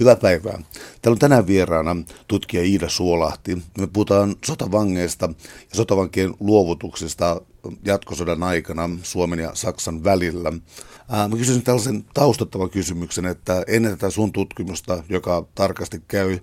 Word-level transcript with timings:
Hyvää 0.00 0.16
päivää. 0.16 0.58
Täällä 1.02 1.14
on 1.14 1.18
tänään 1.18 1.46
vieraana 1.46 1.96
tutkija 2.28 2.62
Iida 2.62 2.88
Suolahti. 2.88 3.58
Me 3.78 3.86
puhutaan 3.86 4.36
sotavangeista 4.44 5.26
ja 5.70 5.76
sotavankien 5.76 6.34
luovutuksesta 6.40 7.40
jatkosodan 7.84 8.42
aikana 8.42 8.90
Suomen 9.02 9.38
ja 9.38 9.50
Saksan 9.54 10.04
välillä. 10.04 10.50
Mä 10.50 11.36
kysyisin 11.38 11.62
tällaisen 11.62 12.04
taustattavan 12.14 12.70
kysymyksen, 12.70 13.26
että 13.26 13.64
ennen 13.66 13.90
tätä 13.90 14.10
sun 14.10 14.32
tutkimusta, 14.32 15.02
joka 15.08 15.46
tarkasti 15.54 16.02
käy 16.08 16.38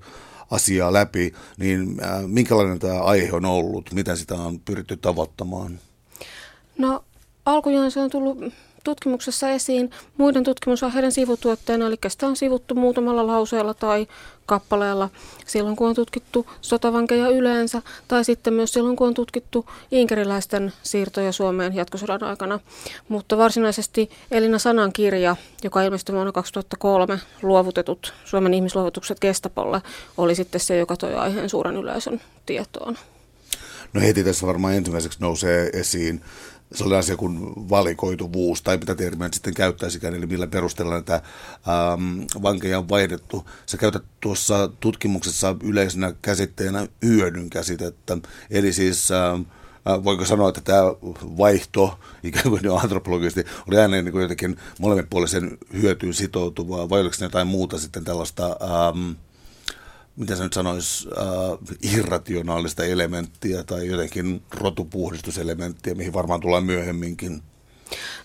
asiaa 0.52 0.94
läpi, 0.94 1.34
niin 1.58 1.98
minkälainen 2.28 2.80
tämä 2.80 3.02
aihe 3.02 3.34
on 3.34 3.46
ollut? 3.46 3.94
Miten 3.94 4.18
sitä 4.18 4.36
on 4.36 4.60
pyritty 4.60 4.98
tavoittamaan? 4.98 5.80
No 6.78 7.04
alkujaan 7.46 7.92
se 7.92 8.00
on 8.00 8.10
tullut 8.10 8.38
tutkimuksessa 8.86 9.50
esiin 9.50 9.92
muiden 10.18 10.44
tutkimusaiheiden 10.44 11.12
sivutuotteena, 11.12 11.88
eli 11.88 11.96
sitä 12.08 12.28
on 12.28 12.36
sivuttu 12.36 12.76
muutamalla 12.76 13.28
lauseella 13.28 13.74
tai 13.74 14.08
kappaleella 14.46 15.10
silloin, 15.46 15.76
kun 15.76 15.90
on 15.90 15.96
tutkittu 15.96 16.48
sotavankeja 16.62 17.30
yleensä, 17.30 17.82
tai 18.08 18.26
sitten 18.26 18.54
myös 18.54 18.74
silloin, 18.74 18.96
kun 18.96 19.08
on 19.08 19.14
tutkittu 19.14 19.66
inkeriläisten 19.92 20.74
siirtoja 20.84 21.32
Suomeen 21.32 21.76
jatkosodan 21.76 22.24
aikana. 22.24 22.60
Mutta 23.10 23.38
varsinaisesti 23.38 24.10
Elina 24.32 24.60
Sanan 24.60 24.94
kirja, 24.94 25.36
joka 25.64 25.82
ilmestyi 25.82 26.16
vuonna 26.16 26.32
2003, 26.32 27.20
luovutetut 27.42 28.14
Suomen 28.26 28.54
ihmisluovutukset 28.54 29.20
Kestapolle, 29.20 29.82
oli 30.18 30.36
sitten 30.36 30.62
se, 30.62 30.78
joka 30.78 30.98
toi 30.98 31.16
aiheen 31.16 31.50
suuren 31.50 31.76
yleisön 31.76 32.22
tietoon. 32.46 32.98
No 33.94 34.02
heti 34.02 34.24
tässä 34.24 34.48
varmaan 34.48 34.74
ensimmäiseksi 34.74 35.20
nousee 35.22 35.70
esiin 35.74 36.22
sellainen 36.74 37.00
asia 37.00 37.18
kuin 37.18 37.40
valikoituvuus, 37.70 38.62
tai 38.62 38.78
mitä 38.78 38.96
termiä 38.96 39.30
sitten 39.34 39.54
käyttäisikään, 39.54 40.16
eli 40.16 40.26
millä 40.26 40.48
perusteella 40.48 40.94
näitä 40.94 41.16
ähm, 41.16 42.22
vankeja 42.42 42.78
on 42.78 42.90
vaihdettu. 42.90 43.50
Sä 43.66 43.78
käytät 43.78 44.04
tuossa 44.20 44.70
tutkimuksessa 44.80 45.56
yleisenä 45.64 46.14
käsitteenä 46.22 46.88
hyödyn 47.06 47.50
käsitettä, 47.50 48.18
eli 48.50 48.74
siis 48.74 49.12
ähm, 49.12 49.42
äh, 49.90 50.04
voiko 50.04 50.26
sanoa, 50.26 50.50
että 50.50 50.62
tämä 50.62 50.82
vaihto, 51.38 52.00
ikään 52.24 52.50
kuin 52.50 52.62
antropologisesti, 52.82 53.46
oli 53.68 53.78
aina 53.78 54.02
niin 54.02 54.12
kuin 54.12 54.22
jotenkin 54.22 54.58
molemminpuolisen 54.80 55.58
hyötyyn 55.74 56.14
sitoutuvaa, 56.14 56.90
vai 56.90 57.02
oliko 57.02 57.16
jotain 57.22 57.48
muuta 57.48 57.80
sitten 57.80 58.04
tällaista... 58.04 58.46
Ähm, 58.46 59.12
mitä 60.16 60.36
se 60.36 60.44
nyt 60.44 60.54
sanoisi, 60.54 61.10
äh, 61.18 61.94
irrationaalista 61.94 62.86
elementtiä 62.86 63.64
tai 63.64 63.88
jotenkin 63.88 64.42
rotupuhdistuselementtiä, 64.52 65.96
mihin 65.96 66.14
varmaan 66.14 66.42
tullaan 66.42 66.66
myöhemminkin? 66.66 67.44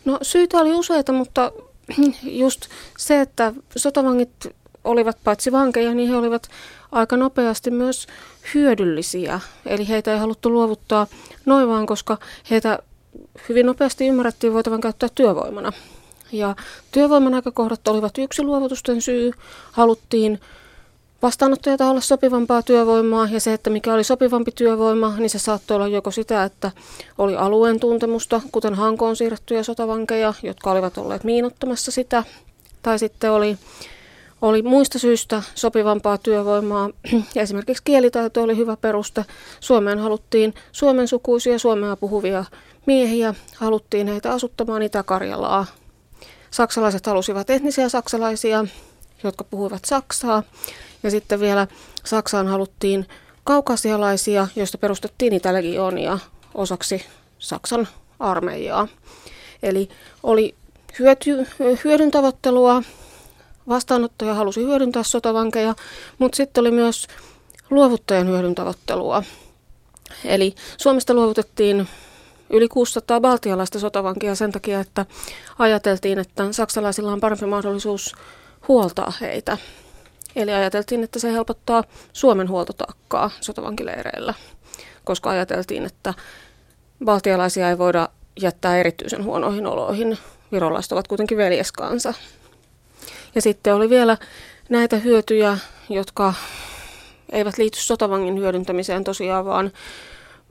No 0.05 0.18
syitä 0.22 0.58
oli 0.58 0.72
useita, 0.72 1.12
mutta 1.12 1.52
just 2.22 2.68
se, 2.98 3.20
että 3.20 3.52
sotavangit 3.77 4.46
olivat 4.84 5.18
paitsi 5.24 5.52
vankeja, 5.52 5.94
niin 5.94 6.08
he 6.08 6.16
olivat 6.16 6.48
aika 6.92 7.16
nopeasti 7.16 7.70
myös 7.70 8.06
hyödyllisiä. 8.55 9.41
Eli 9.66 9.88
heitä 9.88 10.12
ei 10.12 10.18
haluttu 10.18 10.50
luovuttaa 10.50 11.06
noin 11.46 11.68
vaan, 11.68 11.86
koska 11.86 12.18
heitä 12.50 12.78
hyvin 13.48 13.66
nopeasti 13.66 14.06
ymmärrettiin 14.06 14.52
voitavan 14.52 14.80
käyttää 14.80 15.08
työvoimana. 15.14 15.72
Ja 16.33 16.56
työvoiman 16.92 17.33
näkökohdat 17.33 17.88
olivat 17.88 18.18
yksi 18.18 18.42
luovutusten 18.42 19.02
syy. 19.02 19.33
Haluttiin 19.72 20.41
vastaanottajataholle 21.22 22.00
sopivampaa 22.00 22.62
työvoimaa 22.62 23.28
ja 23.30 23.40
se, 23.40 23.52
että 23.52 23.70
mikä 23.70 23.94
oli 23.94 24.04
sopivampi 24.04 24.52
työvoima, 24.52 25.14
niin 25.16 25.30
se 25.30 25.38
saattoi 25.38 25.74
olla 25.74 25.88
joko 25.88 26.10
sitä, 26.10 26.44
että 26.44 26.70
oli 27.18 27.36
alueen 27.36 27.80
tuntemusta, 27.80 28.40
kuten 28.52 28.74
Hankoon 28.74 29.16
siirrettyjä 29.16 29.62
sotavankeja, 29.62 30.34
jotka 30.42 30.70
olivat 30.70 30.98
olleet 30.98 31.24
miinottamassa 31.24 31.90
sitä, 31.90 32.24
tai 32.82 32.98
sitten 32.98 33.32
oli, 33.32 33.58
oli 34.42 34.62
muista 34.62 34.98
syistä 34.98 35.42
sopivampaa 35.54 36.18
työvoimaa. 36.18 36.90
Ja 37.34 37.42
esimerkiksi 37.42 37.82
kielitaito 37.84 38.42
oli 38.42 38.56
hyvä 38.56 38.77
peruste. 38.77 39.24
Suomeen 39.60 39.98
haluttiin 39.98 40.55
suomen 40.72 41.08
sukuisia, 41.08 41.58
suomea 41.58 41.96
puhuvia 41.96 42.45
miehiä, 42.86 43.34
haluttiin 43.56 44.06
heitä 44.08 44.33
asuttamaan 44.33 44.83
Itä-Karjalaa. 44.83 45.66
Saksalaiset 46.50 47.06
halusivat 47.06 47.50
etnisiä 47.50 47.89
saksalaisia, 47.89 48.64
jotka 49.22 49.45
puhuivat 49.45 49.84
saksaa. 49.84 50.42
Ja 51.02 51.11
sitten 51.11 51.40
vielä 51.40 51.66
Saksaan 52.05 52.48
haluttiin 52.48 53.06
kaukasialaisia, 53.44 54.48
joista 54.56 54.78
perustettiin 54.78 55.30
niitä 55.30 55.55
legioonia 55.55 56.18
osaksi 56.55 57.05
Saksan 57.38 57.88
armeijaa. 58.20 58.88
Eli 59.62 59.89
oli 60.22 60.55
hyöty, 60.98 61.46
hyödyn 61.84 62.10
tavoittelua, 62.10 62.83
vastaanottaja 63.68 64.34
halusi 64.34 64.62
hyödyntää 64.62 65.02
sotavankeja, 65.02 65.74
mutta 66.18 66.36
sitten 66.36 66.60
oli 66.60 66.70
myös 66.70 67.06
luovuttajan 67.70 68.28
hyödyn 68.28 68.55
tavoittelua. 68.55 69.22
Eli 70.24 70.55
Suomesta 70.77 71.14
luovutettiin 71.14 71.89
yli 72.50 72.68
600 72.68 73.20
baltialaista 73.20 73.78
sotavankia 73.78 74.34
sen 74.34 74.52
takia, 74.52 74.80
että 74.80 75.06
ajateltiin, 75.58 76.18
että 76.18 76.52
saksalaisilla 76.52 77.12
on 77.12 77.20
parempi 77.20 77.46
mahdollisuus 77.46 78.14
huoltaa 78.68 79.12
heitä. 79.20 79.58
Eli 80.36 80.52
ajateltiin, 80.52 81.05
että 81.05 81.18
se 81.18 81.33
helpottaa 81.33 81.85
Suomen 82.13 82.48
huoltotaakkaa 82.48 83.30
sotavankileireillä, 83.41 84.35
koska 85.05 85.30
ajateltiin, 85.30 85.86
että 85.86 86.14
valtialaisia 87.07 87.68
ei 87.68 87.79
voida 87.79 88.08
jättää 88.40 88.79
erityisen 88.79 89.24
huonoihin 89.24 89.67
oloihin. 89.67 90.19
Virolaiset 90.52 90.92
ovat 90.92 91.08
kuitenkin 91.08 91.39
veljeskansa. 91.39 92.14
Ja 93.35 93.42
sitten 93.42 93.74
oli 93.74 93.90
vielä 93.90 94.17
näitä 94.69 94.96
hyötyjä, 94.96 95.58
jotka 95.89 96.35
eivät 97.33 97.58
liity 97.58 97.79
sotavangin 97.80 98.39
hyödyntämiseen 98.39 99.05
tosiaan, 99.05 99.45
vaan, 99.45 99.73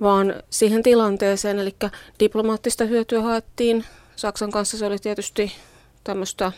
vaan 0.02 0.34
siihen 0.50 0.84
tilanteeseen. 0.84 1.60
Eli 1.60 1.76
diplomaattista 2.20 2.86
hyötyä 2.86 3.22
haettiin. 3.22 3.86
Saksan 4.16 4.52
kanssa 4.52 4.78
se 4.78 4.86
oli 4.86 4.98
tietysti 4.98 5.52
tämmöistä 6.04 6.52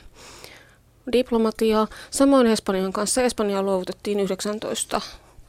diplomatiaa. 1.12 1.88
Samoin 2.12 2.48
Espanjan 2.48 2.94
kanssa. 2.94 3.22
Espanjaa 3.22 3.64
luovutettiin 3.64 4.20
19 4.20 5.02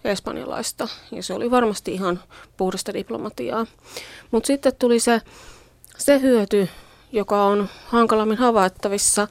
espanjalaista 0.05 0.89
ja 1.11 1.23
se 1.23 1.35
oli 1.35 1.51
varmasti 1.51 1.95
ihan 1.95 2.21
puhdasta 2.57 2.95
diplomatiaa. 2.95 3.67
Mutta 4.31 4.47
sitten 4.47 4.73
tuli 4.79 5.01
se, 5.01 5.21
se 5.99 6.21
hyöty, 6.21 6.69
joka 7.13 7.45
on 7.45 7.69
hankalammin 7.87 8.39
havaittavissa, 8.39 9.29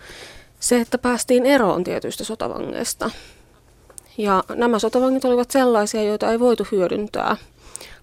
se, 0.59 0.81
että 0.81 0.97
päästiin 0.97 1.45
eroon 1.45 1.83
tietyistä 1.83 2.23
sotavangeista. 2.23 3.11
Ja 4.17 4.43
nämä 4.55 4.79
sotavangit 4.79 5.25
olivat 5.25 5.51
sellaisia, 5.51 6.03
joita 6.03 6.31
ei 6.31 6.39
voitu 6.39 6.67
hyödyntää. 6.71 7.37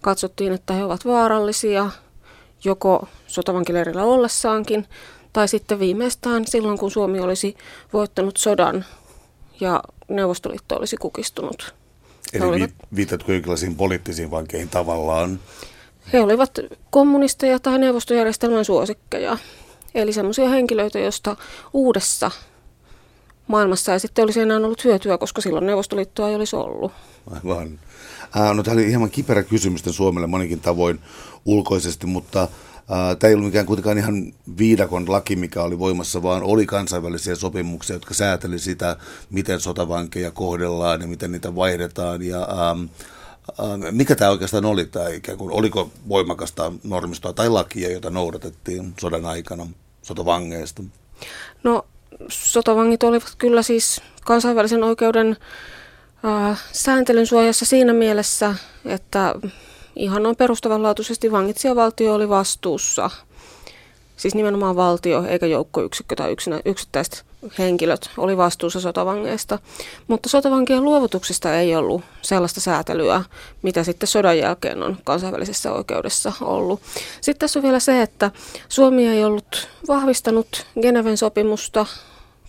Katsottiin, 0.00 0.52
että 0.52 0.74
he 0.74 0.84
ovat 0.84 1.04
vaarallisia 1.04 1.90
joko 2.64 3.08
sotavankileirillä 3.26 4.04
ollessaankin 4.04 4.86
tai 5.32 5.48
sitten 5.48 5.78
viimeistään 5.78 6.46
silloin, 6.46 6.78
kun 6.78 6.90
Suomi 6.90 7.20
olisi 7.20 7.56
voittanut 7.92 8.36
sodan 8.36 8.84
ja 9.60 9.82
Neuvostoliitto 10.08 10.76
olisi 10.76 10.96
kukistunut. 10.96 11.74
Eli 12.32 12.44
olivat, 12.44 12.70
viitatko 12.96 13.32
jonkinlaisiin 13.32 13.76
poliittisiin 13.76 14.30
vankeihin 14.30 14.68
tavallaan? 14.68 15.40
He 16.12 16.20
olivat 16.20 16.58
kommunisteja 16.90 17.58
tai 17.58 17.78
neuvostojärjestelmän 17.78 18.64
suosikkeja. 18.64 19.38
Eli 19.94 20.12
sellaisia 20.12 20.48
henkilöitä, 20.48 20.98
joista 20.98 21.36
uudessa 21.72 22.30
maailmassa 23.48 23.92
ei 23.92 24.00
sitten 24.00 24.22
olisi 24.22 24.40
enää 24.40 24.56
ollut 24.56 24.84
hyötyä, 24.84 25.18
koska 25.18 25.40
silloin 25.40 25.66
Neuvostoliittoa 25.66 26.28
ei 26.28 26.34
olisi 26.34 26.56
ollut. 26.56 26.92
Aivan. 27.30 27.78
Äh, 28.36 28.54
no, 28.54 28.62
tämä 28.62 28.74
oli 28.74 28.88
hieman 28.88 29.10
kiperä 29.10 29.42
kysymys 29.42 29.82
Suomelle 29.90 30.26
monikin 30.26 30.60
tavoin 30.60 31.00
ulkoisesti, 31.44 32.06
mutta 32.06 32.48
Tämä 32.88 33.28
ei 33.28 33.34
ollut 33.34 33.46
mikään 33.46 33.66
kuitenkaan 33.66 33.98
ihan 33.98 34.32
viidakon 34.58 35.12
laki, 35.12 35.36
mikä 35.36 35.62
oli 35.62 35.78
voimassa, 35.78 36.22
vaan 36.22 36.42
oli 36.42 36.66
kansainvälisiä 36.66 37.34
sopimuksia, 37.34 37.96
jotka 37.96 38.14
sääteli 38.14 38.58
sitä, 38.58 38.96
miten 39.30 39.60
sotavankeja 39.60 40.30
kohdellaan 40.30 41.00
ja 41.00 41.06
miten 41.06 41.32
niitä 41.32 41.54
vaihdetaan. 41.54 42.22
Ja, 42.22 42.40
ähm, 42.40 42.84
ähm, 43.60 43.96
mikä 43.96 44.16
tämä 44.16 44.30
oikeastaan 44.30 44.64
oli, 44.64 44.84
tämä 44.84 45.08
ikään 45.08 45.38
kuin, 45.38 45.50
oliko 45.52 45.90
voimakasta 46.08 46.72
normistoa 46.84 47.32
tai 47.32 47.48
lakia, 47.48 47.92
jota 47.92 48.10
noudatettiin 48.10 48.94
sodan 49.00 49.26
aikana 49.26 49.66
sotavangeista? 50.02 50.82
No, 51.64 51.86
sotavangit 52.28 53.02
olivat 53.02 53.34
kyllä 53.38 53.62
siis 53.62 54.00
kansainvälisen 54.24 54.84
oikeuden 54.84 55.36
äh, 56.24 56.62
sääntelyn 56.72 57.26
suojassa 57.26 57.64
siinä 57.64 57.92
mielessä, 57.92 58.54
että 58.84 59.34
ihan 59.98 60.22
noin 60.22 60.36
perustavanlaatuisesti 60.36 61.32
vangitsijavaltio 61.32 62.14
oli 62.14 62.28
vastuussa. 62.28 63.10
Siis 64.16 64.34
nimenomaan 64.34 64.76
valtio 64.76 65.24
eikä 65.28 65.46
joukkoyksikkö 65.46 66.16
tai 66.16 66.32
yksinä, 66.32 66.60
yksittäiset 66.64 67.24
henkilöt 67.58 68.10
oli 68.16 68.36
vastuussa 68.36 68.80
sotavangeista. 68.80 69.58
Mutta 70.08 70.28
sotavankien 70.28 70.84
luovutuksista 70.84 71.54
ei 71.54 71.76
ollut 71.76 72.02
sellaista 72.22 72.60
säätelyä, 72.60 73.24
mitä 73.62 73.84
sitten 73.84 74.06
sodan 74.06 74.38
jälkeen 74.38 74.82
on 74.82 74.96
kansainvälisessä 75.04 75.72
oikeudessa 75.72 76.32
ollut. 76.40 76.80
Sitten 77.20 77.38
tässä 77.38 77.58
on 77.58 77.62
vielä 77.62 77.80
se, 77.80 78.02
että 78.02 78.30
Suomi 78.68 79.06
ei 79.06 79.24
ollut 79.24 79.68
vahvistanut 79.88 80.66
Geneven 80.82 81.16
sopimusta 81.16 81.86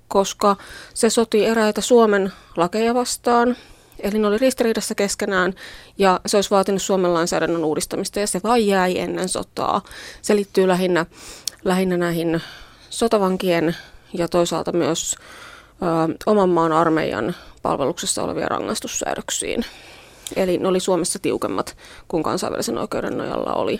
koska 0.09 0.55
se 0.93 1.09
soti 1.09 1.45
eräitä 1.45 1.81
Suomen 1.81 2.33
lakeja 2.57 2.93
vastaan, 2.93 3.55
Eli 4.03 4.19
ne 4.19 4.27
oli 4.27 4.37
ristiriidassa 4.37 4.95
keskenään 4.95 5.53
ja 5.97 6.19
se 6.25 6.37
olisi 6.37 6.49
vaatinut 6.49 6.81
Suomen 6.81 7.13
lainsäädännön 7.13 7.63
uudistamista 7.63 8.19
ja 8.19 8.27
se 8.27 8.39
vain 8.43 8.67
jäi 8.67 8.99
ennen 8.99 9.29
sotaa. 9.29 9.81
Se 10.21 10.35
liittyy 10.35 10.67
lähinnä, 10.67 11.05
lähinnä 11.63 11.97
näihin 11.97 12.41
sotavankien 12.89 13.75
ja 14.13 14.27
toisaalta 14.27 14.71
myös 14.71 15.15
ö, 15.15 16.15
oman 16.25 16.49
maan 16.49 16.71
armeijan 16.71 17.35
palveluksessa 17.61 18.23
olevia 18.23 18.47
rangaistussäädöksiin. 18.47 19.65
Eli 20.35 20.57
ne 20.57 20.67
oli 20.67 20.79
Suomessa 20.79 21.19
tiukemmat 21.19 21.77
kuin 22.07 22.23
kansainvälisen 22.23 22.77
oikeuden 22.77 23.17
nojalla 23.17 23.53
oli. 23.53 23.79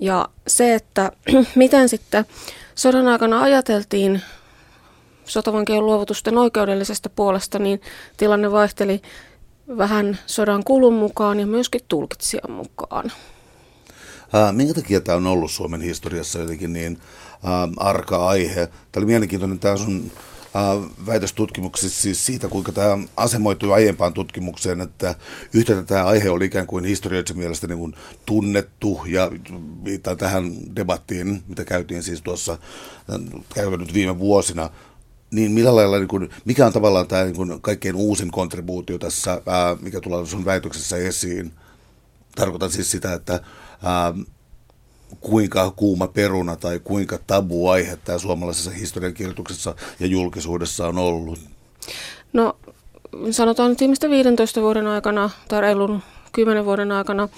Ja 0.00 0.28
se, 0.46 0.74
että 0.74 1.12
miten 1.54 1.88
sitten 1.88 2.26
sodan 2.74 3.08
aikana 3.08 3.42
ajateltiin 3.42 4.22
sotavankien 5.24 5.86
luovutusten 5.86 6.38
oikeudellisesta 6.38 7.10
puolesta, 7.10 7.58
niin 7.58 7.80
tilanne 8.16 8.52
vaihteli 8.52 9.02
vähän 9.76 10.18
sodan 10.26 10.64
kulun 10.64 10.94
mukaan 10.94 11.40
ja 11.40 11.46
myöskin 11.46 11.80
tulkitsijan 11.88 12.50
mukaan. 12.50 13.12
Ää, 14.32 14.52
minkä 14.52 14.74
takia 14.74 15.00
tämä 15.00 15.16
on 15.16 15.26
ollut 15.26 15.50
Suomen 15.50 15.80
historiassa 15.80 16.38
jotenkin 16.38 16.72
niin 16.72 16.98
ää, 17.44 17.68
arka 17.76 18.28
aihe? 18.28 18.66
Tämä 18.66 19.00
oli 19.00 19.06
mielenkiintoinen 19.06 19.58
tämä 19.58 19.76
sun 19.76 20.10
väitöstutkimuksessa 21.06 22.02
siis 22.02 22.26
siitä, 22.26 22.48
kuinka 22.48 22.72
tämä 22.72 22.98
asemoitui 23.16 23.72
aiempaan 23.72 24.14
tutkimukseen, 24.14 24.80
että 24.80 25.14
yhtä 25.54 25.82
tämä 25.82 26.04
aihe 26.04 26.30
oli 26.30 26.44
ikään 26.44 26.66
kuin 26.66 26.84
historiallisen 26.84 27.38
mielestä 27.38 27.66
niin 27.66 27.78
kuin 27.78 27.94
tunnettu 28.26 29.00
ja 29.06 29.30
viittaan 29.84 30.16
tähän 30.16 30.76
debattiin, 30.76 31.42
mitä 31.48 31.64
käytiin 31.64 32.02
siis 32.02 32.22
tuossa 32.22 32.58
käynyt 33.54 33.94
viime 33.94 34.18
vuosina, 34.18 34.70
niin 35.30 35.52
millä 35.52 35.76
lailla, 35.76 35.98
niin 35.98 36.08
kuin, 36.08 36.30
mikä 36.44 36.66
on 36.66 36.72
tavallaan 36.72 37.06
tämä 37.06 37.24
niin 37.24 37.36
kuin 37.36 37.60
kaikkein 37.60 37.94
uusin 37.94 38.30
kontribuutio 38.30 38.98
tässä, 38.98 39.42
ää, 39.46 39.76
mikä 39.80 40.00
tulee 40.00 40.26
sun 40.26 40.44
väitöksessä 40.44 40.96
esiin? 40.96 41.52
Tarkoitan 42.34 42.70
siis 42.70 42.90
sitä, 42.90 43.12
että 43.12 43.40
ää, 43.82 44.14
kuinka 45.20 45.70
kuuma 45.70 46.08
peruna 46.08 46.56
tai 46.56 46.80
kuinka 46.84 47.18
tabu 47.26 47.68
aihe 47.68 47.98
tämä 48.04 48.18
suomalaisessa 48.18 48.70
historiankirjoituksessa 48.70 49.74
ja 50.00 50.06
julkisuudessa 50.06 50.88
on 50.88 50.98
ollut? 50.98 51.38
No 52.32 52.56
sanotaan 53.30 53.70
nyt 53.70 53.80
viimeisten 53.80 54.10
15 54.10 54.60
vuoden 54.60 54.86
aikana 54.86 55.30
tai 55.48 55.60
reilun 55.60 56.02
kymmenen 56.38 56.64
vuoden 56.64 56.92
aikana 56.92 57.28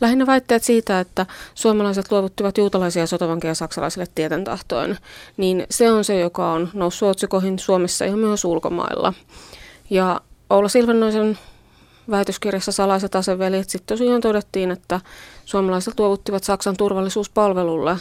lähinnä 0.00 0.26
väitteet 0.26 0.64
siitä, 0.64 1.00
että 1.00 1.26
suomalaiset 1.54 2.12
luovuttivat 2.12 2.58
juutalaisia 2.58 3.06
sotovankeja 3.06 3.54
saksalaisille 3.54 4.06
tieten 4.14 4.44
tahtoen, 4.44 4.98
niin 5.36 5.66
se 5.70 5.92
on 5.92 6.04
se, 6.04 6.20
joka 6.20 6.52
on 6.52 6.68
noussut 6.74 7.08
otsikoihin 7.08 7.58
Suomessa 7.58 8.04
ja 8.04 8.16
myös 8.16 8.44
ulkomailla. 8.44 9.12
Ja 9.90 10.20
Oula 10.50 10.68
Silvennoisen 10.68 11.38
väitöskirjassa 12.10 12.72
Salaiset 12.72 13.14
aseveljet 13.14 13.70
sitten 13.70 13.98
tosiaan 13.98 14.20
todettiin, 14.20 14.70
että 14.70 15.00
suomalaiset 15.44 15.98
luovuttivat 15.98 16.44
Saksan 16.44 16.76
turvallisuuspalvelulle 16.76 17.96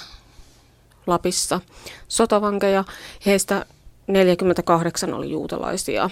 Lapissa 1.08 1.60
sotavankeja. 2.08 2.84
Heistä 3.26 3.66
48 4.08 5.14
oli 5.14 5.30
juutalaisia 5.30 6.10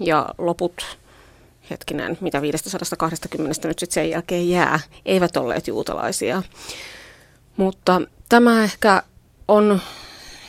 ja 0.00 0.28
loput 0.38 0.98
hetkinen, 1.72 2.18
mitä 2.20 2.42
520 2.42 3.68
nyt 3.68 3.78
sitten 3.78 3.94
sen 3.94 4.10
jälkeen 4.10 4.48
jää, 4.48 4.80
eivät 5.06 5.36
olleet 5.36 5.68
juutalaisia. 5.68 6.42
Mutta 7.56 8.02
tämä 8.28 8.64
ehkä 8.64 9.02
on, 9.48 9.80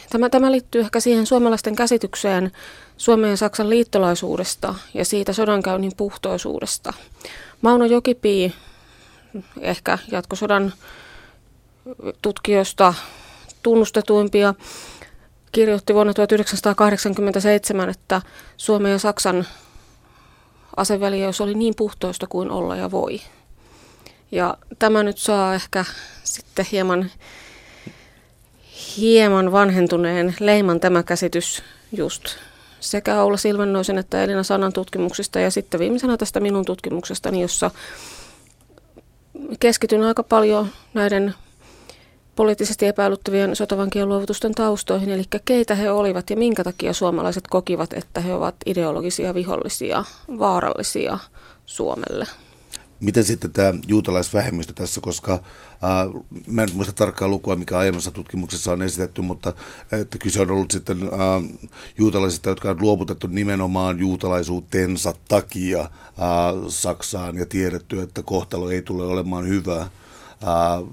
tämä, 0.09 0.29
tämä 0.29 0.51
liittyy 0.51 0.81
ehkä 0.81 0.99
siihen 0.99 1.25
suomalaisten 1.25 1.75
käsitykseen 1.75 2.51
Suomen 2.97 3.29
ja 3.29 3.37
Saksan 3.37 3.69
liittolaisuudesta 3.69 4.75
ja 4.93 5.05
siitä 5.05 5.33
sodankäynnin 5.33 5.91
puhtoisuudesta. 5.97 6.93
Mauno 7.61 7.85
Jokipii, 7.85 8.53
ehkä 9.61 9.97
jatkosodan 10.11 10.73
tutkijoista 12.21 12.93
tunnustetuimpia, 13.63 14.53
kirjoitti 15.51 15.93
vuonna 15.93 16.13
1987, 16.13 17.89
että 17.89 18.21
Suomen 18.57 18.91
ja 18.91 18.99
Saksan 18.99 19.47
aseveljeys 20.77 21.41
oli 21.41 21.53
niin 21.53 21.73
puhtoista 21.77 22.27
kuin 22.27 22.51
olla 22.51 22.75
ja 22.75 22.91
voi. 22.91 23.21
Ja 24.31 24.57
tämä 24.79 25.03
nyt 25.03 25.17
saa 25.17 25.55
ehkä 25.55 25.85
sitten 26.23 26.65
hieman, 26.71 27.11
hieman 28.97 29.51
vanhentuneen 29.51 30.35
leiman 30.39 30.79
tämä 30.79 31.03
käsitys 31.03 31.63
just 31.91 32.23
sekä 32.79 33.21
Oula 33.21 33.37
Silvennoisen 33.37 33.97
että 33.97 34.23
Elina 34.23 34.43
Sanan 34.43 34.73
tutkimuksista 34.73 35.39
ja 35.39 35.51
sitten 35.51 35.79
viimeisenä 35.79 36.17
tästä 36.17 36.39
minun 36.39 36.65
tutkimuksestani, 36.65 37.41
jossa 37.41 37.71
keskityn 39.59 40.03
aika 40.03 40.23
paljon 40.23 40.67
näiden 40.93 41.33
poliittisesti 42.35 42.85
epäilyttävien 42.85 43.55
sotavankien 43.55 44.09
luovutusten 44.09 44.51
taustoihin, 44.55 45.09
eli 45.09 45.23
keitä 45.45 45.75
he 45.75 45.91
olivat 45.91 46.29
ja 46.29 46.37
minkä 46.37 46.63
takia 46.63 46.93
suomalaiset 46.93 47.47
kokivat, 47.47 47.93
että 47.93 48.21
he 48.21 48.33
ovat 48.33 48.55
ideologisia 48.65 49.33
vihollisia, 49.33 50.03
vaarallisia 50.39 51.19
Suomelle. 51.65 52.27
Miten 52.99 53.23
sitten 53.23 53.51
tämä 53.51 53.73
juutalaisvähemmistö 53.87 54.73
tässä, 54.73 55.01
koska 55.01 55.33
äh, 55.33 55.41
mä 56.47 56.63
en 56.63 56.69
muista 56.73 56.93
tarkkaa 56.93 57.27
lukua, 57.27 57.55
mikä 57.55 57.77
aiemmassa 57.77 58.11
tutkimuksessa 58.11 58.71
on 58.71 58.81
esitetty, 58.81 59.21
mutta 59.21 59.53
että 59.91 60.17
kyse 60.17 60.41
on 60.41 60.51
ollut 60.51 60.71
sitten 60.71 61.03
äh, 61.03 61.59
juutalaisista, 61.97 62.49
jotka 62.49 62.69
on 62.69 62.81
luovutettu 62.81 63.27
nimenomaan 63.27 63.99
juutalaisuutensa 63.99 65.13
takia 65.27 65.79
äh, 65.81 65.89
Saksaan 66.67 67.37
ja 67.37 67.45
tiedetty, 67.45 68.01
että 68.01 68.23
kohtalo 68.23 68.69
ei 68.69 68.81
tule 68.81 69.05
olemaan 69.05 69.47
hyvää. 69.47 69.89
Uh, 70.43 70.87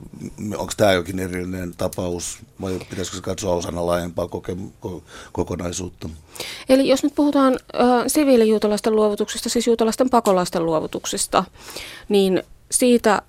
onko 0.61 0.73
tämä 0.77 0.93
jokin 0.93 1.19
erillinen 1.19 1.75
tapaus 1.77 2.39
vai 2.61 2.79
pitäisikö 2.91 3.17
se 3.17 3.23
katsoa 3.23 3.55
osana 3.55 3.87
laajempaa 3.87 4.27
koke- 4.27 4.87
ko- 4.87 5.03
kokonaisuutta? 5.33 6.09
Eli 6.69 6.89
jos 6.89 7.03
nyt 7.03 7.15
puhutaan 7.15 7.53
uh, 7.53 8.05
siviilijuutalaisten 8.07 8.97
luovutuksista, 8.97 9.49
siis 9.49 9.67
juutalaisten 9.67 10.11
pakolaisten 10.11 10.67
luovutuksista, 10.67 11.45
niin 12.09 12.43
siitä 12.71 13.23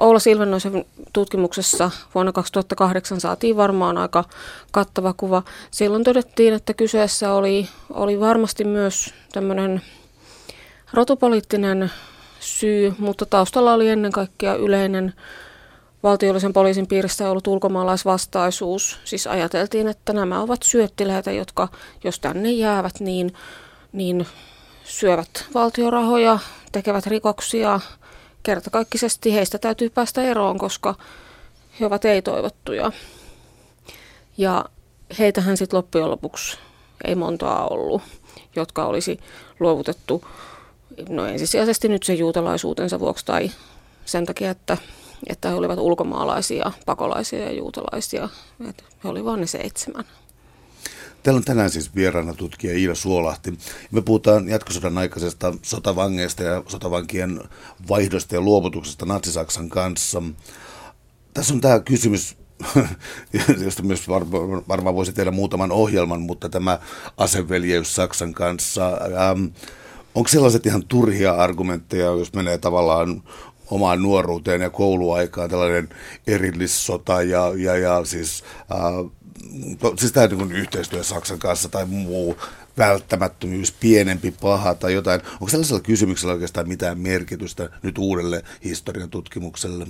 Oula 0.00 0.18
Silvennoisen 0.18 0.84
tutkimuksessa 1.12 1.90
vuonna 2.14 2.32
2008 2.32 3.20
saatiin 3.20 3.56
varmaan 3.56 3.98
aika 3.98 4.24
kattava 4.70 5.14
kuva. 5.16 5.42
Silloin 5.70 6.04
todettiin, 6.04 6.54
että 6.54 6.74
kyseessä 6.74 7.32
oli, 7.32 7.68
oli 7.90 8.20
varmasti 8.20 8.64
myös 8.64 9.14
tämmöinen 9.32 9.82
rotupoliittinen 10.92 11.90
syy, 12.44 12.94
mutta 12.98 13.26
taustalla 13.26 13.74
oli 13.74 13.88
ennen 13.88 14.12
kaikkea 14.12 14.54
yleinen 14.54 15.14
valtiollisen 16.02 16.52
poliisin 16.52 16.86
piirissä 16.86 17.30
ollut 17.30 17.46
ulkomaalaisvastaisuus. 17.46 18.98
Siis 19.04 19.26
ajateltiin, 19.26 19.88
että 19.88 20.12
nämä 20.12 20.40
ovat 20.40 20.62
syöttiläitä, 20.62 21.32
jotka 21.32 21.68
jos 22.04 22.20
tänne 22.20 22.50
jäävät, 22.50 23.00
niin, 23.00 23.34
niin 23.92 24.26
syövät 24.84 25.46
valtiorahoja, 25.54 26.38
tekevät 26.72 27.06
rikoksia. 27.06 27.80
Kertakaikkisesti 28.42 29.34
heistä 29.34 29.58
täytyy 29.58 29.90
päästä 29.90 30.22
eroon, 30.22 30.58
koska 30.58 30.94
he 31.80 31.86
ovat 31.86 32.04
ei-toivottuja. 32.04 32.92
Ja 34.36 34.64
heitähän 35.18 35.56
sitten 35.56 35.76
loppujen 35.76 36.10
lopuksi 36.10 36.58
ei 37.04 37.14
montaa 37.14 37.68
ollut, 37.68 38.02
jotka 38.56 38.84
olisi 38.84 39.20
luovutettu 39.60 40.24
no 41.08 41.26
ensisijaisesti 41.26 41.88
nyt 41.88 42.02
sen 42.02 42.18
juutalaisuutensa 42.18 43.00
vuoksi 43.00 43.26
tai 43.26 43.50
sen 44.04 44.26
takia, 44.26 44.50
että, 44.50 44.76
että 45.26 45.48
he 45.48 45.54
olivat 45.54 45.78
ulkomaalaisia, 45.78 46.72
pakolaisia 46.86 47.38
ja 47.38 47.52
juutalaisia. 47.52 48.28
Että 48.68 48.84
he 49.04 49.08
olivat 49.08 49.26
vain 49.26 49.40
ne 49.40 49.46
seitsemän. 49.46 50.04
Täällä 51.22 51.38
on 51.38 51.44
tänään 51.44 51.70
siis 51.70 51.94
vieraana 51.94 52.34
tutkija 52.34 52.78
Iida 52.78 52.94
Suolahti. 52.94 53.58
Me 53.90 54.02
puhutaan 54.02 54.48
jatkosodan 54.48 54.98
aikaisesta 54.98 55.54
sotavangeista 55.62 56.42
ja 56.42 56.62
sotavankien 56.68 57.40
vaihdosta 57.88 58.34
ja 58.34 58.40
luovutuksesta 58.40 59.06
Natsi-Saksan 59.06 59.68
kanssa. 59.68 60.22
Tässä 61.34 61.54
on 61.54 61.60
tämä 61.60 61.80
kysymys, 61.80 62.36
josta 63.64 63.82
myös 63.82 64.08
varmaan 64.08 64.62
varma 64.68 64.94
voisi 64.94 65.12
tehdä 65.12 65.30
muutaman 65.30 65.72
ohjelman, 65.72 66.20
mutta 66.20 66.48
tämä 66.48 66.78
aseveljeys 67.16 67.94
Saksan 67.94 68.32
kanssa. 68.32 68.86
Ähm, 68.88 69.44
onko 70.14 70.28
sellaiset 70.28 70.66
ihan 70.66 70.84
turhia 70.86 71.32
argumentteja, 71.32 72.04
jos 72.04 72.32
menee 72.32 72.58
tavallaan 72.58 73.22
omaan 73.70 74.02
nuoruuteen 74.02 74.60
ja 74.60 74.70
kouluaikaan, 74.70 75.50
tällainen 75.50 75.88
erillissota 76.26 77.22
ja, 77.22 77.52
ja, 77.56 77.76
ja 77.76 78.04
siis, 78.04 78.44
äh, 78.60 79.10
siis 79.98 80.12
tämä 80.12 80.26
niin 80.26 80.52
yhteistyö 80.52 81.02
Saksan 81.02 81.38
kanssa 81.38 81.68
tai 81.68 81.86
muu 81.86 82.36
välttämättömyys, 82.78 83.72
pienempi 83.72 84.34
paha 84.40 84.74
tai 84.74 84.94
jotain. 84.94 85.20
Onko 85.32 85.48
sellaisella 85.48 85.80
kysymyksellä 85.80 86.32
oikeastaan 86.32 86.68
mitään 86.68 86.98
merkitystä 86.98 87.70
nyt 87.82 87.98
uudelle 87.98 88.42
historian 88.64 89.10
tutkimukselle? 89.10 89.86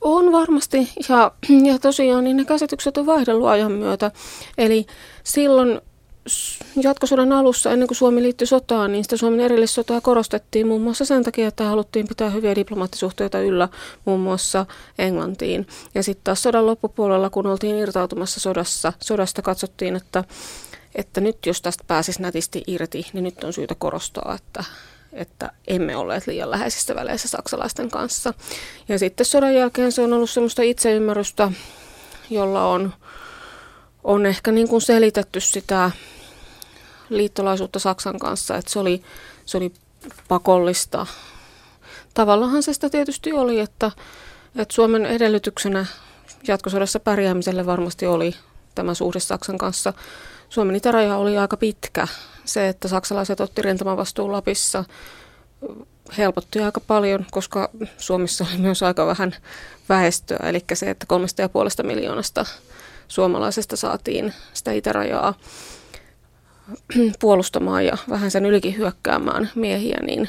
On 0.00 0.32
varmasti, 0.32 0.88
ja, 1.08 1.32
ja 1.64 1.78
tosiaan 1.78 2.24
niin 2.24 2.36
ne 2.36 2.44
käsitykset 2.44 2.96
on 2.96 3.06
vaihdellut 3.06 3.48
ajan 3.48 3.72
myötä. 3.72 4.10
Eli 4.58 4.86
silloin 5.24 5.80
jatkosodan 6.82 7.32
alussa, 7.32 7.70
ennen 7.70 7.88
kuin 7.88 7.96
Suomi 7.96 8.22
liittyi 8.22 8.46
sotaan, 8.46 8.92
niin 8.92 9.04
sitä 9.04 9.16
Suomen 9.16 9.40
erillissotaa 9.40 10.00
korostettiin 10.00 10.66
muun 10.66 10.82
muassa 10.82 11.04
sen 11.04 11.24
takia, 11.24 11.48
että 11.48 11.64
haluttiin 11.64 12.08
pitää 12.08 12.30
hyviä 12.30 12.54
diplomaattisuhteita 12.54 13.40
yllä 13.40 13.68
muun 14.04 14.20
muassa 14.20 14.66
Englantiin. 14.98 15.66
Ja 15.94 16.02
sitten 16.02 16.24
taas 16.24 16.42
sodan 16.42 16.66
loppupuolella, 16.66 17.30
kun 17.30 17.46
oltiin 17.46 17.76
irtautumassa 17.76 18.40
sodassa, 18.40 18.92
sodasta 19.00 19.42
katsottiin, 19.42 19.96
että, 19.96 20.24
että 20.94 21.20
nyt 21.20 21.46
jos 21.46 21.62
tästä 21.62 21.84
pääsisi 21.86 22.22
nätisti 22.22 22.62
irti, 22.66 23.06
niin 23.12 23.24
nyt 23.24 23.44
on 23.44 23.52
syytä 23.52 23.74
korostaa, 23.78 24.34
että, 24.34 24.64
että 25.12 25.50
emme 25.66 25.96
olleet 25.96 26.26
liian 26.26 26.50
läheisissä 26.50 26.94
väleissä 26.94 27.28
saksalaisten 27.28 27.90
kanssa. 27.90 28.34
Ja 28.88 28.98
sitten 28.98 29.26
sodan 29.26 29.54
jälkeen 29.54 29.92
se 29.92 30.02
on 30.02 30.12
ollut 30.12 30.30
semmoista 30.30 30.62
itseymmärrystä, 30.62 31.52
jolla 32.30 32.68
on, 32.68 32.92
on 34.04 34.26
ehkä 34.26 34.52
niin 34.52 34.68
kuin 34.68 34.82
selitetty 34.82 35.40
sitä 35.40 35.90
liittolaisuutta 37.08 37.78
Saksan 37.78 38.18
kanssa, 38.18 38.56
että 38.56 38.70
se 38.70 38.78
oli, 38.78 39.02
se 39.46 39.56
oli 39.56 39.72
pakollista. 40.28 41.06
Tavallaan 42.14 42.62
se 42.62 42.72
sitä 42.72 42.90
tietysti 42.90 43.32
oli, 43.32 43.60
että, 43.60 43.90
että 44.56 44.74
Suomen 44.74 45.06
edellytyksenä 45.06 45.86
jatkosodassa 46.48 47.00
pärjäämiselle 47.00 47.66
varmasti 47.66 48.06
oli 48.06 48.34
tämä 48.74 48.94
suhde 48.94 49.20
Saksan 49.20 49.58
kanssa. 49.58 49.92
Suomen 50.48 50.76
itäraja 50.76 51.16
oli 51.16 51.38
aika 51.38 51.56
pitkä. 51.56 52.08
Se, 52.44 52.68
että 52.68 52.88
saksalaiset 52.88 53.40
otti 53.40 53.62
rintamavastuun 53.62 54.32
Lapissa, 54.32 54.84
helpotti 56.18 56.60
aika 56.60 56.80
paljon, 56.80 57.26
koska 57.30 57.70
Suomessa 57.98 58.46
oli 58.50 58.58
myös 58.58 58.82
aika 58.82 59.06
vähän 59.06 59.34
väestöä. 59.88 60.48
Eli 60.48 60.64
se, 60.74 60.90
että 60.90 61.06
kolmesta 61.06 61.42
ja 61.42 61.48
puolesta 61.48 61.82
miljoonasta 61.82 62.46
suomalaisesta 63.12 63.76
saatiin 63.76 64.34
sitä 64.52 64.72
itärajaa 64.72 65.34
puolustamaan 67.20 67.86
ja 67.86 67.96
vähän 68.10 68.30
sen 68.30 68.46
ylikin 68.46 68.76
hyökkäämään 68.76 69.50
miehiä, 69.54 69.98
niin, 70.06 70.28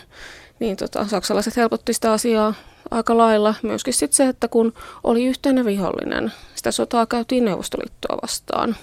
niin 0.59 0.77
tota, 0.77 1.07
saksalaiset 1.07 1.57
helpotti 1.57 1.93
sitä 1.93 2.11
asiaa 2.11 2.53
aika 2.91 3.17
lailla. 3.17 3.55
Myöskin 3.63 3.93
sit 3.93 4.13
se, 4.13 4.27
että 4.27 4.47
kun 4.47 4.73
oli 5.03 5.25
yhteinen 5.25 5.65
vihollinen, 5.65 6.33
sitä 6.55 6.71
sotaa 6.71 7.05
käytiin 7.05 7.45
Neuvostoliittoa 7.45 8.17
vastaan. 8.21 8.75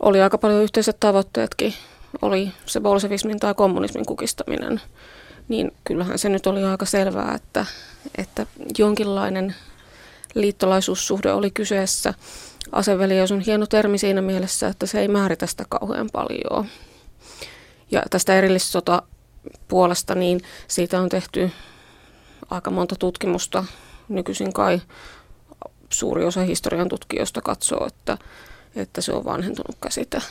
Oli 0.00 0.22
aika 0.22 0.38
paljon 0.38 0.62
yhteiset 0.62 0.96
tavoitteetkin. 1.00 1.74
Oli 2.22 2.52
se 2.66 2.80
bolsevismin 2.80 3.38
tai 3.38 3.54
kommunismin 3.54 4.06
kukistaminen. 4.06 4.80
Niin 5.48 5.72
kyllähän 5.84 6.18
se 6.18 6.28
nyt 6.28 6.46
oli 6.46 6.64
aika 6.64 6.86
selvää, 6.86 7.34
että, 7.34 7.66
että 8.18 8.46
jonkinlainen 8.78 9.54
liittolaisuussuhde 10.34 11.32
oli 11.32 11.50
kyseessä. 11.50 12.14
Aseveljeys 12.72 13.32
on 13.32 13.40
hieno 13.40 13.66
termi 13.66 13.98
siinä 13.98 14.22
mielessä, 14.22 14.68
että 14.68 14.86
se 14.86 15.00
ei 15.00 15.08
määritä 15.08 15.46
sitä 15.46 15.64
kauhean 15.68 16.08
paljon. 16.12 16.66
Ja 17.90 18.02
tästä 18.10 18.34
erillissota 18.34 19.02
puolesta, 19.68 20.14
niin 20.14 20.40
siitä 20.68 21.00
on 21.00 21.08
tehty 21.08 21.50
aika 22.50 22.70
monta 22.70 22.96
tutkimusta. 22.98 23.64
Nykyisin 24.08 24.52
kai 24.52 24.80
suuri 25.90 26.24
osa 26.24 26.40
historian 26.40 26.88
tutkijoista 26.88 27.40
katsoo, 27.40 27.86
että, 27.86 28.18
että 28.76 29.00
se 29.00 29.12
on 29.12 29.24
vanhentunut 29.24 29.76
käsite 29.82 30.22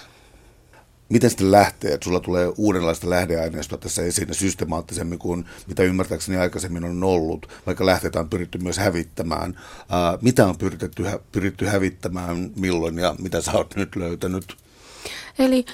miten 1.12 1.30
sitten 1.30 1.52
lähtee, 1.52 1.94
että 1.94 2.04
sulla 2.04 2.20
tulee 2.20 2.52
uudenlaista 2.58 3.10
lähdeaineistoa 3.10 3.78
tässä 3.78 4.02
esiin 4.02 4.34
systemaattisemmin 4.34 5.20
kuin 5.20 5.46
mitä 5.68 5.84
ymmärtääkseni 5.84 6.38
aikaisemmin 6.38 6.84
on 6.84 7.04
ollut, 7.04 7.48
vaikka 7.66 7.86
lähteitä 7.86 8.20
on 8.20 8.30
pyritty 8.30 8.58
myös 8.58 8.78
hävittämään. 8.78 9.60
Ää, 9.90 10.18
mitä 10.22 10.46
on 10.46 10.58
pyritty, 10.58 10.92
pyritty 11.32 11.66
hävittämään, 11.66 12.52
milloin 12.56 12.98
ja 12.98 13.16
mitä 13.20 13.42
sä 13.42 13.52
oot 13.52 13.76
nyt 13.76 13.96
löytänyt? 13.96 14.58
Eli 15.40 15.66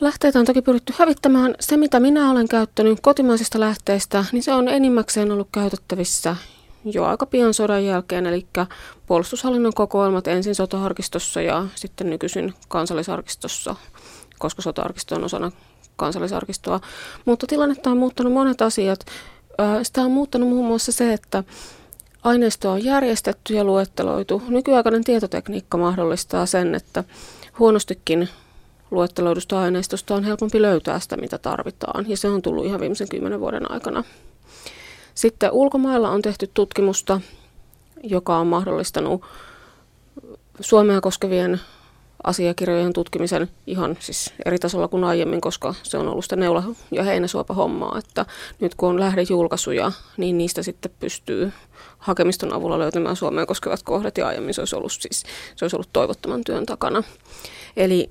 Lähteitä 0.00 0.38
on 0.38 0.44
toki 0.44 0.62
pyritty 0.62 0.94
hävittämään. 0.98 1.54
Se, 1.60 1.76
mitä 1.76 2.00
minä 2.00 2.30
olen 2.30 2.48
käyttänyt 2.48 3.00
kotimaisista 3.02 3.60
lähteistä, 3.60 4.24
niin 4.32 4.42
se 4.42 4.52
on 4.54 4.68
enimmäkseen 4.68 5.32
ollut 5.32 5.48
käytettävissä 5.52 6.36
jo 6.84 7.04
aika 7.04 7.26
pian 7.26 7.54
sodan 7.54 7.84
jälkeen, 7.84 8.26
eli 8.26 8.46
puolustushallinnon 9.06 9.74
kokoelmat 9.74 10.26
ensin 10.26 10.54
sotaharkistossa 10.54 11.42
ja 11.42 11.66
sitten 11.74 12.10
nykyisin 12.10 12.54
kansallisarkistossa 12.68 13.76
koska 14.38 14.62
sotaarkisto 14.62 15.14
on 15.14 15.24
osana 15.24 15.52
kansallisarkistoa. 15.96 16.80
Mutta 17.24 17.46
tilannetta 17.46 17.90
on 17.90 17.98
muuttanut 17.98 18.32
monet 18.32 18.62
asiat. 18.62 19.06
Sitä 19.82 20.02
on 20.02 20.10
muuttanut 20.10 20.48
muun 20.48 20.66
muassa 20.66 20.92
se, 20.92 21.12
että 21.12 21.44
aineistoa 22.22 22.72
on 22.72 22.84
järjestetty 22.84 23.54
ja 23.54 23.64
luetteloitu. 23.64 24.42
Nykyaikainen 24.48 25.04
tietotekniikka 25.04 25.78
mahdollistaa 25.78 26.46
sen, 26.46 26.74
että 26.74 27.04
huonostikin 27.58 28.28
luetteloidusta 28.90 29.60
aineistosta 29.60 30.14
on 30.14 30.24
helpompi 30.24 30.62
löytää 30.62 31.00
sitä, 31.00 31.16
mitä 31.16 31.38
tarvitaan. 31.38 32.04
Ja 32.08 32.16
se 32.16 32.28
on 32.28 32.42
tullut 32.42 32.64
ihan 32.64 32.80
viimeisen 32.80 33.08
kymmenen 33.08 33.40
vuoden 33.40 33.70
aikana. 33.70 34.04
Sitten 35.14 35.52
ulkomailla 35.52 36.10
on 36.10 36.22
tehty 36.22 36.50
tutkimusta, 36.54 37.20
joka 38.02 38.38
on 38.38 38.46
mahdollistanut 38.46 39.24
Suomea 40.60 41.00
koskevien 41.00 41.60
asiakirjojen 42.24 42.92
tutkimisen 42.92 43.48
ihan 43.66 43.96
siis 44.00 44.32
eri 44.44 44.58
tasolla 44.58 44.88
kuin 44.88 45.04
aiemmin, 45.04 45.40
koska 45.40 45.74
se 45.82 45.98
on 45.98 46.08
ollut 46.08 46.24
sitä 46.24 46.36
neula- 46.36 46.74
ja 46.90 47.02
heinäsuopa 47.02 47.54
hommaa, 47.54 47.98
että 47.98 48.26
nyt 48.60 48.74
kun 48.74 48.88
on 48.88 49.00
lähdejulkaisuja, 49.00 49.92
niin 50.16 50.38
niistä 50.38 50.62
sitten 50.62 50.92
pystyy 51.00 51.52
hakemiston 51.98 52.52
avulla 52.52 52.78
löytämään 52.78 53.16
Suomeen 53.16 53.46
koskevat 53.46 53.82
kohdat 53.82 54.18
ja 54.18 54.26
aiemmin 54.26 54.54
se 54.54 54.60
olisi 54.60 54.76
ollut, 54.76 54.92
siis, 54.92 55.24
se 55.56 55.64
olisi 55.64 55.76
ollut 55.76 55.92
toivottoman 55.92 56.44
työn 56.44 56.66
takana. 56.66 57.02
Eli 57.76 58.10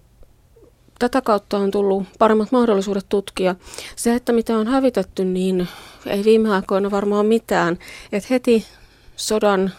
tätä 0.99 1.21
kautta 1.21 1.57
on 1.57 1.71
tullut 1.71 2.03
paremmat 2.19 2.51
mahdollisuudet 2.51 3.05
tutkia. 3.09 3.55
Se, 3.95 4.13
että 4.13 4.33
mitä 4.33 4.57
on 4.57 4.67
hävitetty, 4.67 5.25
niin 5.25 5.67
ei 6.05 6.23
viime 6.23 6.55
aikoina 6.55 6.91
varmaan 6.91 7.25
mitään. 7.25 7.77
että 8.11 8.27
heti 8.29 8.65
sodan 9.15 9.71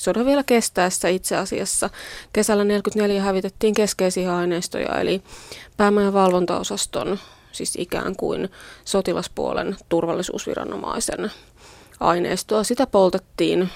sodan 0.00 0.26
vielä 0.26 0.42
kestäessä 0.42 1.08
itse 1.08 1.36
asiassa. 1.36 1.90
Kesällä 2.32 2.62
1944 2.64 3.22
hävitettiin 3.22 3.74
keskeisiä 3.74 4.36
aineistoja, 4.36 5.00
eli 5.00 5.22
päämajan 5.76 6.12
valvontaosaston, 6.12 7.18
siis 7.52 7.74
ikään 7.78 8.16
kuin 8.16 8.48
sotilaspuolen 8.84 9.76
turvallisuusviranomaisen 9.88 11.30
aineistoa. 12.00 12.64
Sitä 12.64 12.86
poltettiin 12.86 13.68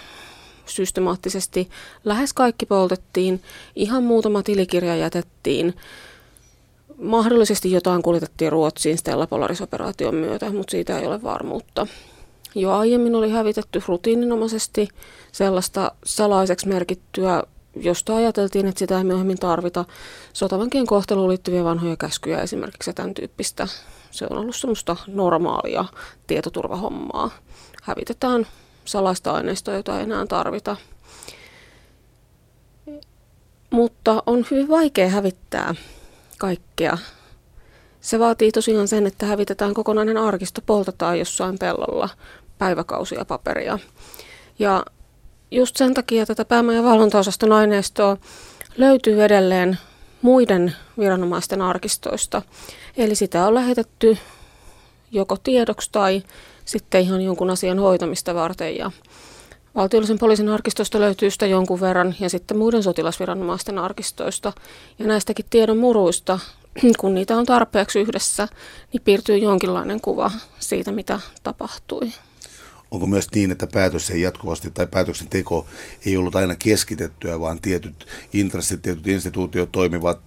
systemaattisesti. 0.66 1.70
Lähes 2.04 2.32
kaikki 2.32 2.66
poltettiin, 2.66 3.42
ihan 3.76 4.02
muutama 4.02 4.42
tilikirja 4.42 4.96
jätettiin. 4.96 5.74
Mahdollisesti 6.98 7.72
jotain 7.72 8.02
kuljetettiin 8.02 8.52
Ruotsiin 8.52 8.98
Stella 8.98 9.26
Polaris-operaation 9.26 10.14
myötä, 10.14 10.50
mutta 10.50 10.70
siitä 10.70 10.98
ei 10.98 11.06
ole 11.06 11.22
varmuutta. 11.22 11.86
Jo 12.54 12.72
aiemmin 12.72 13.14
oli 13.14 13.30
hävitetty 13.30 13.82
rutiininomaisesti 13.88 14.88
sellaista 15.32 15.92
salaiseksi 16.04 16.68
merkittyä, 16.68 17.42
josta 17.76 18.16
ajateltiin, 18.16 18.66
että 18.66 18.78
sitä 18.78 18.98
ei 18.98 19.04
myöhemmin 19.04 19.38
tarvita. 19.38 19.84
Sotavankien 20.32 20.86
kohteluun 20.86 21.28
liittyviä 21.28 21.64
vanhoja 21.64 21.96
käskyjä 21.96 22.40
esimerkiksi 22.40 22.92
tämän 22.92 23.14
tyyppistä. 23.14 23.68
Se 24.10 24.26
on 24.30 24.38
ollut 24.38 24.56
semmoista 24.56 24.96
normaalia 25.06 25.84
tietoturvahommaa. 26.26 27.30
Hävitetään 27.82 28.46
salaista 28.84 29.32
aineistoa, 29.32 29.74
jota 29.74 29.98
ei 29.98 30.02
enää 30.02 30.26
tarvita. 30.26 30.76
Mutta 33.70 34.22
on 34.26 34.46
hyvin 34.50 34.68
vaikea 34.68 35.08
hävittää 35.08 35.74
kaikkea. 36.38 36.98
Se 38.00 38.18
vaatii 38.18 38.52
tosiaan 38.52 38.88
sen, 38.88 39.06
että 39.06 39.26
hävitetään 39.26 39.74
kokonainen 39.74 40.16
arkisto, 40.16 40.60
poltetaan 40.66 41.18
jossain 41.18 41.58
pellolla 41.58 42.08
päiväkausia 42.64 43.24
paperia. 43.24 43.78
Ja 44.58 44.84
just 45.50 45.76
sen 45.76 45.94
takia 45.94 46.26
tätä 46.26 46.44
päämajan 46.44 46.84
valvontaosaston 46.84 47.52
aineistoa 47.52 48.16
löytyy 48.76 49.24
edelleen 49.24 49.78
muiden 50.22 50.76
viranomaisten 50.98 51.62
arkistoista. 51.62 52.42
Eli 52.96 53.14
sitä 53.14 53.46
on 53.46 53.54
lähetetty 53.54 54.18
joko 55.10 55.36
tiedoksi 55.36 55.88
tai 55.92 56.22
sitten 56.64 57.00
ihan 57.00 57.20
jonkun 57.20 57.50
asian 57.50 57.78
hoitamista 57.78 58.34
varten. 58.34 58.76
Ja 58.76 58.90
valtiollisen 59.74 60.18
poliisin 60.18 60.48
arkistosta 60.48 61.00
löytyy 61.00 61.30
sitä 61.30 61.46
jonkun 61.46 61.80
verran 61.80 62.14
ja 62.20 62.30
sitten 62.30 62.56
muiden 62.56 62.82
sotilasviranomaisten 62.82 63.78
arkistoista. 63.78 64.52
Ja 64.98 65.06
näistäkin 65.06 65.46
tiedon 65.50 65.78
muruista, 65.78 66.38
kun 67.00 67.14
niitä 67.14 67.36
on 67.36 67.46
tarpeeksi 67.46 68.00
yhdessä, 68.00 68.48
niin 68.92 69.02
piirtyy 69.04 69.38
jonkinlainen 69.38 70.00
kuva 70.00 70.30
siitä, 70.58 70.92
mitä 70.92 71.20
tapahtui 71.42 72.12
onko 72.94 73.06
myös 73.06 73.26
niin, 73.34 73.50
että 73.50 73.66
päätös 73.66 74.10
ei 74.10 74.20
jatkuvasti 74.20 74.70
tai 74.70 74.86
päätöksenteko 74.86 75.66
ei 76.06 76.16
ollut 76.16 76.36
aina 76.36 76.54
keskitettyä, 76.54 77.40
vaan 77.40 77.60
tietyt 77.60 78.06
intressit, 78.32 78.82
tietyt 78.82 79.06
instituutiot 79.06 79.72
toimivat 79.72 80.20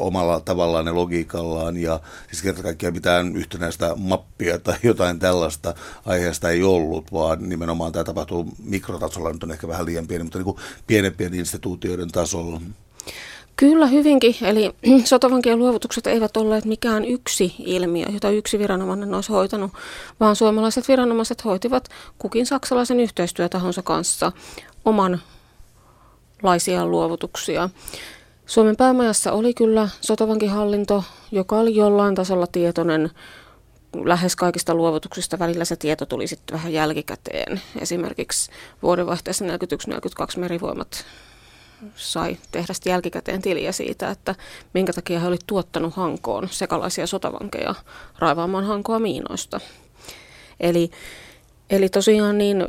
omalla 0.00 0.40
tavallaan 0.40 0.86
ja 0.86 0.94
logiikallaan 0.94 1.76
ja 1.76 2.00
siis 2.30 2.42
kerta 2.42 2.62
kaikkiaan 2.62 2.94
mitään 2.94 3.36
yhtenäistä 3.36 3.94
mappia 3.96 4.58
tai 4.58 4.76
jotain 4.82 5.18
tällaista 5.18 5.74
aiheesta 6.06 6.50
ei 6.50 6.62
ollut, 6.62 7.12
vaan 7.12 7.48
nimenomaan 7.48 7.92
tämä 7.92 8.04
tapahtuu 8.04 8.48
mikrotasolla, 8.64 9.32
nyt 9.32 9.42
on 9.42 9.52
ehkä 9.52 9.68
vähän 9.68 9.86
liian 9.86 10.06
pieni, 10.06 10.24
mutta 10.24 10.38
niin 10.38 10.44
kuin 10.44 10.56
pienempien 10.86 11.34
instituutioiden 11.34 12.10
tasolla. 12.10 12.60
Kyllä 13.60 13.86
hyvinkin, 13.86 14.36
eli 14.42 14.74
sotavankien 15.04 15.58
luovutukset 15.58 16.06
eivät 16.06 16.36
olleet 16.36 16.64
mikään 16.64 17.04
yksi 17.04 17.54
ilmiö, 17.58 18.06
jota 18.12 18.30
yksi 18.30 18.58
viranomainen 18.58 19.14
olisi 19.14 19.32
hoitanut, 19.32 19.72
vaan 20.20 20.36
suomalaiset 20.36 20.88
viranomaiset 20.88 21.44
hoitivat 21.44 21.88
kukin 22.18 22.46
saksalaisen 22.46 23.00
yhteistyötahonsa 23.00 23.82
kanssa 23.82 24.32
oman 24.84 25.20
laisia 26.42 26.86
luovutuksia. 26.86 27.70
Suomen 28.46 28.76
päämajassa 28.76 29.32
oli 29.32 29.54
kyllä 29.54 29.88
sotavankihallinto, 30.00 31.04
joka 31.32 31.58
oli 31.58 31.76
jollain 31.76 32.14
tasolla 32.14 32.46
tietoinen 32.46 33.10
lähes 34.04 34.36
kaikista 34.36 34.74
luovutuksista. 34.74 35.38
Välillä 35.38 35.64
se 35.64 35.76
tieto 35.76 36.06
tuli 36.06 36.26
sitten 36.26 36.56
vähän 36.56 36.72
jälkikäteen. 36.72 37.60
Esimerkiksi 37.80 38.50
vuodenvaihteessa 38.82 39.44
41-42 39.44 40.38
merivoimat 40.38 41.04
sai 41.96 42.36
tehdä 42.52 42.72
jälkikäteen 42.86 43.42
tiliä 43.42 43.72
siitä, 43.72 44.10
että 44.10 44.34
minkä 44.74 44.92
takia 44.92 45.20
he 45.20 45.26
olivat 45.26 45.46
tuottanut 45.46 45.94
Hankoon 45.94 46.48
sekalaisia 46.50 47.06
sotavankeja 47.06 47.74
raivaamaan 48.18 48.64
Hankoa 48.64 48.98
miinoista. 48.98 49.60
Eli, 50.60 50.90
eli 51.70 51.88
tosiaan 51.88 52.38
niin 52.38 52.64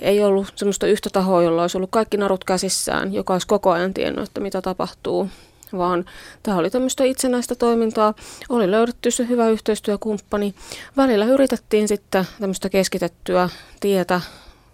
ei 0.00 0.24
ollut 0.24 0.52
sellaista 0.56 0.86
yhtä 0.86 1.10
tahoa, 1.12 1.42
jolla 1.42 1.62
olisi 1.62 1.76
ollut 1.76 1.90
kaikki 1.90 2.16
narut 2.16 2.44
käsissään, 2.44 3.14
joka 3.14 3.32
olisi 3.32 3.46
koko 3.46 3.70
ajan 3.70 3.94
tiennyt, 3.94 4.24
että 4.24 4.40
mitä 4.40 4.62
tapahtuu, 4.62 5.28
vaan 5.72 6.04
tämä 6.42 6.58
oli 6.58 6.70
tämmöistä 6.70 7.04
itsenäistä 7.04 7.54
toimintaa. 7.54 8.14
Oli 8.48 8.70
löydetty 8.70 9.10
se 9.10 9.28
hyvä 9.28 9.48
yhteistyökumppani. 9.48 10.54
Välillä 10.96 11.24
yritettiin 11.24 11.88
sitten 11.88 12.24
tämmöistä 12.40 12.68
keskitettyä 12.68 13.48
tietä, 13.80 14.20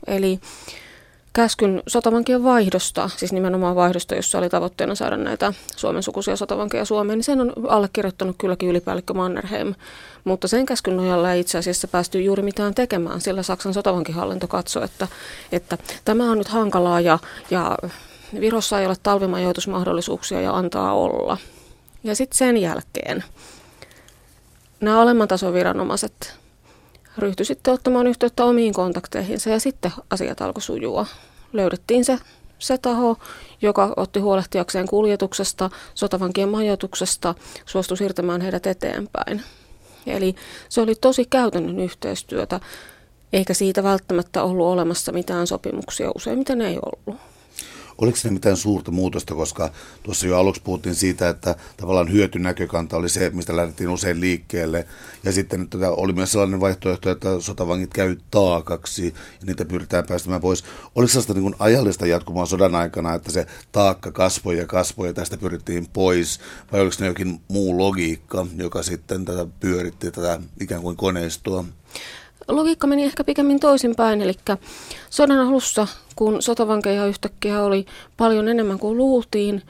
eli 0.07 0.41
käskyn 1.33 1.83
sotavankien 1.87 2.45
vaihdosta, 2.45 3.11
siis 3.17 3.33
nimenomaan 3.33 3.77
vaihdosta, 3.77 4.15
jossa 4.15 4.39
oli 4.39 4.49
tavoitteena 4.49 4.95
saada 4.95 5.17
näitä 5.17 5.53
Suomen 5.77 6.03
sukuisia 6.03 6.37
sotavankeja 6.37 6.85
Suomeen, 6.85 7.19
niin 7.19 7.25
sen 7.25 7.41
on 7.41 7.53
allekirjoittanut 7.69 8.37
kylläkin 8.39 8.69
ylipäällikkö 8.69 9.15
Mannerheim. 9.15 9.75
Mutta 10.25 10.49
sen 10.49 10.67
käskyn 10.67 10.97
nojalla 10.97 11.33
ei 11.33 11.41
itse 11.41 11.59
asiassa 11.59 11.89
päästy 11.89 12.23
juuri 12.23 12.43
mitään 12.43 12.75
tekemään, 12.75 13.21
sillä 13.21 13.43
Saksan 13.43 13.75
sotavankihallinto 13.75 14.49
katsoi, 14.49 14.85
että, 14.85 15.09
että 15.53 15.79
tämä 16.05 16.31
on 16.31 16.39
nyt 16.39 16.49
hankalaa 16.49 17.01
ja, 17.01 17.19
ja 17.51 17.79
Virossa 18.41 18.81
ei 18.81 18.87
ole 18.87 18.97
talvimajoitusmahdollisuuksia 19.03 20.41
ja 20.41 20.57
antaa 20.57 20.95
olla. 20.95 21.37
Ja 22.05 22.15
sitten 22.15 22.39
sen 22.39 22.57
jälkeen 22.57 23.25
nämä 24.81 25.01
alemman 25.01 25.29
tason 25.29 25.55
viranomaiset 25.55 26.42
ryhtyi 27.19 27.47
sitten 27.47 27.75
ottamaan 27.75 28.07
yhteyttä 28.07 28.45
omiin 28.45 28.73
kontakteihinsa 28.73 29.51
ja 29.51 29.61
sitten 29.61 29.93
asiat 30.11 30.41
alkoi 30.41 30.63
sujua. 30.63 31.07
Löydettiin 31.53 32.05
se, 32.05 32.19
se 32.59 32.79
taho, 32.79 33.17
joka 33.63 33.93
otti 33.97 34.21
huolehtiakseen 34.21 34.87
kuljetuksesta, 34.87 35.71
sotavankien 35.95 36.49
majoituksesta, 36.49 37.35
suostui 37.67 37.97
siirtämään 37.97 38.41
heidät 38.41 38.67
eteenpäin. 38.67 39.43
Eli 40.07 40.35
se 40.69 40.81
oli 40.81 40.95
tosi 40.95 41.25
käytännön 41.25 41.81
yhteistyötä, 41.81 42.61
eikä 43.33 43.55
siitä 43.55 43.83
välttämättä 43.83 44.43
ollut 44.43 44.67
olemassa 44.67 45.13
mitään 45.13 45.47
sopimuksia, 45.47 46.11
useimmiten 46.15 46.61
ei 46.61 46.79
ollut. 46.83 47.21
Oliko 47.99 48.17
siinä 48.17 48.35
mitään 48.35 48.57
suurta 48.57 48.91
muutosta, 48.91 49.35
koska 49.35 49.71
tuossa 50.03 50.27
jo 50.27 50.39
aluksi 50.39 50.63
puhuttiin 50.63 50.95
siitä, 50.95 51.29
että 51.29 51.57
tavallaan 51.77 52.13
hyötynäkökanta 52.13 52.97
oli 52.97 53.09
se, 53.09 53.31
mistä 53.31 53.57
lähdettiin 53.57 53.91
usein 53.91 54.21
liikkeelle. 54.21 54.87
Ja 55.25 55.33
sitten 55.33 55.63
että 55.63 55.91
oli 55.91 56.13
myös 56.13 56.33
sellainen 56.33 56.61
vaihtoehto, 56.61 57.11
että 57.11 57.41
sotavangit 57.41 57.95
käy 57.95 58.17
taakaksi 58.31 59.07
ja 59.41 59.47
niitä 59.47 59.65
pyritään 59.65 60.07
päästämään 60.07 60.41
pois. 60.41 60.65
Oliko 60.95 61.09
sellaista 61.09 61.35
niin 61.35 61.55
ajallista 61.59 62.07
jatkumaa 62.07 62.47
sodan 62.47 62.75
aikana, 62.75 63.15
että 63.15 63.33
se 63.33 63.47
taakka 63.73 64.13
kasvoi 64.13 64.59
ja 64.59 64.67
kasvoi 64.67 65.07
ja 65.07 65.13
tästä 65.13 65.37
pyrittiin 65.37 65.87
pois? 65.93 66.41
Vai 66.73 66.81
oliko 66.81 66.97
ne 67.01 67.07
jokin 67.07 67.41
muu 67.49 67.79
logiikka, 67.79 68.47
joka 68.57 68.83
sitten 68.83 69.25
tätä 69.25 69.47
pyöritti, 69.61 70.11
tätä 70.11 70.41
ikään 70.61 70.83
kuin 70.83 70.97
koneistoa? 70.97 71.65
Logiikka 72.57 72.87
meni 72.87 73.05
ehkä 73.05 73.25
pikemmin 73.25 73.61
toisinpäin, 73.61 74.23
eli 74.23 74.35
sodan 75.11 75.39
alussa, 75.39 75.87
kun 76.17 76.43
sotavankeja 76.43 77.07
yhtäkkiä 77.07 77.63
oli 77.63 77.87
paljon 78.17 78.49
enemmän 78.49 78.79
kuin 78.79 78.97
luultiin, 78.97 79.63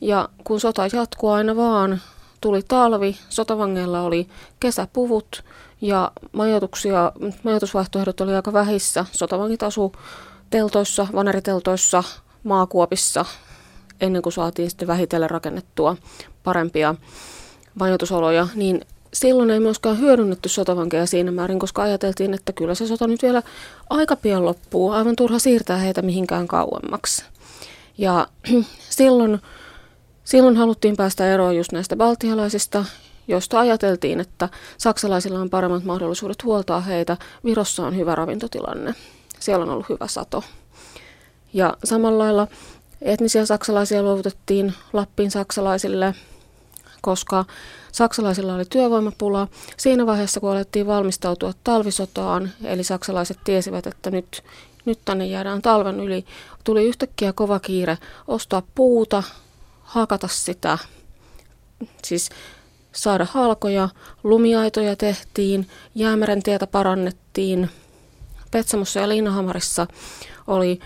ja 0.00 0.28
kun 0.44 0.60
sota 0.60 0.82
jatkuu 0.92 1.30
aina 1.30 1.56
vaan, 1.56 2.00
tuli 2.40 2.62
talvi, 2.68 3.16
sotavangeilla 3.28 4.02
oli 4.02 4.28
kesäpuvut 4.60 5.44
ja 5.80 6.12
majoituksia, 6.32 7.12
majoitusvaihtoehdot 7.42 8.20
oli 8.20 8.34
aika 8.34 8.52
vähissä. 8.52 9.04
Sotavangit 9.12 9.62
asu 9.62 9.92
teltoissa, 10.50 11.06
vaneriteltoissa, 11.12 12.04
maakuopissa, 12.44 13.24
ennen 14.00 14.22
kuin 14.22 14.32
saatiin 14.32 14.70
sitten 14.70 14.88
vähitellen 14.88 15.30
rakennettua 15.30 15.96
parempia 16.44 16.94
majoitusoloja, 17.74 18.48
niin 18.54 18.80
silloin 19.12 19.50
ei 19.50 19.60
myöskään 19.60 19.98
hyödynnetty 19.98 20.48
sotavankeja 20.48 21.06
siinä 21.06 21.30
määrin, 21.30 21.58
koska 21.58 21.82
ajateltiin, 21.82 22.34
että 22.34 22.52
kyllä 22.52 22.74
se 22.74 22.86
sota 22.86 23.06
nyt 23.06 23.22
vielä 23.22 23.42
aika 23.90 24.16
pian 24.16 24.44
loppuu. 24.44 24.90
Aivan 24.90 25.16
turha 25.16 25.38
siirtää 25.38 25.76
heitä 25.76 26.02
mihinkään 26.02 26.48
kauemmaksi. 26.48 27.24
Ja 27.98 28.26
silloin, 28.90 29.38
silloin 30.24 30.56
haluttiin 30.56 30.96
päästä 30.96 31.34
eroon 31.34 31.56
just 31.56 31.72
näistä 31.72 31.96
baltialaisista, 31.96 32.84
joista 33.28 33.60
ajateltiin, 33.60 34.20
että 34.20 34.48
saksalaisilla 34.78 35.40
on 35.40 35.50
paremmat 35.50 35.84
mahdollisuudet 35.84 36.44
huoltaa 36.44 36.80
heitä. 36.80 37.16
Virossa 37.44 37.86
on 37.86 37.96
hyvä 37.96 38.14
ravintotilanne. 38.14 38.94
Siellä 39.40 39.62
on 39.62 39.70
ollut 39.70 39.88
hyvä 39.88 40.06
sato. 40.06 40.44
Ja 41.52 41.76
samalla 41.84 42.18
lailla 42.18 42.48
etnisiä 43.02 43.46
saksalaisia 43.46 44.02
luovutettiin 44.02 44.74
Lappiin 44.92 45.30
saksalaisille, 45.30 46.14
koska 47.00 47.44
Saksalaisilla 47.92 48.54
oli 48.54 48.64
työvoimapula. 48.64 49.48
Siinä 49.76 50.06
vaiheessa, 50.06 50.40
kun 50.40 50.50
alettiin 50.50 50.86
valmistautua 50.86 51.52
talvisotaan, 51.64 52.50
eli 52.64 52.84
saksalaiset 52.84 53.38
tiesivät, 53.44 53.86
että 53.86 54.10
nyt, 54.10 54.44
nyt 54.84 54.98
tänne 55.04 55.26
jäädään 55.26 55.62
talven 55.62 56.00
yli, 56.00 56.24
tuli 56.64 56.84
yhtäkkiä 56.84 57.32
kova 57.32 57.60
kiire 57.60 57.98
ostaa 58.28 58.62
puuta, 58.74 59.22
hakata 59.82 60.28
sitä, 60.28 60.78
siis 62.04 62.30
saada 62.92 63.26
halkoja, 63.30 63.88
lumiaitoja 64.24 64.96
tehtiin, 64.96 65.68
jäämeren 65.94 66.42
tietä 66.42 66.66
parannettiin. 66.66 67.70
Petsamossa 68.50 69.00
ja 69.00 69.08
Liinahamarissa 69.08 69.86
oli, 70.46 70.80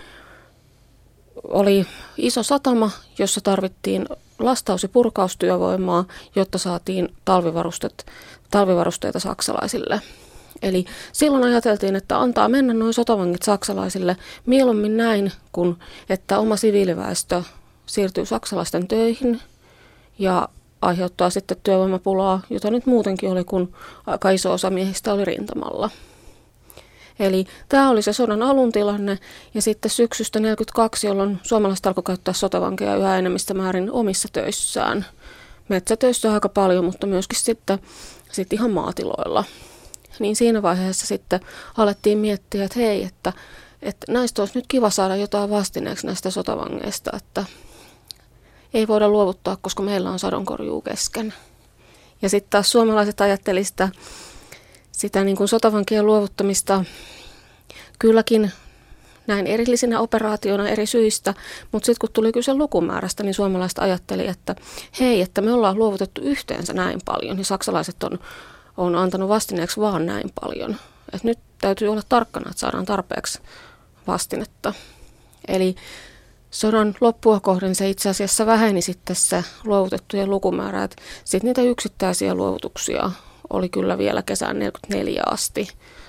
oli 1.43 1.85
iso 2.17 2.43
satama, 2.43 2.91
jossa 3.19 3.41
tarvittiin 3.41 4.05
lastaus- 4.45 4.83
ja 4.83 4.89
purkaustyövoimaa, 4.89 6.05
jotta 6.35 6.57
saatiin 6.57 7.13
talvivarustet, 7.25 8.05
talvivarusteita 8.51 9.19
saksalaisille. 9.19 10.01
Eli 10.61 10.85
silloin 11.11 11.43
ajateltiin, 11.43 11.95
että 11.95 12.19
antaa 12.19 12.49
mennä 12.49 12.73
noin 12.73 12.93
sotavangit 12.93 13.41
saksalaisille 13.41 14.17
mieluummin 14.45 14.97
näin, 14.97 15.31
kuin 15.51 15.75
että 16.09 16.39
oma 16.39 16.55
siviiliväestö 16.55 17.43
siirtyy 17.85 18.25
saksalaisten 18.25 18.87
töihin 18.87 19.39
ja 20.19 20.49
aiheuttaa 20.81 21.29
sitten 21.29 21.57
työvoimapulaa, 21.63 22.41
jota 22.49 22.71
nyt 22.71 22.85
muutenkin 22.85 23.29
oli, 23.29 23.43
kun 23.43 23.73
aika 24.05 24.29
iso 24.29 24.53
osa 24.53 24.69
miehistä 24.69 25.13
oli 25.13 25.25
rintamalla. 25.25 25.89
Eli 27.19 27.45
tämä 27.69 27.89
oli 27.89 28.01
se 28.01 28.13
sodan 28.13 28.41
alun 28.41 28.71
tilanne 28.71 29.19
ja 29.53 29.61
sitten 29.61 29.91
syksystä 29.91 30.39
1942, 30.39 31.07
jolloin 31.07 31.39
suomalaiset 31.43 31.85
alkoi 31.85 32.03
käyttää 32.03 32.33
sotavankeja 32.33 32.95
yhä 32.95 33.17
enemmistä 33.17 33.53
määrin 33.53 33.91
omissa 33.91 34.27
töissään. 34.33 35.05
Metsätöissä 35.69 36.33
aika 36.33 36.49
paljon, 36.49 36.85
mutta 36.85 37.07
myöskin 37.07 37.39
sitten, 37.39 37.79
sitten 38.31 38.59
ihan 38.59 38.71
maatiloilla. 38.71 39.43
Niin 40.19 40.35
siinä 40.35 40.61
vaiheessa 40.61 41.07
sitten 41.07 41.39
alettiin 41.77 42.17
miettiä, 42.17 42.63
että 42.63 42.79
hei, 42.79 43.03
että, 43.03 43.33
että 43.81 44.11
näistä 44.11 44.41
olisi 44.41 44.57
nyt 44.57 44.65
kiva 44.67 44.89
saada 44.89 45.15
jotain 45.15 45.49
vastineeksi 45.49 46.07
näistä 46.07 46.29
sotavangeista, 46.29 47.11
että 47.17 47.45
ei 48.73 48.87
voida 48.87 49.09
luovuttaa, 49.09 49.57
koska 49.61 49.83
meillä 49.83 50.11
on 50.11 50.19
sadonkorjuu 50.19 50.81
kesken. 50.81 51.33
Ja 52.21 52.29
sitten 52.29 52.49
taas 52.49 52.71
suomalaiset 52.71 53.21
ajattelivat 53.21 53.67
sitä 53.67 53.89
sitä 54.93 55.23
niin 55.23 55.37
kuin 55.37 55.47
sotavankien 55.47 56.05
luovuttamista 56.05 56.85
kylläkin 57.99 58.51
näin 59.27 59.47
erillisenä 59.47 59.99
operaationa 59.99 60.69
eri 60.69 60.85
syistä, 60.85 61.33
mutta 61.71 61.85
sitten 61.85 61.99
kun 61.99 62.13
tuli 62.13 62.31
kyse 62.31 62.53
lukumäärästä, 62.53 63.23
niin 63.23 63.33
suomalaiset 63.33 63.79
ajatteli, 63.79 64.27
että 64.27 64.55
hei, 64.99 65.21
että 65.21 65.41
me 65.41 65.53
ollaan 65.53 65.77
luovutettu 65.77 66.21
yhteensä 66.21 66.73
näin 66.73 66.99
paljon, 67.05 67.37
ja 67.37 67.45
saksalaiset 67.45 68.03
on, 68.03 68.19
on 68.77 68.95
antanut 68.95 69.29
vastineeksi 69.29 69.79
vaan 69.81 70.05
näin 70.05 70.31
paljon. 70.41 70.75
Et 71.13 71.23
nyt 71.23 71.39
täytyy 71.61 71.87
olla 71.87 72.01
tarkkana, 72.09 72.49
että 72.49 72.59
saadaan 72.59 72.85
tarpeeksi 72.85 73.39
vastinetta. 74.07 74.73
Eli 75.47 75.75
sodan 76.51 76.95
loppua 77.01 77.39
kohden 77.39 77.75
se 77.75 77.89
itse 77.89 78.09
asiassa 78.09 78.45
väheni 78.45 78.81
sitten 78.81 79.15
se 79.15 79.43
luovutettujen 79.63 80.29
lukumäärä, 80.29 80.83
että 80.83 81.01
sitten 81.25 81.47
niitä 81.47 81.61
yksittäisiä 81.61 82.35
luovutuksia 82.35 83.11
oli 83.49 83.69
kyllä 83.69 83.97
vielä 83.97 84.21
kesään 84.21 84.59
44 84.59 85.23
asti. 85.25 85.67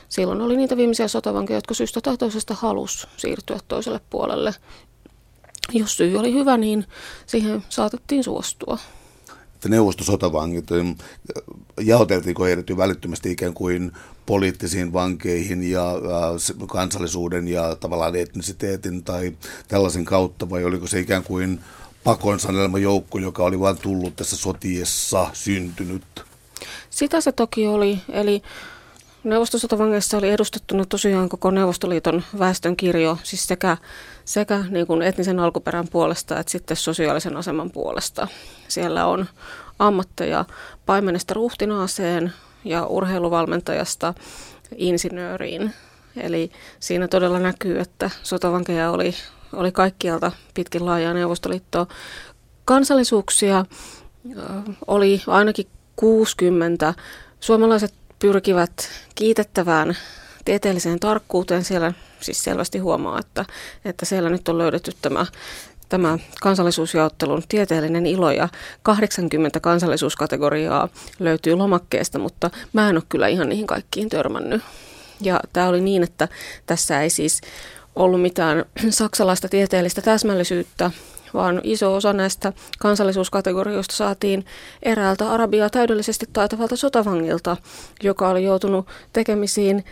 Silloin 0.09 0.41
oli 0.41 0.57
niitä 0.57 0.77
viimeisiä 0.77 1.09
sotavankeja, 1.09 1.57
jotka 1.57 1.75
syystä 1.75 2.01
tai 2.01 2.17
toisesta 2.17 2.55
halus 2.55 3.09
siirtyä 3.17 3.59
toiselle 3.69 4.01
puolelle. 4.11 4.55
jos 5.73 5.97
syy 5.97 6.17
oli 6.17 6.33
hyvä, 6.33 6.57
niin 6.57 6.87
siihen 7.27 7.65
saatettiin 7.69 8.25
suostua. 8.25 8.79
Neuvostosotavangit, 9.69 10.67
jaoteltiinko 11.81 12.45
heidät 12.45 12.69
jo 12.69 12.77
välittömästi 12.77 13.31
ikään 13.31 13.55
kuin 13.55 13.93
poliittisiin 14.27 14.93
vankeihin 14.93 15.71
ja 15.71 15.91
äh, 15.91 16.67
kansallisuuden 16.69 17.49
ja 17.49 17.77
tavallaan 17.77 18.17
etnisiteetin 18.17 19.05
tai 19.05 19.37
tällaisen 19.69 20.05
kautta, 20.05 20.51
vai 20.51 20.65
oliko 20.65 20.87
se 20.87 21.01
ikään 21.01 21.25
kuin 21.25 21.61
pakon 22.05 22.41
sanelma 22.41 22.79
joukko, 22.79 23.19
joka 23.19 23.45
oli 23.45 23.61
vain 23.61 23.77
tullut 23.77 24.17
tässä 24.17 24.37
sotiessa 24.37 25.31
syntynyt? 25.33 26.05
Sitä 26.91 27.21
se 27.21 27.33
toki 27.33 27.67
oli, 27.67 27.99
eli 28.13 28.43
Neuvostosotovangeissa 29.25 30.19
oli 30.19 30.31
edustettuna 30.31 30.85
tosiaan 30.85 31.29
koko 31.29 31.51
Neuvostoliiton 31.51 32.23
väestön 32.39 32.77
kirjo, 32.77 33.19
siis 33.23 33.47
sekä, 33.47 33.77
sekä 34.25 34.65
niin 34.71 34.87
kuin 34.87 35.03
etnisen 35.03 35.41
alkuperän 35.41 35.89
puolesta 35.89 36.39
että 36.39 36.51
sitten 36.53 36.77
sosiaalisen 36.77 37.37
aseman 37.37 37.71
puolesta. 37.71 38.29
Siellä 38.69 39.07
on 39.07 39.27
ammatteja 39.79 40.45
paimenesta 40.87 41.35
ruhtinaaseen 41.35 42.33
ja 42.65 42.87
urheiluvalmentajasta 42.87 44.15
insinööriin. 44.77 45.75
Eli 46.17 46.51
siinä 46.81 47.09
todella 47.09 47.39
näkyy, 47.39 47.81
että 47.81 48.11
sotavankeja 48.23 48.91
oli, 48.91 49.15
oli 49.53 49.73
kaikkialta 49.73 50.33
pitkin 50.55 50.87
laajaa 50.87 51.15
Neuvostoliittoa. 51.15 51.87
Kansallisuuksia 52.65 53.65
oli 54.87 55.23
ainakin 55.27 55.67
60. 55.97 56.95
Suomalaiset 57.41 57.95
pyrkivät 58.19 58.91
kiitettävään 59.15 59.97
tieteelliseen 60.45 61.01
tarkkuuteen. 61.01 61.65
Siellä 61.65 61.93
siis 62.21 62.45
selvästi 62.45 62.79
huomaa, 62.79 63.19
että, 63.19 63.45
että 63.85 64.05
siellä 64.05 64.31
nyt 64.31 64.49
on 64.49 64.59
löydetty 64.59 64.93
tämä, 65.03 65.27
tämä 65.89 66.19
kansallisuusjaottelun 66.41 67.43
tieteellinen 67.49 68.07
ilo 68.07 68.31
ja 68.31 68.49
80 68.83 69.61
kansallisuuskategoriaa 69.61 70.89
löytyy 71.19 71.55
lomakkeesta, 71.55 72.19
mutta 72.19 72.51
mä 72.73 72.89
en 72.89 72.97
ole 72.97 73.05
kyllä 73.09 73.29
ihan 73.29 73.49
niihin 73.49 73.67
kaikkiin 73.67 74.09
törmännyt. 74.09 74.63
Ja 75.21 75.41
tämä 75.53 75.69
oli 75.69 75.81
niin, 75.81 76.03
että 76.03 76.29
tässä 76.67 77.03
ei 77.03 77.11
siis 77.11 77.41
ollut 77.97 78.23
mitään 78.23 78.65
saksalaista 78.91 79.49
tieteellistä 79.49 80.03
täsmällisyyttä, 80.03 80.91
vaan 81.35 81.61
iso 81.65 81.95
osa 81.95 82.13
näistä 82.13 82.53
kansallisuuskategorioista 82.79 83.97
saatiin 83.97 84.45
eräältä 84.83 85.31
arabiaa 85.31 85.71
täydellisesti 85.71 86.27
taitavalta 86.33 86.77
sotavangilta, 86.77 87.57
joka 88.03 88.29
oli 88.29 88.45
joutunut 88.45 88.87
tekemisiin 89.13 89.85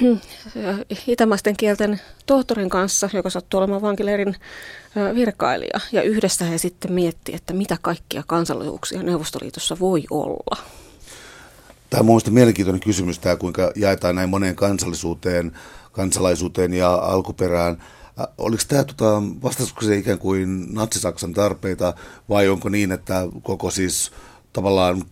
itämaisten 1.06 1.56
kielten 1.56 2.00
tohtorin 2.26 2.70
kanssa, 2.70 3.08
joka 3.12 3.30
sattui 3.30 3.58
olemaan 3.58 3.82
vankileirin 3.82 4.36
virkailija. 5.14 5.80
Ja 5.92 6.02
yhdessä 6.02 6.44
he 6.44 6.58
sitten 6.58 6.92
miettivät, 6.92 7.40
että 7.40 7.52
mitä 7.52 7.76
kaikkia 7.82 8.22
kansallisuuksia 8.26 9.02
Neuvostoliitossa 9.02 9.76
voi 9.80 10.04
olla. 10.10 10.56
Tämä 11.90 12.00
on 12.00 12.06
mielestäni 12.06 12.34
mielenkiintoinen 12.34 12.80
kysymys, 12.80 13.18
tämä 13.18 13.36
kuinka 13.36 13.72
jaetaan 13.76 14.14
näin 14.14 14.28
moneen 14.28 14.56
kansallisuuteen, 14.56 15.52
kansalaisuuteen 15.92 16.74
ja 16.74 16.94
alkuperään. 16.94 17.82
Oliko 18.38 18.62
tämä 18.68 18.84
tota, 18.84 19.22
vastaisiko 19.42 19.82
se 19.82 19.96
ikään 19.96 20.18
kuin 20.18 20.74
natsisaksan 20.74 21.32
tarpeita 21.32 21.94
vai 22.28 22.48
onko 22.48 22.68
niin, 22.68 22.92
että 22.92 23.28
koko 23.42 23.70
siis 23.70 24.12
tavallaan 24.52 25.02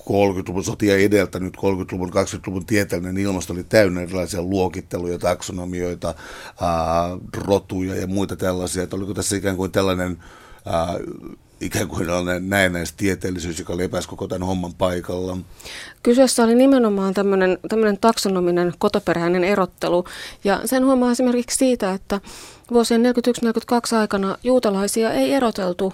30-luvun 0.00 0.64
sotia 0.64 0.96
edeltänyt 0.96 1.56
30-luvun, 1.56 2.10
20-luvun 2.10 2.66
tieteellinen 2.66 3.18
ilmasto 3.18 3.52
oli 3.52 3.64
täynnä 3.64 4.02
erilaisia 4.02 4.42
luokitteluja, 4.42 5.18
taksonomioita, 5.18 6.14
ää, 6.60 7.18
rotuja 7.34 7.94
ja 7.94 8.06
muita 8.06 8.36
tällaisia. 8.36 8.82
Että 8.82 8.96
oliko 8.96 9.14
tässä 9.14 9.36
ikään 9.36 9.56
kuin 9.56 9.72
tällainen 9.72 10.18
ää, 10.66 10.94
ikään 11.60 11.88
kuin 11.88 12.06
näennäis 12.40 12.92
tieteellisyys, 12.92 13.58
joka 13.58 13.76
lepäsi 13.76 14.08
koko 14.08 14.28
tämän 14.28 14.46
homman 14.46 14.74
paikalla? 14.74 15.36
Kyseessä 16.02 16.44
oli 16.44 16.54
nimenomaan 16.54 17.14
tämmöinen, 17.14 17.58
tämmöinen 17.68 17.98
taksonominen 17.98 18.72
kotoperäinen 18.78 19.44
erottelu. 19.44 20.04
Ja 20.44 20.60
sen 20.64 20.84
huomaa 20.84 21.10
esimerkiksi 21.10 21.58
siitä, 21.58 21.92
että 21.92 22.20
vuosien 22.72 23.02
1941-1942 23.94 23.96
aikana 23.96 24.38
juutalaisia 24.42 25.12
ei 25.12 25.32
eroteltu 25.32 25.92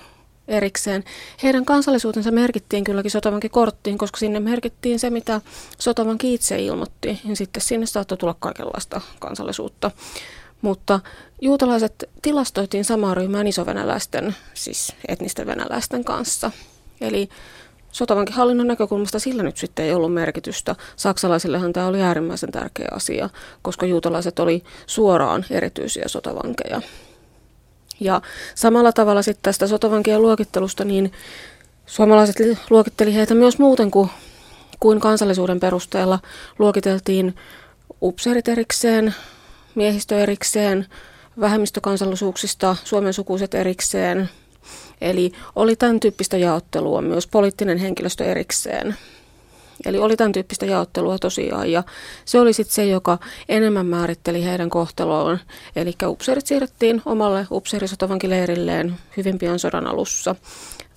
erikseen. 0.49 1.05
Heidän 1.43 1.65
kansallisuutensa 1.65 2.31
merkittiin 2.31 2.85
kylläkin 2.85 3.11
sotavankin 3.11 3.51
korttiin, 3.51 3.99
koska 3.99 4.19
sinne 4.19 4.41
merkittiin 4.41 4.99
se, 4.99 5.11
mitä 5.11 5.41
sotavanki 5.79 6.35
itse 6.35 6.59
ilmoitti. 6.59 7.21
Ja 7.25 7.37
sitten 7.37 7.63
sinne 7.63 7.87
saattoi 7.87 8.19
tulla 8.19 8.37
kaikenlaista 8.39 9.01
kansallisuutta. 9.19 9.91
Mutta 10.63 11.01
juutalaiset 11.41 12.11
tilastoitiin 12.23 12.85
samaan 12.85 13.17
ryhmään 13.17 13.47
isovenäläisten, 13.47 14.37
siis 14.55 14.93
etnisten 15.09 15.47
venäläisten 15.47 16.05
kanssa. 16.05 16.51
Eli 17.01 17.29
sotavankihallinnon 17.93 18.67
näkökulmasta 18.67 19.19
sillä 19.19 19.43
nyt 19.43 19.57
sitten 19.57 19.85
ei 19.85 19.95
ollut 19.95 20.15
merkitystä. 20.15 20.75
Saksalaisillehan 20.97 21.73
tämä 21.73 21.87
oli 21.87 22.03
äärimmäisen 22.03 22.53
tärkeä 22.53 22.89
asia, 22.93 23.31
koska 23.63 23.87
juutalaiset 23.87 24.39
oli 24.39 24.65
suoraan 24.87 25.45
erityisiä 25.51 26.05
sotavankeja. 26.07 26.81
Ja 28.01 28.21
samalla 28.55 28.93
tavalla 28.93 29.23
sitten 29.23 29.43
tästä 29.43 29.67
sotavankien 29.67 30.23
luokittelusta, 30.23 30.85
niin 30.85 31.13
suomalaiset 31.87 32.37
luokitteli 32.71 33.15
heitä 33.15 33.35
myös 33.35 33.59
muuten 33.59 33.91
kuin, 33.91 34.11
kuin 34.81 35.01
kansallisuuden 35.01 35.61
perusteella. 35.61 36.19
Luokiteltiin 36.59 37.35
upseerit 38.03 38.49
erikseen, 38.49 39.15
miehistö 39.75 40.19
erikseen, 40.19 40.87
vähemmistökansallisuuksista 41.41 42.77
Suomen 42.85 43.13
sukuiset 43.13 43.55
erikseen. 43.55 44.29
Eli 45.01 45.33
oli 45.57 45.77
tämän 45.77 46.01
tyyppistä 46.01 46.37
jaottelua, 46.37 47.03
myös 47.03 47.27
poliittinen 47.27 47.79
henkilöstö 47.79 48.25
erikseen. 48.25 48.97
Eli 49.85 49.99
oli 49.99 50.17
tämän 50.17 50.33
tyyppistä 50.33 50.67
jaottelua 50.67 51.19
tosiaan 51.19 51.73
ja 51.73 51.83
se 52.25 52.41
oli 52.41 52.53
sitten 52.53 52.75
se, 52.75 52.85
joka 52.85 53.19
enemmän 53.49 53.87
määritteli 53.87 54.45
heidän 54.45 54.71
kohtaloon. 54.71 55.39
Eli 55.77 55.93
upseerit 56.07 56.47
siirrettiin 56.47 57.03
omalle 57.05 57.47
upseerisotovankileirilleen 57.51 58.95
hyvin 59.17 59.39
pian 59.39 59.59
sodan 59.59 59.87
alussa. 59.87 60.35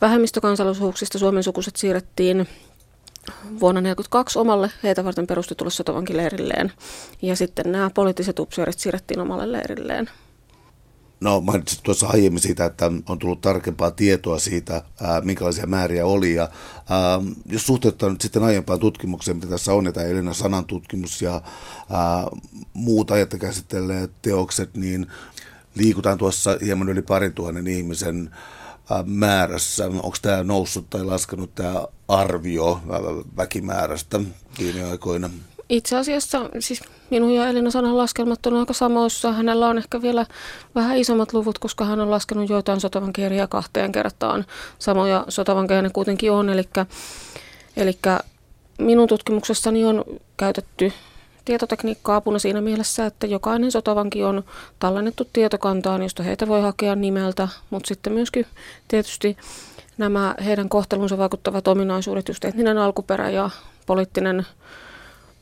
Vähemmistökansallisuuksista 0.02 1.20
Suomen 1.20 1.44
sukuiset 1.44 1.76
siirrettiin 1.76 2.48
vuonna 3.60 3.82
1942 3.82 4.40
omalle 4.40 4.72
heitä 4.84 5.06
varten 5.06 5.28
perustetulle 5.28 5.72
sotovankileirilleen. 5.72 6.72
Ja 7.22 7.36
sitten 7.36 7.72
nämä 7.72 7.90
poliittiset 7.90 8.40
upseerit 8.40 8.80
siirrettiin 8.80 9.20
omalle 9.20 9.52
leirilleen. 9.52 10.10
No 11.22 11.42
mainitsit 11.42 11.84
tuossa 11.84 12.08
aiemmin 12.08 12.42
siitä, 12.42 12.66
että 12.66 12.92
on 13.10 13.20
tullut 13.20 13.42
tarkempaa 13.42 13.92
tietoa 13.92 14.40
siitä, 14.40 14.84
ää, 15.02 15.22
minkälaisia 15.22 15.68
määriä 15.68 16.06
oli. 16.06 16.34
Ja, 16.34 16.50
ää, 16.90 17.22
jos 17.46 17.68
suhteuttaa 17.68 18.10
nyt 18.10 18.22
sitten 18.22 18.44
aiempaan 18.44 18.80
tutkimukseen, 18.80 19.38
mitä 19.38 19.48
tässä 19.48 19.74
on, 19.74 19.94
tämä 19.94 20.06
Elina 20.06 20.34
Sanan 20.34 20.66
tutkimus 20.66 21.22
ja 21.22 21.34
ää, 21.34 22.28
muut 22.74 23.12
ajat 23.12 23.30
käsitelleet 23.40 24.12
teokset, 24.22 24.78
niin 24.78 25.08
liikutaan 25.76 26.18
tuossa 26.18 26.58
hieman 26.62 26.90
yli 26.90 27.02
parin 27.02 27.34
tuhannen 27.34 27.68
ihmisen 27.68 28.30
määrässä. 29.06 29.86
Onko 29.86 30.18
tämä 30.22 30.44
noussut 30.44 30.90
tai 30.90 31.04
laskenut 31.04 31.56
tämä 31.56 31.84
arvio 32.08 32.82
väkimäärästä 33.38 34.20
viime 34.60 34.84
aikoina? 34.84 35.30
Itse 35.70 35.98
asiassa 35.98 36.50
siis 36.60 36.82
minun 37.10 37.32
ja 37.32 37.48
Elina 37.48 37.72
Sanan 37.72 37.98
laskelmat 37.98 38.46
on 38.46 38.56
aika 38.58 38.74
samoissa. 38.74 39.32
Hänellä 39.32 39.68
on 39.68 39.78
ehkä 39.78 40.02
vielä 40.02 40.26
vähän 40.76 40.98
isommat 40.98 41.34
luvut, 41.34 41.60
koska 41.60 41.86
hän 41.86 42.00
on 42.00 42.12
laskenut 42.12 42.50
joitain 42.50 42.80
sotavankeria 42.80 43.48
kahteen 43.48 43.92
kertaan. 43.92 44.46
Samoja 44.80 45.26
sotavankeja 45.30 45.82
ne 45.82 45.90
kuitenkin 45.90 46.32
on, 46.32 46.50
eli, 46.50 46.64
eli 47.78 48.00
minun 48.78 49.08
tutkimuksessani 49.08 49.86
on 49.86 50.04
käytetty 50.38 50.94
tietotekniikkaa 51.46 52.16
apuna 52.16 52.40
siinä 52.40 52.62
mielessä, 52.62 53.06
että 53.06 53.28
jokainen 53.28 53.72
sotavanki 53.72 54.24
on 54.24 54.44
tallennettu 54.80 55.28
tietokantaan, 55.34 56.04
josta 56.04 56.24
heitä 56.24 56.48
voi 56.48 56.62
hakea 56.62 56.96
nimeltä, 56.96 57.48
mutta 57.70 57.88
sitten 57.88 58.14
myöskin 58.14 58.46
tietysti 58.88 59.38
nämä 59.98 60.36
heidän 60.46 60.70
kohtelunsa 60.70 61.18
vaikuttavat 61.18 61.68
ominaisuudet, 61.68 62.28
just 62.28 62.46
etninen 62.46 62.78
alkuperä 62.78 63.30
ja 63.30 63.50
poliittinen, 63.86 64.46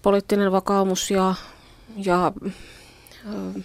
poliittinen 0.02 0.52
vakaumus 0.52 1.12
ja, 1.12 1.36
ja 2.06 2.32
ö, 3.34 3.62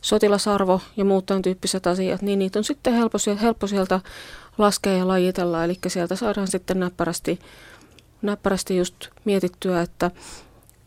sotilasarvo 0.00 0.80
ja 0.96 1.04
muut 1.04 1.26
tämän 1.26 1.42
tyyppiset 1.42 1.86
asiat, 1.86 2.22
niin 2.22 2.38
niitä 2.38 2.58
on 2.58 2.64
sitten 2.64 2.94
helppo, 2.94 3.18
helppo 3.40 3.66
sieltä 3.66 4.00
laskea 4.58 4.92
ja 4.92 5.08
lajitella, 5.08 5.64
eli 5.64 5.78
sieltä 5.86 6.16
saadaan 6.16 6.48
sitten 6.48 6.80
näppärästi, 6.80 7.38
näppärästi 8.22 8.76
just 8.76 8.94
mietittyä, 9.24 9.82
että 9.82 10.10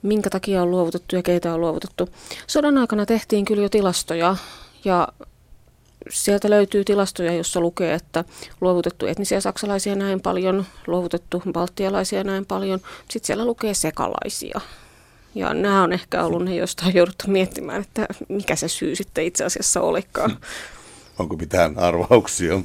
minkä 0.01 0.29
takia 0.29 0.61
on 0.61 0.71
luovutettu 0.71 1.15
ja 1.15 1.23
keitä 1.23 1.53
on 1.53 1.61
luovutettu. 1.61 2.09
Sodan 2.47 2.77
aikana 2.77 3.05
tehtiin 3.05 3.45
kyllä 3.45 3.63
jo 3.63 3.69
tilastoja 3.69 4.35
ja 4.85 5.07
sieltä 6.09 6.49
löytyy 6.49 6.83
tilastoja, 6.83 7.33
jossa 7.33 7.59
lukee, 7.59 7.93
että 7.93 8.23
luovutettu 8.61 9.05
etnisiä 9.05 9.41
saksalaisia 9.41 9.95
näin 9.95 10.21
paljon, 10.21 10.65
luovutettu 10.87 11.41
baltialaisia 11.51 12.23
näin 12.23 12.45
paljon. 12.45 12.79
Sitten 13.09 13.27
siellä 13.27 13.45
lukee 13.45 13.73
sekalaisia. 13.73 14.61
Ja 15.35 15.53
nämä 15.53 15.83
on 15.83 15.93
ehkä 15.93 16.23
ollut 16.23 16.45
ne, 16.45 16.55
joista 16.55 16.85
on 16.85 16.93
jouduttu 16.93 17.23
miettimään, 17.27 17.81
että 17.81 18.07
mikä 18.27 18.55
se 18.55 18.67
syy 18.67 18.95
sitten 18.95 19.23
itse 19.23 19.45
asiassa 19.45 19.81
olikaan. 19.81 20.37
Onko 21.19 21.35
mitään 21.35 21.79
arvauksia? 21.79 22.59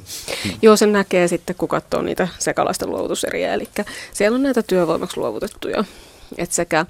Joo, 0.61 0.75
sen 0.75 0.91
näkee 0.91 1.27
sitten, 1.27 1.55
kun 1.55 1.69
katsoo 1.69 2.01
niitä 2.01 2.27
sekalaisten 2.39 2.89
luovutuseriä. 2.89 3.53
Eli 3.53 3.67
siellä 4.13 4.35
on 4.35 4.43
näitä 4.43 4.63
työvoimaksi 4.63 5.17
luovutettuja. 5.17 5.83
Et 6.37 6.51
sekä 6.51 6.85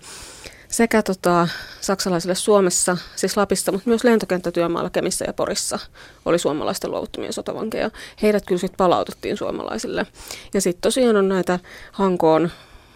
sekä 0.67 1.03
tota, 1.03 1.47
saksalaisille 1.81 2.35
Suomessa, 2.35 2.97
siis 3.15 3.37
Lapissa, 3.37 3.71
mutta 3.71 3.89
myös 3.89 4.03
lentokenttätyömaalla 4.03 4.89
Kemissä 4.89 5.25
ja 5.27 5.33
Porissa 5.33 5.79
oli 6.25 6.39
suomalaisten 6.39 6.91
luovuttamia 6.91 7.31
sotavankeja. 7.31 7.91
Heidät 8.21 8.45
kyllä 8.45 8.59
sitten 8.59 8.77
palautettiin 8.77 9.37
suomalaisille. 9.37 10.05
Ja 10.53 10.61
sitten 10.61 10.81
tosiaan 10.81 11.15
on 11.15 11.29
näitä 11.29 11.59
Hankoon 11.91 12.51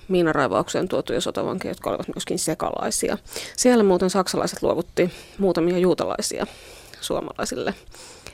miinaraivaukseen 0.07 0.87
tuotuja 0.87 1.21
sotavankeja, 1.21 1.71
jotka 1.71 1.89
olivat 1.89 2.07
myöskin 2.15 2.39
sekalaisia. 2.39 3.17
Siellä 3.57 3.83
muuten 3.83 4.09
saksalaiset 4.09 4.61
luovutti 4.61 5.11
muutamia 5.37 5.77
juutalaisia 5.77 6.47
suomalaisille. 7.01 7.73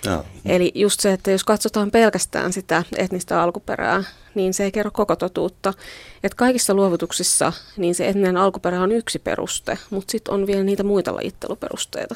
Ja. 0.05 0.23
Eli 0.45 0.71
just 0.75 0.99
se, 0.99 1.13
että 1.13 1.31
jos 1.31 1.43
katsotaan 1.43 1.91
pelkästään 1.91 2.53
sitä 2.53 2.83
etnistä 2.97 3.41
alkuperää, 3.41 4.03
niin 4.35 4.53
se 4.53 4.63
ei 4.63 4.71
kerro 4.71 4.91
koko 4.91 5.15
totuutta. 5.15 5.73
Että 6.23 6.35
kaikissa 6.35 6.73
luovutuksissa 6.73 7.53
niin 7.77 7.95
se 7.95 8.07
etninen 8.07 8.37
alkuperä 8.37 8.81
on 8.81 8.91
yksi 8.91 9.19
peruste, 9.19 9.77
mutta 9.89 10.11
sitten 10.11 10.33
on 10.33 10.47
vielä 10.47 10.63
niitä 10.63 10.83
muita 10.83 11.15
lajitteluperusteita. 11.15 12.15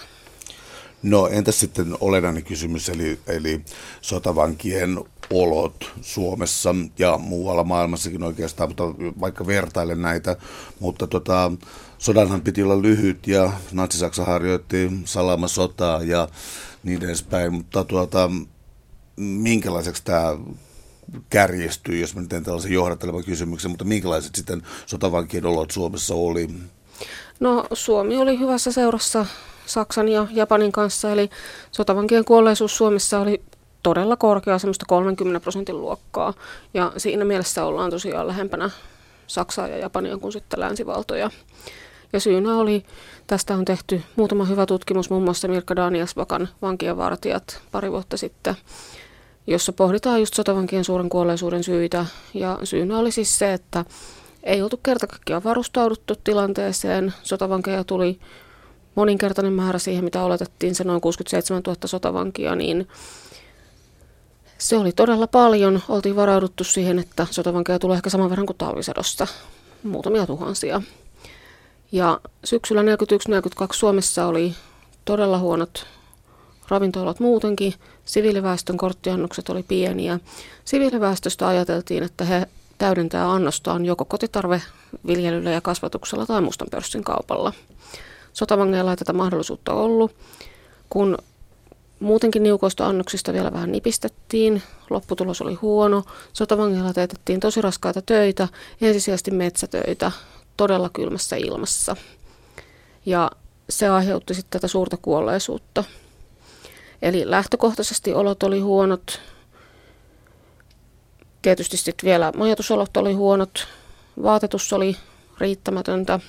No 1.03 1.27
entäs 1.27 1.59
sitten 1.59 1.97
olennainen 1.99 2.43
kysymys, 2.43 2.89
eli, 2.89 3.19
eli 3.27 3.61
sotavankien 4.01 4.99
olot 5.33 5.91
Suomessa 6.01 6.75
ja 6.97 7.17
muualla 7.17 7.63
maailmassakin 7.63 8.23
oikeastaan, 8.23 8.69
mutta 8.69 8.83
vaikka 9.19 9.47
vertailen 9.47 10.01
näitä, 10.01 10.35
mutta 10.79 11.07
tota, 11.07 11.51
sodanhan 11.97 12.41
piti 12.41 12.63
olla 12.63 12.81
lyhyt 12.81 13.27
ja 13.27 13.51
Natsi-Saksa 13.71 14.25
harjoitti 14.25 14.91
salamasotaa 15.05 16.03
ja 16.03 16.27
niin 16.83 17.03
edespäin, 17.03 17.53
mutta 17.53 17.83
tuota, 17.83 18.29
minkälaiseksi 19.15 20.03
tämä 20.03 20.37
kärjistyy, 21.29 21.99
jos 21.99 22.15
mä 22.15 22.21
teen 22.29 22.43
tällaisen 22.43 22.71
johdattelevan 22.71 23.23
kysymyksen, 23.23 23.71
mutta 23.71 23.85
minkälaiset 23.85 24.35
sitten 24.35 24.63
sotavankien 24.85 25.45
olot 25.45 25.71
Suomessa 25.71 26.15
oli? 26.15 26.49
No 27.39 27.65
Suomi 27.73 28.17
oli 28.17 28.39
hyvässä 28.39 28.71
seurassa 28.71 29.25
Saksan 29.65 30.07
ja 30.07 30.27
Japanin 30.31 30.71
kanssa, 30.71 31.11
eli 31.11 31.29
sotavankien 31.71 32.25
kuolleisuus 32.25 32.77
Suomessa 32.77 33.19
oli 33.19 33.41
todella 33.83 34.15
korkea, 34.15 34.59
semmoista 34.59 34.85
30 34.87 35.39
prosentin 35.39 35.81
luokkaa. 35.81 36.33
Ja 36.73 36.93
siinä 36.97 37.25
mielessä 37.25 37.65
ollaan 37.65 37.89
tosiaan 37.89 38.27
lähempänä 38.27 38.69
Saksaa 39.27 39.67
ja 39.67 39.77
Japania 39.77 40.17
kuin 40.17 40.31
sitten 40.31 40.59
länsivaltoja. 40.59 41.31
Ja 42.13 42.19
syynä 42.19 42.57
oli, 42.57 42.85
tästä 43.27 43.55
on 43.55 43.65
tehty 43.65 44.01
muutama 44.15 44.45
hyvä 44.45 44.65
tutkimus, 44.65 45.09
muun 45.09 45.23
muassa 45.23 45.47
Mirka 45.47 45.75
Danielsbakan 45.75 46.49
vankienvartijat 46.61 47.61
pari 47.71 47.91
vuotta 47.91 48.17
sitten, 48.17 48.55
jossa 49.47 49.73
pohditaan 49.73 50.19
just 50.19 50.33
sotavankien 50.33 50.83
suuren 50.83 51.09
kuolleisuuden 51.09 51.63
syitä. 51.63 52.05
Ja 52.33 52.59
syynä 52.63 52.97
oli 52.97 53.11
siis 53.11 53.39
se, 53.39 53.53
että 53.53 53.85
ei 54.43 54.61
oltu 54.61 54.77
kertakaikkiaan 54.77 55.43
varustauduttu 55.43 56.15
tilanteeseen. 56.23 57.13
Sotavankeja 57.23 57.83
tuli 57.83 58.19
moninkertainen 58.95 59.53
määrä 59.53 59.79
siihen, 59.79 60.03
mitä 60.03 60.23
oletettiin, 60.23 60.75
se 60.75 60.83
noin 60.83 61.01
67 61.01 61.63
000 61.67 61.77
sotavankia, 61.85 62.55
niin 62.55 62.87
se 64.57 64.77
oli 64.77 64.91
todella 64.91 65.27
paljon. 65.27 65.81
Oltiin 65.89 66.15
varauduttu 66.15 66.63
siihen, 66.63 66.99
että 66.99 67.27
sotavankeja 67.31 67.79
tulee 67.79 67.95
ehkä 67.95 68.09
saman 68.09 68.29
verran 68.29 68.45
kuin 68.45 68.57
talvisadosta, 68.57 69.27
muutamia 69.83 70.27
tuhansia. 70.27 70.81
Ja 71.91 72.19
syksyllä 72.43 72.81
1941-1942 72.81 72.85
Suomessa 73.71 74.25
oli 74.25 74.55
todella 75.05 75.39
huonot 75.39 75.85
ravintolat 76.67 77.19
muutenkin. 77.19 77.73
Siviiliväestön 78.05 78.77
korttiannokset 78.77 79.49
oli 79.49 79.63
pieniä. 79.63 80.19
Siviiliväestöstä 80.65 81.47
ajateltiin, 81.47 82.03
että 82.03 82.25
he 82.25 82.47
täydentää 82.77 83.31
annostaan 83.31 83.85
joko 83.85 84.05
kotitarveviljelyllä 84.05 85.51
ja 85.51 85.61
kasvatuksella 85.61 86.25
tai 86.25 86.41
mustan 86.41 86.67
pörssin 86.71 87.03
kaupalla. 87.03 87.53
Sotavangeilla 88.33 88.91
ei 88.91 88.97
tätä 88.97 89.13
mahdollisuutta 89.13 89.73
ollut. 89.73 90.15
Kun 90.89 91.17
muutenkin 91.99 92.43
niukoista 92.43 92.87
annoksista 92.87 93.33
vielä 93.33 93.53
vähän 93.53 93.71
nipistettiin, 93.71 94.61
lopputulos 94.89 95.41
oli 95.41 95.53
huono. 95.53 96.03
Sotavangeilla 96.33 96.93
teetettiin 96.93 97.39
tosi 97.39 97.61
raskaita 97.61 98.01
töitä, 98.01 98.47
ensisijaisesti 98.81 99.31
metsätöitä, 99.31 100.11
todella 100.59 100.89
kylmässä 100.93 101.35
ilmassa. 101.35 101.95
Ja 103.05 103.31
se 103.69 103.89
aiheutti 103.89 104.33
sitten 104.33 104.59
tätä 104.59 104.67
suurta 104.67 104.97
kuolleisuutta. 104.97 105.83
Eli 107.01 107.29
lähtökohtaisesti 107.29 108.13
olot 108.13 108.43
oli 108.43 108.59
huonot. 108.59 109.21
Tietysti 111.41 111.77
sitten 111.77 112.07
vielä 112.07 112.31
majoitusolot 112.37 112.97
oli 112.97 113.13
huonot. 113.13 113.67
Vaatetus 114.23 114.73
oli 114.73 114.95
riittämätöntä. 115.37 116.19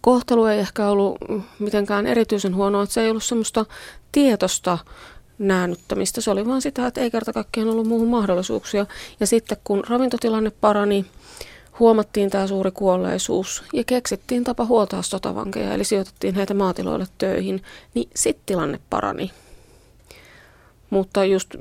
Kohtelu 0.00 0.44
ei 0.44 0.58
ehkä 0.58 0.88
ollut 0.88 1.18
mitenkään 1.58 2.06
erityisen 2.06 2.54
huonoa, 2.54 2.82
että 2.82 2.92
se 2.92 3.02
ei 3.02 3.10
ollut 3.10 3.24
semmoista 3.24 3.66
tietosta 4.12 4.78
näännyttämistä. 5.38 6.20
Se 6.20 6.30
oli 6.30 6.46
vaan 6.46 6.62
sitä, 6.62 6.86
että 6.86 7.00
ei 7.00 7.10
kerta 7.10 7.32
kaikkiaan 7.32 7.70
ollut 7.70 7.86
muuhun 7.86 8.08
mahdollisuuksia. 8.08 8.86
Ja 9.20 9.26
sitten 9.26 9.58
kun 9.64 9.84
ravintotilanne 9.88 10.50
parani, 10.50 11.06
huomattiin 11.80 12.30
tämä 12.30 12.46
suuri 12.46 12.70
kuolleisuus 12.70 13.62
ja 13.72 13.84
keksittiin 13.84 14.44
tapa 14.44 14.64
huoltaa 14.64 15.02
sotavankeja, 15.02 15.74
eli 15.74 15.84
sijoitettiin 15.84 16.34
heitä 16.34 16.54
maatiloille 16.54 17.06
töihin, 17.18 17.62
niin 17.94 18.08
sitten 18.16 18.46
tilanne 18.46 18.80
parani. 18.90 19.30
Mutta 20.90 21.24
just 21.24 21.54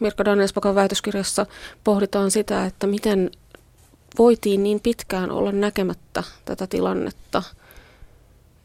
Mirka 0.00 0.24
Danielspakan 0.24 0.74
väitöskirjassa 0.74 1.46
pohditaan 1.84 2.30
sitä, 2.30 2.66
että 2.66 2.86
miten 2.86 3.30
voitiin 4.18 4.62
niin 4.62 4.80
pitkään 4.80 5.30
olla 5.30 5.52
näkemättä 5.52 6.22
tätä 6.44 6.66
tilannetta. 6.66 7.42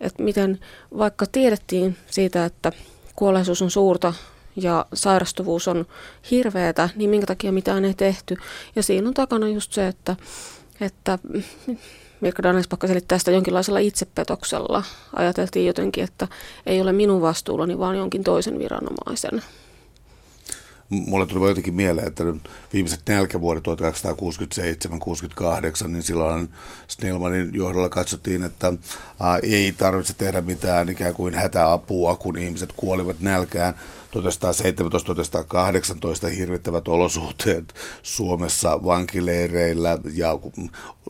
Että 0.02 0.24
miten 0.24 0.60
vaikka 0.98 1.26
tiedettiin 1.32 1.98
siitä, 2.08 2.46
että 2.46 2.72
kuolleisuus 3.15 3.62
on 3.62 3.72
suurta 3.72 4.13
ja 4.56 4.86
sairastuvuus 4.94 5.68
on 5.68 5.86
hirveätä, 6.32 6.89
niin 6.96 7.10
minkä 7.10 7.28
takia 7.28 7.52
mitään 7.52 7.86
ei 7.86 7.94
tehty. 7.94 8.38
Ja 8.76 8.84
siinä 8.84 9.08
on 9.08 9.13
takana 9.13 9.48
just 9.48 9.74
se, 9.74 9.88
että 9.88 10.15
että 10.82 11.20
Mirka 12.22 12.44
Danespakka 12.44 12.88
selittää 12.88 13.18
sitä 13.18 13.32
jonkinlaisella 13.32 13.80
itsepetoksella. 13.80 14.84
Ajateltiin 15.14 15.68
jotenkin, 15.68 16.04
että 16.04 16.28
ei 16.66 16.82
ole 16.82 16.94
minun 16.94 17.22
vastuullani, 17.22 17.80
vaan 17.80 17.98
jonkin 17.98 18.24
toisen 18.24 18.60
viranomaisen. 18.60 19.42
Mulle 20.89 21.26
tuli 21.26 21.50
jotenkin 21.50 21.74
mieleen, 21.74 22.08
että 22.08 22.24
viimeiset 22.74 23.02
nälkävuodet 23.08 23.63
1967-68, 25.84 25.88
niin 25.88 26.04
silloin 26.04 26.50
Snellmanin 26.88 27.50
johdolla 27.54 27.89
katsottiin, 27.89 28.43
että 28.43 28.74
ää, 29.19 29.39
ei 29.43 29.74
tarvitse 29.78 30.13
tehdä 30.13 30.41
mitään 30.41 30.89
ikään 30.89 31.13
kuin 31.13 31.34
hätäapua, 31.34 32.15
kun 32.15 32.38
ihmiset 32.38 32.74
kuolivat 32.78 33.19
nälkään 33.19 33.76
1917-1918 34.15 34.19
hirvittävät 36.30 36.88
olosuhteet 36.88 37.74
Suomessa 38.04 38.84
vankileireillä 38.84 39.98
ja 40.13 40.39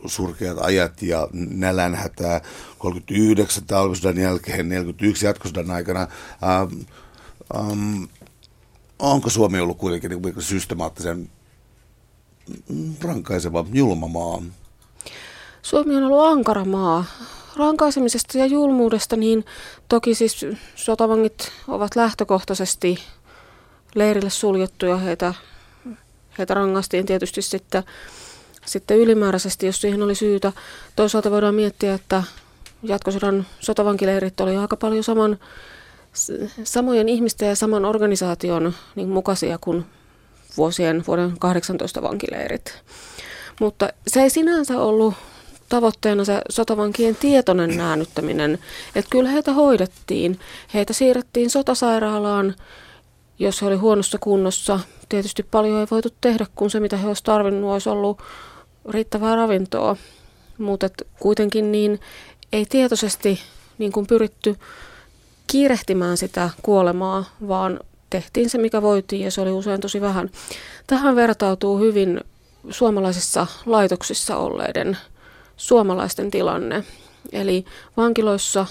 surkeat 0.06 0.58
ajat 0.60 1.02
ja 1.02 1.28
nälänhätää 1.32 2.40
39 2.78 3.64
talvisodan 3.64 4.18
jälkeen, 4.18 4.68
41 4.68 5.26
jatkosodan 5.26 5.70
aikana. 5.70 6.08
Ähm, 6.42 6.82
onko 8.98 9.30
Suomi 9.30 9.60
ollut 9.60 9.78
kuitenkin 9.78 10.10
niin 10.10 10.42
systemaattisen 10.42 11.30
rankaiseva, 13.02 13.64
julma 13.72 14.08
maa? 14.08 14.42
Suomi 15.62 15.96
on 15.96 16.04
ollut 16.04 16.26
ankara 16.26 16.64
maa 16.64 17.04
rankaisemisesta 17.56 18.38
ja 18.38 18.46
julmuudesta, 18.46 19.16
niin 19.16 19.44
toki 19.88 20.14
siis 20.14 20.46
sotavangit 20.74 21.52
ovat 21.68 21.96
lähtökohtaisesti 21.96 22.98
leirille 23.94 24.30
suljettuja. 24.30 24.96
Heitä, 24.96 25.34
heitä 26.38 26.54
rangaistiin 26.54 27.06
tietysti 27.06 27.42
sitten, 27.42 27.82
sitten 28.66 28.98
ylimääräisesti, 28.98 29.66
jos 29.66 29.80
siihen 29.80 30.02
oli 30.02 30.14
syytä. 30.14 30.52
Toisaalta 30.96 31.30
voidaan 31.30 31.54
miettiä, 31.54 31.94
että 31.94 32.22
jatkosodan 32.82 33.46
sotavankileirit 33.60 34.40
oli 34.40 34.56
aika 34.56 34.76
paljon 34.76 35.04
saman, 35.04 35.38
samojen 36.64 37.08
ihmisten 37.08 37.48
ja 37.48 37.56
saman 37.56 37.84
organisaation 37.84 38.74
niin 38.94 39.08
mukaisia 39.08 39.58
kuin 39.60 39.84
vuosien 40.56 41.04
vuoden 41.06 41.38
18 41.38 42.02
vankileirit. 42.02 42.82
Mutta 43.60 43.88
se 44.06 44.22
ei 44.22 44.30
sinänsä 44.30 44.80
ollut 44.80 45.14
tavoitteena 45.68 46.24
se 46.24 46.40
sotavankien 46.50 47.16
tietoinen 47.16 47.76
näännyttäminen, 47.76 48.58
että 48.94 49.10
kyllä 49.10 49.30
heitä 49.30 49.52
hoidettiin. 49.52 50.40
Heitä 50.74 50.92
siirrettiin 50.92 51.50
sotasairaalaan, 51.50 52.54
jos 53.38 53.62
he 53.62 53.66
oli 53.66 53.76
huonossa 53.76 54.18
kunnossa. 54.18 54.80
Tietysti 55.08 55.42
paljon 55.42 55.80
ei 55.80 55.86
voitu 55.90 56.08
tehdä, 56.20 56.46
kun 56.54 56.70
se 56.70 56.80
mitä 56.80 56.96
he 56.96 57.06
olisivat 57.06 57.24
tarvinnut 57.24 57.72
olisi 57.72 57.88
ollut 57.88 58.22
riittävää 58.88 59.36
ravintoa. 59.36 59.96
Mutta 60.58 60.88
kuitenkin 61.20 61.72
niin 61.72 62.00
ei 62.52 62.66
tietoisesti 62.66 63.40
niin 63.78 63.92
kuin 63.92 64.06
pyritty 64.06 64.56
kiirehtimään 65.46 66.16
sitä 66.16 66.50
kuolemaa, 66.62 67.24
vaan 67.48 67.80
tehtiin 68.10 68.50
se, 68.50 68.58
mikä 68.58 68.82
voitiin 68.82 69.22
ja 69.22 69.30
se 69.30 69.40
oli 69.40 69.52
usein 69.52 69.80
tosi 69.80 70.00
vähän. 70.00 70.30
Tähän 70.86 71.16
vertautuu 71.16 71.78
hyvin 71.78 72.20
suomalaisissa 72.70 73.46
laitoksissa 73.66 74.36
olleiden 74.36 74.96
suomalaisten 75.56 76.30
tilanne. 76.30 76.84
Eli 77.32 77.64
vankiloissa 77.96 78.66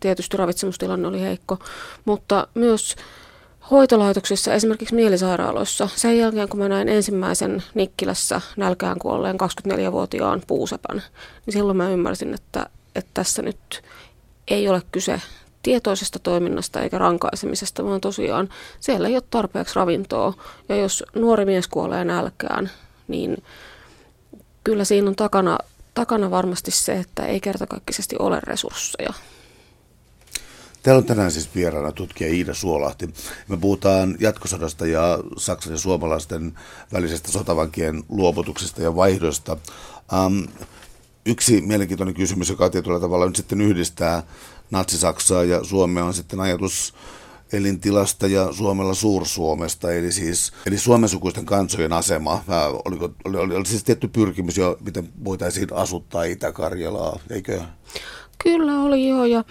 tietysti 0.00 0.36
ravitsemustilanne 0.36 1.08
oli 1.08 1.20
heikko, 1.20 1.58
mutta 2.04 2.48
myös 2.54 2.96
hoitolaitoksissa, 3.70 4.54
esimerkiksi 4.54 4.94
mielisairaaloissa, 4.94 5.88
sen 5.96 6.18
jälkeen 6.18 6.48
kun 6.48 6.60
mä 6.60 6.68
näin 6.68 6.88
ensimmäisen 6.88 7.62
Nikkilässä 7.74 8.40
nälkään 8.56 8.98
kuolleen 8.98 9.36
24-vuotiaan 9.40 10.42
puusepän, 10.46 11.02
niin 11.46 11.52
silloin 11.52 11.76
mä 11.76 11.90
ymmärsin, 11.90 12.34
että, 12.34 12.66
että 12.94 13.10
tässä 13.14 13.42
nyt 13.42 13.82
ei 14.48 14.68
ole 14.68 14.82
kyse 14.92 15.20
tietoisesta 15.64 16.18
toiminnasta 16.18 16.80
eikä 16.80 16.98
rankaisemisesta, 16.98 17.84
vaan 17.84 18.00
tosiaan 18.00 18.48
siellä 18.80 19.08
ei 19.08 19.14
ole 19.14 19.22
tarpeeksi 19.30 19.74
ravintoa. 19.76 20.34
Ja 20.68 20.76
jos 20.76 21.04
nuori 21.14 21.44
mies 21.44 21.68
kuolee 21.68 22.04
nälkään, 22.04 22.70
niin 23.08 23.42
kyllä 24.64 24.84
siinä 24.84 25.08
on 25.08 25.16
takana, 25.16 25.58
takana 25.94 26.30
varmasti 26.30 26.70
se, 26.70 26.92
että 26.92 27.26
ei 27.26 27.40
kertakaikkisesti 27.40 28.16
ole 28.18 28.40
resursseja. 28.42 29.12
Täällä 30.82 30.98
on 30.98 31.04
tänään 31.04 31.32
siis 31.32 31.54
vieraana 31.54 31.92
tutkija 31.92 32.30
Iida 32.30 32.54
Suolahti. 32.54 33.14
Me 33.48 33.56
puhutaan 33.56 34.16
jatkosodasta 34.20 34.86
ja 34.86 35.18
Saksan 35.36 35.72
ja 35.72 35.78
suomalaisten 35.78 36.58
välisestä 36.92 37.32
sotavankien 37.32 38.02
luovutuksesta 38.08 38.82
ja 38.82 38.96
vaihdosta. 38.96 39.56
Um, 40.26 40.48
yksi 41.26 41.60
mielenkiintoinen 41.60 42.14
kysymys, 42.14 42.48
joka 42.48 42.70
tietyllä 42.70 43.00
tavalla 43.00 43.26
nyt 43.26 43.36
sitten 43.36 43.60
yhdistää 43.60 44.22
Natsi-Saksaa 44.74 45.44
ja 45.44 45.64
Suomea, 45.64 46.04
on 46.04 46.14
sitten 46.14 46.40
ajatus 46.40 46.94
elintilasta 47.52 48.26
ja 48.26 48.52
Suomella 48.52 48.94
Suursuomesta, 48.94 49.92
eli 49.92 50.12
siis 50.12 50.52
eli 50.66 50.78
Suomen 50.78 51.08
sukuisten 51.08 51.46
kansojen 51.46 51.92
asema. 51.92 52.44
Oliko, 52.84 53.10
oli, 53.24 53.36
oli, 53.36 53.56
oli 53.56 53.66
siis 53.66 53.84
tietty 53.84 54.08
pyrkimys 54.08 54.56
jo, 54.58 54.76
miten 54.84 55.08
voitaisiin 55.24 55.68
asuttaa 55.74 56.24
Itä-Karjalaa, 56.24 57.18
eikö? 57.30 57.60
Kyllä 58.44 58.80
oli 58.80 59.08
joo, 59.08 59.24
ja 59.24 59.44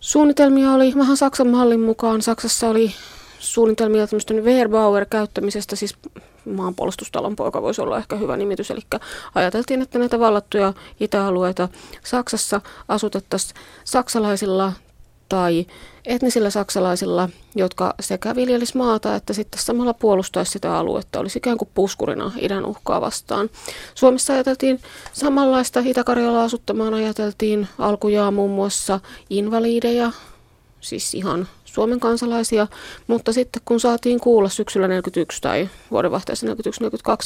Suunnitelmia 0.00 0.70
oli 0.70 0.92
vähän 0.96 1.16
Saksan 1.16 1.48
mallin 1.48 1.80
mukaan. 1.80 2.22
Saksassa 2.22 2.68
oli 2.68 2.94
suunnitelmia 3.42 4.06
tämmöisten 4.06 4.44
Wehrbauer 4.44 5.06
käyttämisestä, 5.10 5.76
siis 5.76 5.96
maanpuolustustalon 6.44 7.36
poika 7.36 7.62
voisi 7.62 7.82
olla 7.82 7.98
ehkä 7.98 8.16
hyvä 8.16 8.36
nimitys. 8.36 8.70
Eli 8.70 8.80
ajateltiin, 9.34 9.82
että 9.82 9.98
näitä 9.98 10.20
vallattuja 10.20 10.72
itäalueita 11.00 11.68
Saksassa 12.04 12.60
asutettaisiin 12.88 13.54
saksalaisilla 13.84 14.72
tai 15.28 15.66
etnisillä 16.06 16.50
saksalaisilla, 16.50 17.28
jotka 17.54 17.94
sekä 18.00 18.36
viljelis 18.36 18.74
maata 18.74 19.14
että 19.14 19.32
sitten 19.32 19.60
samalla 19.60 19.94
puolustaisi 19.94 20.52
sitä 20.52 20.78
aluetta, 20.78 21.20
olisi 21.20 21.38
ikään 21.38 21.58
kuin 21.58 21.68
puskurina 21.74 22.32
idän 22.38 22.64
uhkaa 22.64 23.00
vastaan. 23.00 23.50
Suomessa 23.94 24.32
ajateltiin 24.32 24.80
samanlaista, 25.12 25.82
Itä-Karjalaa 25.84 26.44
asuttamaan 26.44 26.94
ajateltiin 26.94 27.68
alkujaan 27.78 28.34
muun 28.34 28.50
muassa 28.50 29.00
invaliideja, 29.30 30.12
siis 30.80 31.14
ihan 31.14 31.48
Suomen 31.72 32.00
kansalaisia, 32.00 32.66
mutta 33.06 33.32
sitten 33.32 33.62
kun 33.64 33.80
saatiin 33.80 34.20
kuulla 34.20 34.48
syksyllä 34.48 34.88
41 34.88 35.42
tai 35.42 35.68
vuodenvaihteessa 35.90 36.46
41-42, 36.46 36.50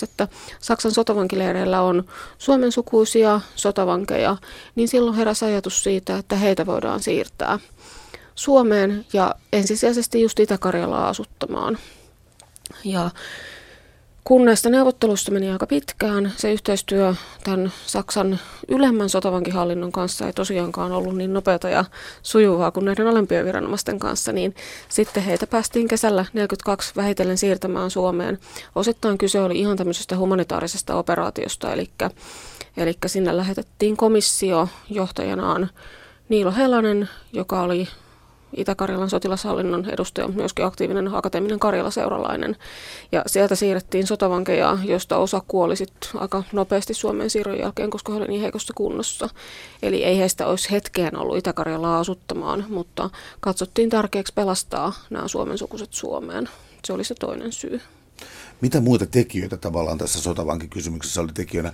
että 0.03 0.29
Saksan 0.61 0.93
sotavankileireillä 0.93 1.83
on 1.83 2.05
Suomen 2.39 2.73
sukuisia 2.73 3.41
sotavankeja, 3.57 4.37
niin 4.75 4.89
silloin 4.89 5.17
heräsi 5.17 5.45
ajatus 5.45 5.85
siitä, 5.85 6.19
että 6.19 6.37
heitä 6.37 6.67
voidaan 6.67 7.01
siirtää 7.01 7.59
Suomeen 8.35 9.07
ja 9.13 9.35
ensisijaisesti 9.53 10.23
just 10.23 10.41
Itä-Karjalaa 10.41 11.09
asuttamaan. 11.09 11.79
Ja 12.85 13.11
kun 14.27 14.45
näistä 14.45 14.71
neuvotteluista 14.71 15.31
meni 15.31 15.51
aika 15.51 15.67
pitkään, 15.67 16.33
se 16.37 16.53
yhteistyö 16.53 17.15
tämän 17.45 17.73
Saksan 17.87 18.39
ylemmän 18.69 19.09
sotavankihallinnon 19.09 19.93
kanssa 19.93 20.27
ei 20.27 20.33
tosiaankaan 20.33 20.93
ollut 20.93 21.17
niin 21.17 21.33
nopeata 21.33 21.69
ja 21.69 21.85
sujuvaa 22.23 22.71
kuin 22.71 22.85
näiden 22.85 23.07
alempien 23.07 23.45
viranomaisten 23.45 23.99
kanssa, 23.99 24.33
niin 24.33 24.55
sitten 24.89 25.23
heitä 25.23 25.47
päästiin 25.47 25.89
kesällä 25.89 26.25
42 26.33 26.93
vähitellen 26.97 27.39
siirtämään 27.39 27.91
Suomeen. 27.91 28.39
Osittain 28.75 29.19
kyse 29.19 29.41
oli 29.41 29.59
ihan 29.59 29.77
tämmöisestä 29.77 30.17
humanitaarisesta 30.17 30.97
operaatiosta, 30.97 31.73
eli, 31.73 31.91
eli 32.77 32.95
sinne 33.07 33.37
lähetettiin 33.37 33.97
komissio 33.97 34.69
johtajanaan 34.91 35.71
Niilo 36.29 36.53
Helanen, 36.53 37.09
joka 37.33 37.63
oli 37.63 37.89
Itä-Karjalan 38.57 39.11
sotilashallinnon 39.11 39.91
edustaja, 39.91 40.29
myöskin 40.29 40.65
aktiivinen 40.65 41.15
akateeminen 41.15 41.59
Karjala-seuralainen. 41.59 42.57
Ja 43.13 43.23
sieltä 43.27 43.55
siirrettiin 43.55 44.07
sotavankeja, 44.07 44.79
joista 44.85 45.17
osa 45.17 45.43
kuoli 45.49 45.77
sitten 45.77 46.11
aika 46.15 46.43
nopeasti 46.53 46.95
Suomen 46.95 47.31
siirron 47.31 47.59
jälkeen, 47.59 47.91
koska 47.91 48.13
he 48.13 48.17
olivat 48.17 48.29
niin 48.29 48.43
heikossa 48.43 48.73
kunnossa. 48.77 49.29
Eli 49.83 50.05
ei 50.05 50.19
heistä 50.19 50.47
olisi 50.47 50.71
hetkeen 50.71 51.17
ollut 51.17 51.37
Itä-Karjalaa 51.37 51.99
asuttamaan, 51.99 52.65
mutta 52.69 53.11
katsottiin 53.41 53.91
tärkeäksi 53.91 54.33
pelastaa 54.35 54.93
nämä 55.11 55.29
Suomen 55.29 55.59
sukuset 55.59 55.93
Suomeen. 55.93 56.49
Se 56.85 56.93
oli 56.93 57.05
se 57.05 57.15
toinen 57.15 57.53
syy. 57.53 57.81
Mitä 58.61 58.81
muita 58.81 59.07
tekijöitä 59.07 59.57
tavallaan 59.57 59.99
tässä 59.99 60.21
sotavankikysymyksessä 60.21 61.21
oli 61.21 61.33
tekijöinä? 61.33 61.73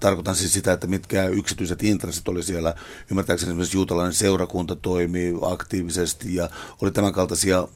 Tarkoitan 0.00 0.36
siis 0.36 0.52
sitä, 0.52 0.72
että 0.72 0.86
mitkä 0.86 1.26
yksityiset 1.26 1.82
intressit 1.82 2.28
oli 2.28 2.42
siellä. 2.42 2.74
Ymmärtääkseni 3.10 3.50
esimerkiksi 3.50 3.76
juutalainen 3.76 4.14
seurakunta 4.14 4.76
toimii 4.76 5.34
aktiivisesti 5.42 6.34
ja 6.34 6.50
oli 6.82 6.90
tämän 6.90 7.12
kaltaisia 7.12 7.68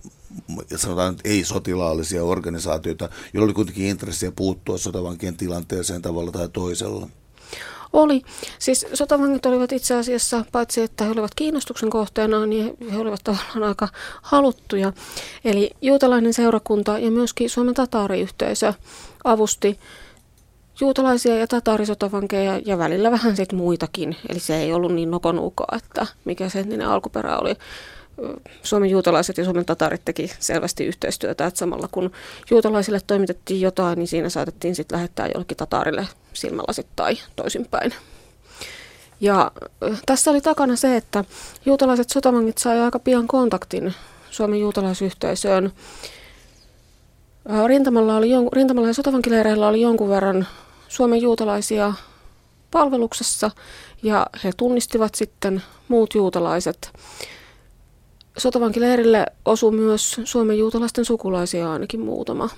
sanotaan 0.77 1.13
nyt 1.13 1.21
ei-sotilaallisia 1.25 2.25
organisaatioita, 2.25 3.09
joilla 3.33 3.45
oli 3.45 3.53
kuitenkin 3.55 3.87
intressiä 3.87 4.33
puuttua 4.33 4.79
sotavankien 4.79 5.37
tilanteeseen 5.37 6.03
tavalla 6.03 6.33
tai 6.33 6.49
toisella. 6.49 7.09
Oli. 7.93 8.23
Siis 8.59 8.87
sotavangit 8.95 9.47
olivat 9.47 9.73
itse 9.73 9.95
asiassa, 9.95 10.45
paitsi 10.53 10.83
että 10.83 11.05
he 11.05 11.11
olivat 11.11 11.35
kiinnostuksen 11.35 11.91
kohteena, 11.91 12.47
niin 12.47 12.77
he 12.93 12.99
olivat 12.99 13.21
tavallaan 13.25 13.63
aika 13.63 13.89
haluttuja. 14.23 14.93
Eli 15.45 15.71
juutalainen 15.83 16.35
seurakunta 16.35 16.99
ja 16.99 17.11
myöskin 17.11 17.51
Suomen 17.51 17.75
tataariyhteisö 17.75 18.73
avusti 19.25 19.79
juutalaisia 20.81 21.37
ja 21.37 21.47
tataarisotavankkeja 21.47 22.61
ja 22.67 22.79
välillä 22.79 23.11
vähän 23.11 23.37
sitten 23.37 23.59
muitakin. 23.59 24.17
Eli 24.29 24.41
se 24.41 24.57
ei 24.57 24.73
ollut 24.73 24.95
niin 24.95 25.11
nokonuukaa, 25.11 25.77
että 25.77 26.07
mikä 26.25 26.49
se 26.49 26.61
entinen 26.61 26.89
alkuperä 26.89 27.39
oli. 27.39 27.57
Suomen 28.63 28.91
juutalaiset 28.91 29.39
ja 29.39 29.45
Suomen 29.45 29.65
tatarit 29.65 30.05
teki 30.05 30.33
selvästi 30.39 30.85
yhteistyötä, 30.85 31.47
että 31.47 31.59
samalla 31.59 31.89
kun 31.93 32.11
juutalaisille 32.51 33.01
toimitettiin 33.07 33.61
jotain, 33.61 33.99
niin 33.99 34.09
siinä 34.09 34.29
saatettiin 34.29 34.75
sitten 34.75 34.97
lähettää 34.97 35.29
jollekin 35.35 35.57
tatarille 35.57 36.09
silmälasit 36.33 36.87
tai 36.97 37.17
toisinpäin. 37.37 37.95
Ja 39.21 39.51
tässä 40.07 40.31
oli 40.31 40.41
takana 40.41 40.77
se, 40.77 40.97
että 40.97 41.25
juutalaiset 41.67 42.11
sotavangit 42.11 42.59
sai 42.59 42.81
aika 42.81 42.99
pian 42.99 43.27
kontaktin 43.27 43.95
Suomen 44.31 44.61
juutalaisyhteisöön. 44.61 45.73
Rintamalla, 47.67 48.17
oli 48.17 48.29
rintamalla 48.53 48.89
ja 48.89 48.95
sotavankileireillä 48.95 49.69
oli 49.69 49.81
jonkun 49.81 50.09
verran 50.09 50.47
Suomen 50.89 51.23
juutalaisia 51.23 51.93
palveluksessa 52.71 53.51
ja 54.03 54.27
he 54.45 54.51
tunnistivat 54.57 55.15
sitten 55.15 55.63
muut 55.89 56.15
juutalaiset 56.15 56.93
sotavankileirille 58.39 59.27
osui 59.45 59.73
myös 59.73 60.21
Suomen 60.25 60.59
juutalaisten 60.59 61.05
sukulaisia 61.05 61.73
ainakin 61.73 62.01
muutama. 62.01 62.49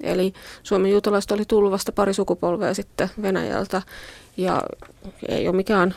Eli 0.00 0.32
Suomen 0.62 0.90
juutalaiset 0.90 1.32
oli 1.32 1.44
tullut 1.44 1.72
vasta 1.72 1.92
pari 1.92 2.14
sukupolvea 2.14 2.74
sitten 2.74 3.10
Venäjältä 3.22 3.82
ja 4.36 4.62
ei 5.28 5.48
ole 5.48 5.56
mikään 5.56 5.94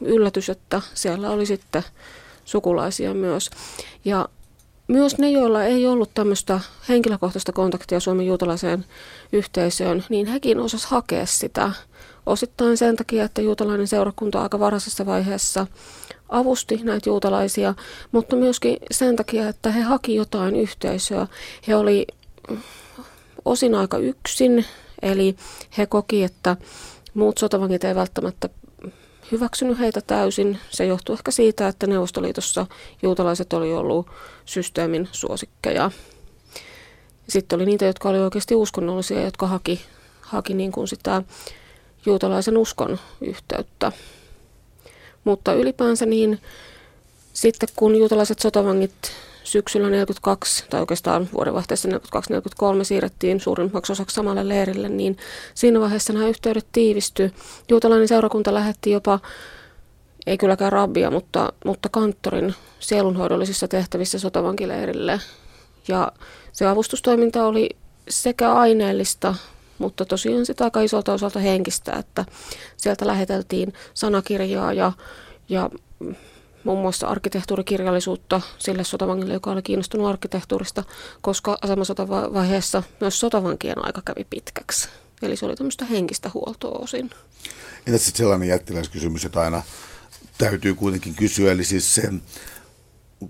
yllätys, 0.00 0.50
että 0.50 0.82
siellä 0.94 1.30
oli 1.30 1.46
sitten 1.46 1.82
sukulaisia 2.44 3.14
myös. 3.14 3.50
Ja 4.04 4.28
myös 4.88 5.18
ne, 5.18 5.30
joilla 5.30 5.64
ei 5.64 5.86
ollut 5.86 6.10
tämmöistä 6.14 6.60
henkilökohtaista 6.88 7.52
kontaktia 7.52 8.00
Suomen 8.00 8.26
juutalaiseen 8.26 8.84
yhteisöön, 9.32 10.04
niin 10.08 10.26
hekin 10.26 10.60
osas 10.60 10.86
hakea 10.86 11.26
sitä. 11.26 11.72
Osittain 12.26 12.76
sen 12.76 12.96
takia, 12.96 13.24
että 13.24 13.42
juutalainen 13.42 13.88
seurakunta 13.88 14.42
aika 14.42 14.60
varhaisessa 14.60 15.06
vaiheessa 15.06 15.66
avusti 16.30 16.80
näitä 16.82 17.10
juutalaisia, 17.10 17.74
mutta 18.12 18.36
myöskin 18.36 18.76
sen 18.90 19.16
takia, 19.16 19.48
että 19.48 19.70
he 19.70 19.80
haki 19.80 20.14
jotain 20.14 20.56
yhteisöä. 20.56 21.26
He 21.68 21.76
oli 21.76 22.06
osin 23.44 23.74
aika 23.74 23.98
yksin, 23.98 24.64
eli 25.02 25.36
he 25.78 25.86
koki, 25.86 26.22
että 26.22 26.56
muut 27.14 27.38
sotavangit 27.38 27.84
ei 27.84 27.94
välttämättä 27.94 28.48
hyväksynyt 29.32 29.78
heitä 29.78 30.00
täysin. 30.00 30.58
Se 30.70 30.86
johtuu 30.86 31.14
ehkä 31.14 31.30
siitä, 31.30 31.68
että 31.68 31.86
Neuvostoliitossa 31.86 32.66
juutalaiset 33.02 33.52
oli 33.52 33.72
ollut 33.72 34.06
systeemin 34.44 35.08
suosikkeja. 35.12 35.90
Sitten 37.28 37.56
oli 37.56 37.66
niitä, 37.66 37.84
jotka 37.84 38.08
olivat 38.08 38.24
oikeasti 38.24 38.54
uskonnollisia, 38.54 39.22
jotka 39.22 39.46
haki, 39.46 39.80
haki 40.20 40.54
niin 40.54 40.72
kuin 40.72 40.88
sitä 40.88 41.22
juutalaisen 42.06 42.56
uskon 42.56 42.98
yhteyttä. 43.20 43.92
Mutta 45.24 45.52
ylipäänsä 45.52 46.06
niin 46.06 46.40
sitten 47.32 47.68
kun 47.76 47.96
juutalaiset 47.96 48.38
sotavangit 48.38 48.92
syksyllä 49.44 49.90
42 49.90 50.64
tai 50.70 50.80
oikeastaan 50.80 51.28
vuodenvaihteessa 51.32 51.88
42-43 51.88 51.92
siirrettiin 52.82 53.40
suurimmaksi 53.40 53.92
osaksi 53.92 54.14
samalle 54.14 54.48
leirille, 54.48 54.88
niin 54.88 55.16
siinä 55.54 55.80
vaiheessa 55.80 56.12
nämä 56.12 56.28
yhteydet 56.28 56.66
tiivistyi. 56.72 57.30
Juutalainen 57.68 58.08
seurakunta 58.08 58.54
lähetti 58.54 58.90
jopa, 58.90 59.20
ei 60.26 60.38
kylläkään 60.38 60.72
rabbia, 60.72 61.10
mutta, 61.10 61.52
mutta 61.64 61.88
kanttorin 61.88 62.54
sielunhoidollisissa 62.80 63.68
tehtävissä 63.68 64.18
sotavankileirille. 64.18 65.20
Ja 65.88 66.12
se 66.52 66.66
avustustoiminta 66.66 67.46
oli 67.46 67.68
sekä 68.08 68.52
aineellista, 68.52 69.34
mutta 69.80 70.04
tosiaan 70.04 70.46
sitä 70.46 70.64
aika 70.64 70.80
isolta 70.80 71.12
osalta 71.12 71.38
henkistä, 71.38 71.92
että 71.92 72.24
sieltä 72.76 73.06
läheteltiin 73.06 73.72
sanakirjaa 73.94 74.72
ja, 74.72 74.92
ja 75.48 75.70
muun 76.64 76.80
muassa 76.80 77.06
arkkitehtuurikirjallisuutta 77.06 78.40
sille 78.58 78.84
sotavangille, 78.84 79.34
joka 79.34 79.50
oli 79.50 79.62
kiinnostunut 79.62 80.06
arkkitehtuurista, 80.06 80.84
koska 81.20 81.58
asemasotavaiheessa 81.62 82.82
myös 83.00 83.20
sotavankien 83.20 83.84
aika 83.86 84.02
kävi 84.04 84.26
pitkäksi. 84.30 84.88
Eli 85.22 85.36
se 85.36 85.46
oli 85.46 85.56
tämmöistä 85.56 85.84
henkistä 85.84 86.30
huoltoa 86.34 86.78
osin. 86.78 87.10
Entä 87.86 87.98
sitten 87.98 88.18
sellainen 88.18 88.48
jättiläiskysymys, 88.48 89.24
jota 89.24 89.40
aina 89.40 89.62
täytyy 90.38 90.74
kuitenkin 90.74 91.14
kysyä, 91.14 91.52
eli 91.52 91.64
siis 91.64 91.94
se, 91.94 92.12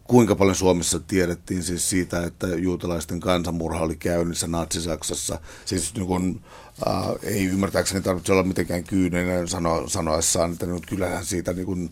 kuinka 0.05 0.37
paljon 0.37 0.57
Suomessa 0.57 1.01
tiedettiin 1.01 1.63
siis 1.63 1.91
siitä, 1.91 2.25
että 2.25 2.47
juutalaisten 2.47 3.21
kansanmurha 3.21 3.85
oli 3.85 3.97
käynnissä 3.97 4.47
Natsi-Saksassa. 4.47 5.39
Siis 5.65 5.95
niin 5.95 6.07
kun, 6.07 6.41
äh, 6.87 7.09
ei 7.23 7.47
ymmärtääkseni 7.47 8.01
tarvitse 8.01 8.33
olla 8.33 8.43
mitenkään 8.43 8.85
kyyninen 8.85 9.49
sano, 9.49 9.89
sanoessaan, 9.89 10.53
että 10.53 10.67
nyt 10.67 10.87
kyllähän 10.87 11.25
siitä 11.25 11.53
niin 11.53 11.67
kun 11.67 11.91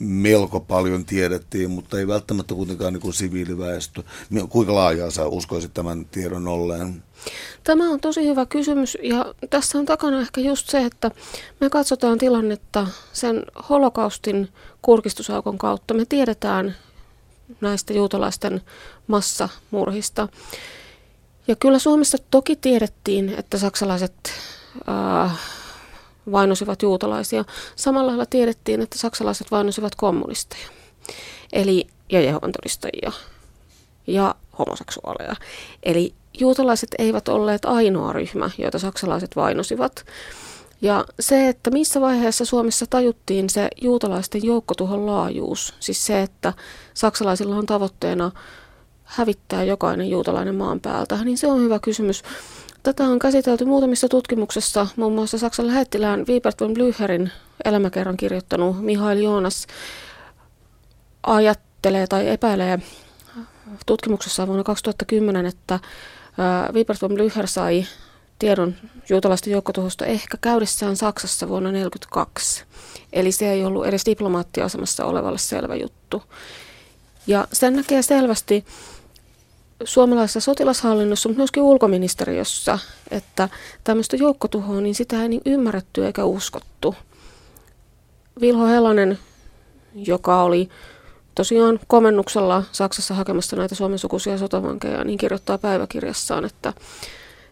melko 0.00 0.60
paljon 0.60 1.04
tiedettiin, 1.04 1.70
mutta 1.70 1.98
ei 1.98 2.06
välttämättä 2.06 2.54
kuitenkaan 2.54 2.92
niin 2.92 3.00
kuin 3.00 3.14
siviiliväestö. 3.14 4.02
Kuinka 4.48 4.74
laajaa 4.74 5.10
sä 5.10 5.26
uskoisit 5.26 5.74
tämän 5.74 6.04
tiedon 6.04 6.48
olleen? 6.48 7.02
Tämä 7.64 7.90
on 7.90 8.00
tosi 8.00 8.26
hyvä 8.26 8.46
kysymys 8.46 8.98
ja 9.02 9.34
tässä 9.50 9.78
on 9.78 9.86
takana 9.86 10.20
ehkä 10.20 10.40
just 10.40 10.68
se, 10.68 10.84
että 10.84 11.10
me 11.60 11.70
katsotaan 11.70 12.18
tilannetta 12.18 12.86
sen 13.12 13.44
holokaustin 13.68 14.48
kurkistusaukon 14.82 15.58
kautta. 15.58 15.94
Me 15.94 16.04
tiedetään 16.08 16.74
näistä 17.60 17.92
juutalaisten 17.92 18.60
massamurhista. 19.06 20.28
Ja 21.48 21.56
kyllä 21.56 21.78
Suomessa 21.78 22.18
toki 22.30 22.56
tiedettiin, 22.56 23.34
että 23.38 23.58
saksalaiset 23.58 24.14
äh, 24.88 25.38
vainosivat 26.32 26.82
juutalaisia. 26.82 27.44
Samalla 27.76 28.06
lailla 28.06 28.26
tiedettiin, 28.26 28.80
että 28.80 28.98
saksalaiset 28.98 29.50
vainosivat 29.50 29.94
kommunisteja, 29.94 30.68
eli 31.52 31.86
ja 32.12 32.20
Jehovan 32.20 32.52
todistajia 32.52 33.12
ja 34.06 34.34
homoseksuaaleja. 34.58 35.34
Eli 35.82 36.14
juutalaiset 36.40 36.94
eivät 36.98 37.28
olleet 37.28 37.64
ainoa 37.64 38.12
ryhmä, 38.12 38.50
joita 38.58 38.78
saksalaiset 38.78 39.36
vainosivat. 39.36 40.04
Ja 40.80 41.04
se, 41.20 41.48
että 41.48 41.70
missä 41.70 42.00
vaiheessa 42.00 42.44
Suomessa 42.44 42.86
tajuttiin 42.90 43.50
se 43.50 43.68
juutalaisten 43.82 44.44
joukkotuhon 44.44 45.06
laajuus, 45.06 45.74
siis 45.80 46.06
se, 46.06 46.22
että 46.22 46.52
saksalaisilla 46.94 47.56
on 47.56 47.66
tavoitteena 47.66 48.30
hävittää 49.04 49.64
jokainen 49.64 50.10
juutalainen 50.10 50.54
maan 50.54 50.80
päältä, 50.80 51.24
niin 51.24 51.38
se 51.38 51.46
on 51.46 51.60
hyvä 51.60 51.78
kysymys. 51.78 52.22
Tätä 52.82 53.04
on 53.04 53.18
käsitelty 53.18 53.64
muutamissa 53.64 54.08
tutkimuksissa, 54.08 54.86
muun 54.96 55.12
muassa 55.12 55.38
Saksan 55.38 55.66
lähettilään 55.66 56.24
Wiebert 56.28 56.60
von 56.60 56.74
Blücherin 56.76 57.28
elämäkerran 57.64 58.16
kirjoittanut 58.16 58.84
Mihail 58.84 59.18
Joonas 59.18 59.66
ajattelee 61.22 62.06
tai 62.06 62.28
epäilee 62.28 62.78
tutkimuksessa 63.86 64.46
vuonna 64.46 64.64
2010, 64.64 65.46
että 65.46 65.80
Wiebert 66.72 67.02
von 67.02 67.10
Blücher 67.10 67.46
sai 67.46 67.86
tiedon 68.38 68.74
juutalaisten 69.08 69.52
joukkotuhosta 69.52 70.06
ehkä 70.06 70.38
käydessään 70.40 70.96
Saksassa 70.96 71.48
vuonna 71.48 71.70
1942. 71.70 72.64
Eli 73.12 73.32
se 73.32 73.52
ei 73.52 73.64
ollut 73.64 73.86
edes 73.86 74.06
diplomaattiasemassa 74.06 75.04
olevalle 75.04 75.38
selvä 75.38 75.74
juttu. 75.74 76.22
Ja 77.26 77.48
sen 77.52 77.76
näkee 77.76 78.02
selvästi 78.02 78.64
suomalaisessa 79.84 80.40
sotilashallinnossa, 80.40 81.28
mutta 81.28 81.38
myöskin 81.40 81.62
ulkoministeriössä, 81.62 82.78
että 83.10 83.48
tämmöistä 83.84 84.16
joukkotuhoa, 84.16 84.80
niin 84.80 84.94
sitä 84.94 85.22
ei 85.22 85.28
niin 85.28 85.42
ymmärretty 85.46 86.06
eikä 86.06 86.24
uskottu. 86.24 86.94
Vilho 88.40 88.66
Helonen, 88.66 89.18
joka 89.94 90.42
oli 90.42 90.68
tosiaan 91.34 91.80
komennuksella 91.86 92.62
Saksassa 92.72 93.14
hakemassa 93.14 93.56
näitä 93.56 93.74
Suomen 93.74 93.98
sukuisia 93.98 94.38
sotavankeja, 94.38 95.04
niin 95.04 95.18
kirjoittaa 95.18 95.58
päiväkirjassaan, 95.58 96.44
että, 96.44 96.72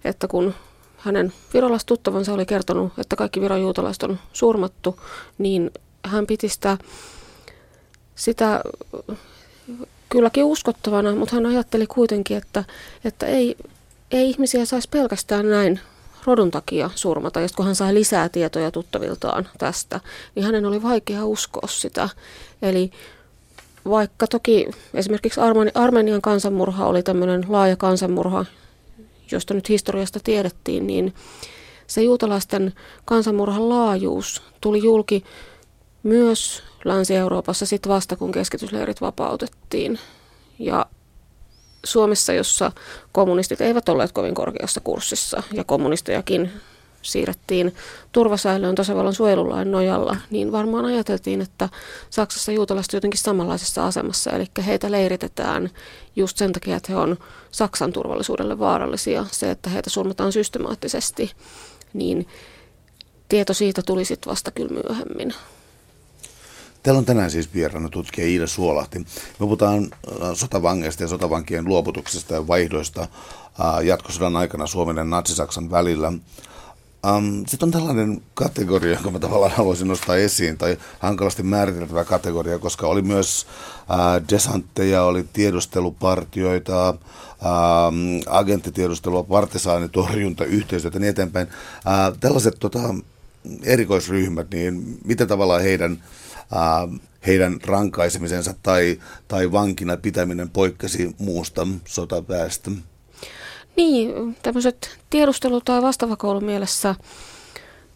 että 0.05 0.29
kun 0.29 0.55
hänen 0.97 1.33
virolaistuttavansa 1.55 2.33
oli 2.33 2.47
kertonut, 2.47 2.93
että 2.99 3.17
kaikki 3.17 3.41
viran 3.41 3.63
juutalaiset 3.63 4.03
on 4.03 4.19
surmattu, 4.33 5.01
niin 5.39 5.71
hän 6.05 6.27
piti 6.27 6.49
sitä, 6.49 6.79
sitä 8.15 8.63
kylläkin 10.09 10.45
uskottavana, 10.45 11.15
mutta 11.15 11.35
hän 11.35 11.47
ajatteli 11.47 11.87
kuitenkin, 11.87 12.37
että, 12.37 12.65
että 13.05 13.27
ei, 13.27 13.57
ei 14.11 14.31
ihmisiä 14.31 14.65
saisi 14.65 14.89
pelkästään 14.89 15.51
näin 15.51 15.81
rodun 16.25 16.51
takia 16.51 16.91
surmata. 16.95 17.41
Ja 17.41 17.49
kun 17.57 17.67
hän 17.67 17.75
sai 17.75 17.95
lisää 17.95 18.29
tietoja 18.29 18.71
tuttaviltaan 18.71 19.49
tästä, 19.59 20.01
niin 20.35 20.45
hänen 20.45 20.67
oli 20.67 20.83
vaikea 20.83 21.25
uskoa 21.25 21.69
sitä. 21.69 22.09
Eli 22.63 22.91
vaikka 23.89 24.27
toki 24.27 24.67
esimerkiksi 24.95 25.41
Armenian 25.75 26.23
kansanmurha 26.23 26.87
oli 26.87 27.03
tämmöinen 27.03 27.45
laaja 27.49 27.77
kansanmurha, 27.77 28.45
josta 29.33 29.55
nyt 29.55 29.69
historiasta 29.69 30.21
tiedettiin, 30.25 30.87
niin 30.87 31.15
se 31.87 32.03
juutalaisten 32.03 32.73
kansanmurhan 33.05 33.69
laajuus 33.69 34.43
tuli 34.61 34.83
julki 34.85 35.25
myös 36.03 36.63
Länsi-Euroopassa 36.85 37.67
sitten 37.67 37.93
vasta, 37.93 38.17
kun 38.17 38.33
keskitysleirit 38.33 39.01
vapautettiin. 39.01 39.99
Ja 40.59 40.87
Suomessa, 41.85 42.33
jossa 42.33 42.73
kommunistit 43.13 43.61
eivät 43.61 43.89
olleet 43.89 44.13
kovin 44.13 44.35
korkeassa 44.35 44.81
kurssissa 44.81 45.43
ja 45.53 45.65
kommunistejakin 45.65 46.51
siirrettiin 47.07 47.75
turvasäilöön 48.13 48.75
tasavallan 48.75 49.15
suojelulain 49.15 49.71
nojalla, 49.71 50.17
niin 50.31 50.53
varmaan 50.53 50.85
ajateltiin, 50.85 51.41
että 51.41 51.69
Saksassa 52.11 52.53
juutalaiset 52.53 52.93
jotenkin 52.93 53.21
samanlaisessa 53.21 53.87
asemassa, 53.87 54.31
eli 54.31 54.47
heitä 54.67 54.91
leiritetään 54.91 55.71
just 56.17 56.37
sen 56.37 56.53
takia, 56.53 56.77
että 56.77 56.93
he 56.93 56.99
on 56.99 57.17
Saksan 57.51 57.93
turvallisuudelle 57.93 58.59
vaarallisia. 58.59 59.27
Se, 59.31 59.51
että 59.51 59.71
heitä 59.71 59.91
surmataan 59.91 60.33
systemaattisesti, 60.33 61.33
niin 61.93 62.29
tieto 63.29 63.55
siitä 63.55 63.83
tuli 63.83 64.05
sitten 64.05 64.31
vasta 64.31 64.51
kyllä 64.51 64.81
myöhemmin. 64.83 65.35
Täällä 66.87 66.99
on 66.99 67.05
tänään 67.05 67.31
siis 67.31 67.55
vieraana 67.55 67.89
tutkija 67.89 68.27
Iida 68.27 68.47
Suolahti. 68.47 68.99
Me 68.99 69.07
puhutaan 69.39 69.83
äh, 69.83 70.29
sotavangeista 70.35 71.03
ja 71.03 71.09
sotavankien 71.09 71.65
luoputuksesta 71.65 72.35
ja 72.35 72.47
vaihdoista 72.47 73.03
äh, 73.03 73.85
jatkosodan 73.85 74.37
aikana 74.37 74.67
Suomen 74.67 74.97
ja 74.97 75.05
Natsi-Saksan 75.05 75.71
välillä. 75.71 76.13
Um, 77.17 77.45
Sitten 77.47 77.67
on 77.67 77.73
tällainen 77.73 78.23
kategoria, 78.35 78.93
jonka 78.95 79.11
mä 79.11 79.19
tavallaan 79.19 79.53
haluaisin 79.53 79.89
nostaa 79.89 80.17
esiin, 80.17 80.59
tai 80.59 80.77
hankalasti 80.99 81.43
määriteltävä 81.43 82.05
kategoria, 82.05 82.59
koska 82.59 82.87
oli 82.87 83.03
myös 83.03 83.47
uh, 83.81 84.29
desantteja, 84.33 85.03
oli 85.03 85.25
tiedustelupartioita, 85.33 86.91
uh, 86.91 86.97
agenttitiedustelua, 88.27 89.23
partisaanitorjunta, 89.23 90.45
yhteistyötä 90.45 90.97
ja 90.97 91.01
niin 91.01 91.11
eteenpäin. 91.11 91.47
Uh, 91.47 92.19
tällaiset 92.21 92.57
tota, 92.61 92.95
erikoisryhmät, 93.63 94.51
niin 94.51 94.99
miten 95.05 95.29
tavallaan 95.29 95.63
heidän 95.63 96.03
äh, 96.53 97.01
heidän 97.27 97.59
rankaisemisensa 97.67 98.55
tai, 98.63 99.01
tai 99.29 99.53
vankina 99.53 99.97
pitäminen 99.97 100.51
poikkesi 100.51 101.15
muusta 101.19 101.67
sotaväestä. 101.85 102.71
Niin, 103.77 104.37
tämmöiset 104.43 104.99
tiedustelu- 105.11 105.61
tai 105.61 105.83
vastavakoulumielessä 105.83 106.95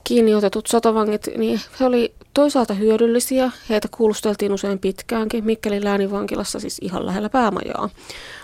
kiinni 0.04 0.34
otetut 0.34 0.66
sotavangit, 0.66 1.28
niin 1.36 1.60
he 1.80 1.84
oli 1.84 2.14
toisaalta 2.34 2.74
hyödyllisiä. 2.74 3.50
Heitä 3.68 3.88
kuulusteltiin 3.90 4.52
usein 4.52 4.78
pitkäänkin. 4.78 5.44
Mikkelin 5.44 5.84
lääninvankilassa, 5.84 6.60
siis 6.60 6.78
ihan 6.82 7.06
lähellä 7.06 7.28
päämajaa, 7.28 7.90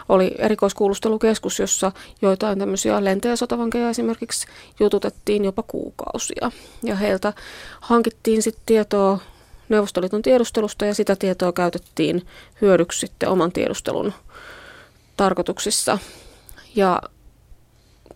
oli 0.09 0.34
erikoiskuulustelukeskus, 0.39 1.59
jossa 1.59 1.93
joitain 2.22 2.59
tämmöisiä 2.59 3.05
lentejä 3.05 3.37
sotavankeja 3.37 3.91
esimerkiksi 3.91 4.47
jututettiin 4.80 5.45
jopa 5.45 5.62
kuukausia. 5.62 6.51
Ja 6.82 6.97
heiltä 6.97 7.32
hankittiin 7.80 8.43
sitten 8.43 8.62
tietoa 8.66 9.18
Neuvostoliiton 9.68 10.22
tiedustelusta 10.22 10.84
ja 10.84 10.95
sitä 10.95 11.16
tietoa 11.16 11.53
käytettiin 11.53 12.26
hyödyksi 12.61 13.01
sitten 13.01 13.28
oman 13.28 13.53
tiedustelun 13.53 14.12
tarkoituksissa. 15.16 15.99
Ja 16.76 17.03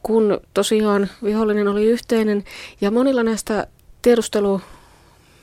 kun 0.02 0.40
tosiaan 0.54 1.08
vihollinen 1.24 1.68
oli 1.68 1.84
yhteinen 1.84 2.44
ja 2.80 2.90
monilla 2.90 3.22
näistä 3.22 3.66
tiedustelu 4.02 4.60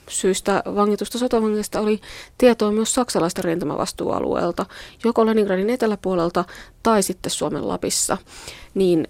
syistä 0.09 0.63
vangitusta 0.75 1.17
sotavangista 1.17 1.79
oli 1.79 2.01
tietoa 2.37 2.71
myös 2.71 2.93
saksalaisten 2.93 3.43
rintamavastuualueelta, 3.43 4.65
joko 5.03 5.25
Leningradin 5.25 5.69
eteläpuolelta 5.69 6.45
tai 6.83 7.03
sitten 7.03 7.31
Suomen 7.31 7.67
Lapissa. 7.67 8.17
Niin 8.73 9.07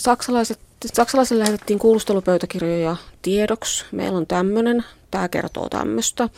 saksalaiset, 0.00 0.58
saksalaisille 0.94 1.42
lähetettiin 1.42 1.78
kuulustelupöytäkirjoja 1.78 2.96
tiedoksi. 3.22 3.84
Meillä 3.92 4.18
on 4.18 4.26
tämmöinen, 4.26 4.84
tämä 5.10 5.28
kertoo 5.28 5.68
tämmöistä. 5.68 6.28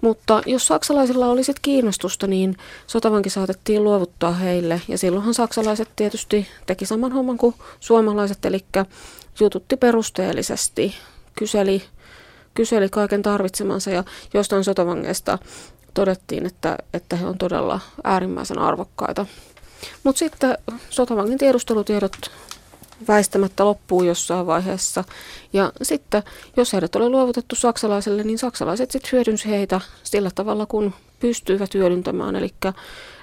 Mutta 0.00 0.42
jos 0.46 0.66
saksalaisilla 0.66 1.26
oli 1.26 1.44
sitten 1.44 1.62
kiinnostusta, 1.62 2.26
niin 2.26 2.56
sotavanki 2.86 3.30
saatettiin 3.30 3.84
luovuttaa 3.84 4.32
heille. 4.32 4.82
Ja 4.88 4.98
silloinhan 4.98 5.34
saksalaiset 5.34 5.88
tietysti 5.96 6.46
teki 6.66 6.86
saman 6.86 7.12
homman 7.12 7.38
kuin 7.38 7.54
suomalaiset, 7.80 8.44
eli 8.44 8.64
jututti 9.40 9.76
perusteellisesti, 9.76 10.94
kyseli, 11.38 11.82
kyseli 12.54 12.88
kaiken 12.88 13.22
tarvitsemansa 13.22 13.90
ja 13.90 14.04
jostain 14.34 14.64
sotavangeista 14.64 15.38
todettiin, 15.94 16.46
että, 16.46 16.78
että 16.94 17.16
he 17.16 17.26
on 17.26 17.38
todella 17.38 17.80
äärimmäisen 18.04 18.58
arvokkaita. 18.58 19.26
Mutta 20.04 20.18
sitten 20.18 20.58
sotavangin 20.90 21.38
tiedustelutiedot 21.38 22.30
väistämättä 23.08 23.64
loppuu 23.64 24.02
jossain 24.02 24.46
vaiheessa. 24.46 25.04
Ja 25.52 25.72
sitten, 25.82 26.22
jos 26.56 26.72
heidät 26.72 26.96
oli 26.96 27.08
luovutettu 27.08 27.56
saksalaiselle, 27.56 28.24
niin 28.24 28.38
saksalaiset 28.38 28.90
sitten 28.90 29.12
hyödynsi 29.12 29.48
heitä 29.48 29.80
sillä 30.02 30.30
tavalla, 30.34 30.66
kun 30.66 30.94
pystyivät 31.20 31.74
hyödyntämään. 31.74 32.36
Eli 32.36 32.54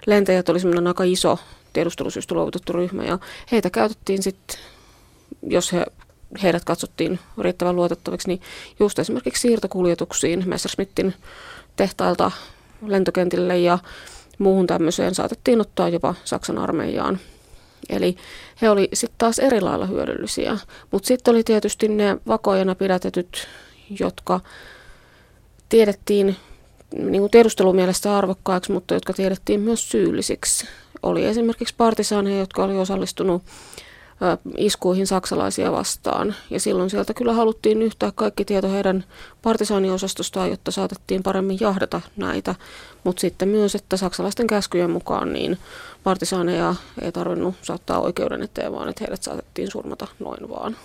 lentäjät 0.05 0.49
oli 0.49 0.59
semmoinen 0.59 0.88
aika 0.88 1.03
iso 1.03 1.39
tiedustelusyystä 1.73 2.36
luovutettu 2.36 2.73
ryhmä 2.73 3.03
ja 3.03 3.19
heitä 3.51 3.69
käytettiin 3.69 4.23
sitten, 4.23 4.59
jos 5.43 5.73
he, 5.73 5.86
heidät 6.43 6.63
katsottiin 6.65 7.19
riittävän 7.39 7.75
luotettaviksi, 7.75 8.28
niin 8.28 8.41
just 8.80 8.99
esimerkiksi 8.99 9.41
siirtokuljetuksiin 9.41 10.43
Messerschmittin 10.49 11.13
tehtailta 11.75 12.32
lentokentille 12.86 13.59
ja 13.59 13.80
muuhun 14.38 14.67
tämmöiseen 14.67 15.15
saatettiin 15.15 15.61
ottaa 15.61 15.89
jopa 15.89 16.15
Saksan 16.23 16.57
armeijaan 16.57 17.19
Eli 17.90 18.16
he 18.62 18.70
oli 18.70 18.90
sitten 18.94 19.18
taas 19.18 19.40
eri 19.40 19.62
lailla 19.62 19.86
hyödyllisiä. 19.86 20.58
Mutta 20.92 21.08
sitten 21.08 21.32
oli 21.34 21.44
tietysti 21.44 21.88
ne 21.88 22.18
vakojana 22.28 22.76
pidätetyt, 22.76 23.48
jotka 24.00 24.40
tiedettiin 25.70 26.36
niin 26.94 27.22
kuin 27.22 27.32
tiedustelumielestä 27.32 28.18
arvokkaiksi, 28.18 28.72
mutta 28.72 28.94
jotka 28.94 29.14
tiedettiin 29.14 29.60
myös 29.60 29.90
syyllisiksi. 29.90 30.68
Oli 31.04 31.26
esimerkiksi 31.26 31.76
partisaaneja, 31.78 32.40
jotka 32.40 32.64
oli 32.64 32.78
osallistunut 32.78 33.44
iskuihin 34.57 35.07
saksalaisia 35.07 35.72
vastaan. 35.72 36.36
Ja 36.49 36.59
silloin 36.59 36.89
sieltä 36.89 37.13
kyllä 37.13 37.34
haluttiin 37.34 37.82
yhtää 37.82 38.11
kaikki 38.15 38.45
tieto 38.45 38.72
heidän 38.72 39.03
partisaaniosastostaan, 39.41 40.49
jotta 40.49 40.72
saatettiin 40.72 41.24
paremmin 41.24 41.57
jahdata 41.59 42.01
näitä. 42.18 42.55
Mutta 43.03 43.22
sitten 43.22 43.49
myös, 43.49 43.76
että 43.76 43.97
saksalaisten 43.97 44.47
käskyjen 44.47 44.91
mukaan 44.91 45.34
niin 45.34 45.57
partisaaneja 46.03 46.76
ei 47.01 47.11
tarvinnut 47.11 47.55
saattaa 47.61 47.99
oikeuden 47.99 48.43
eteen, 48.43 48.72
vaan 48.72 48.89
että 48.89 49.03
heidät 49.03 49.24
saatettiin 49.24 49.72
surmata 49.72 50.07
noin 50.20 50.49
vaan. 50.49 50.76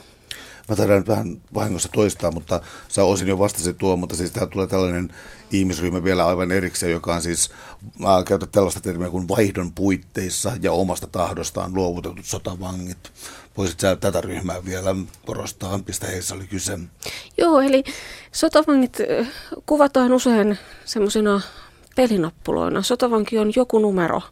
Mä 0.73 0.77
taidan 0.77 0.99
nyt 0.99 1.09
vähän 1.09 1.41
vahingossa 1.55 1.89
toistaa, 1.89 2.31
mutta 2.31 2.61
sä 2.89 3.05
osin 3.05 3.29
jo 3.29 3.39
vastasit 3.39 3.79
tuo, 3.79 3.97
mutta 3.97 4.17
siis 4.17 4.31
tähän 4.31 4.49
tulee 4.49 4.67
tällainen 4.67 5.15
ihmisryhmä 5.51 6.05
vielä 6.05 6.27
aivan 6.27 6.53
erikseen, 6.53 6.93
joka 6.93 7.15
on 7.15 7.23
siis, 7.23 7.51
mä 7.99 8.23
käytän 8.27 8.49
tällaista 8.49 8.81
termiä 8.81 9.11
kuin 9.11 9.29
vaihdon 9.29 9.73
puitteissa 9.73 10.53
ja 10.61 10.73
omasta 10.73 11.07
tahdostaan 11.07 11.75
luovutetut 11.75 12.25
sotavangit. 12.25 13.13
Voisit 13.57 13.81
sä 13.81 13.97
tätä 13.97 14.21
ryhmää 14.21 14.65
vielä 14.65 14.95
korostaa, 15.27 15.81
mistä 15.87 16.07
heissä 16.07 16.35
oli 16.35 16.47
kyse? 16.47 16.79
Joo, 17.39 17.61
eli 17.61 17.85
sotavangit 18.33 18.99
kuvataan 19.67 20.13
usein 20.13 20.59
semmoisina 20.85 21.41
pelinappuloina. 21.97 22.83
Sotavanki 22.83 23.39
on 23.39 23.53
joku 23.57 23.79
numero 23.79 24.23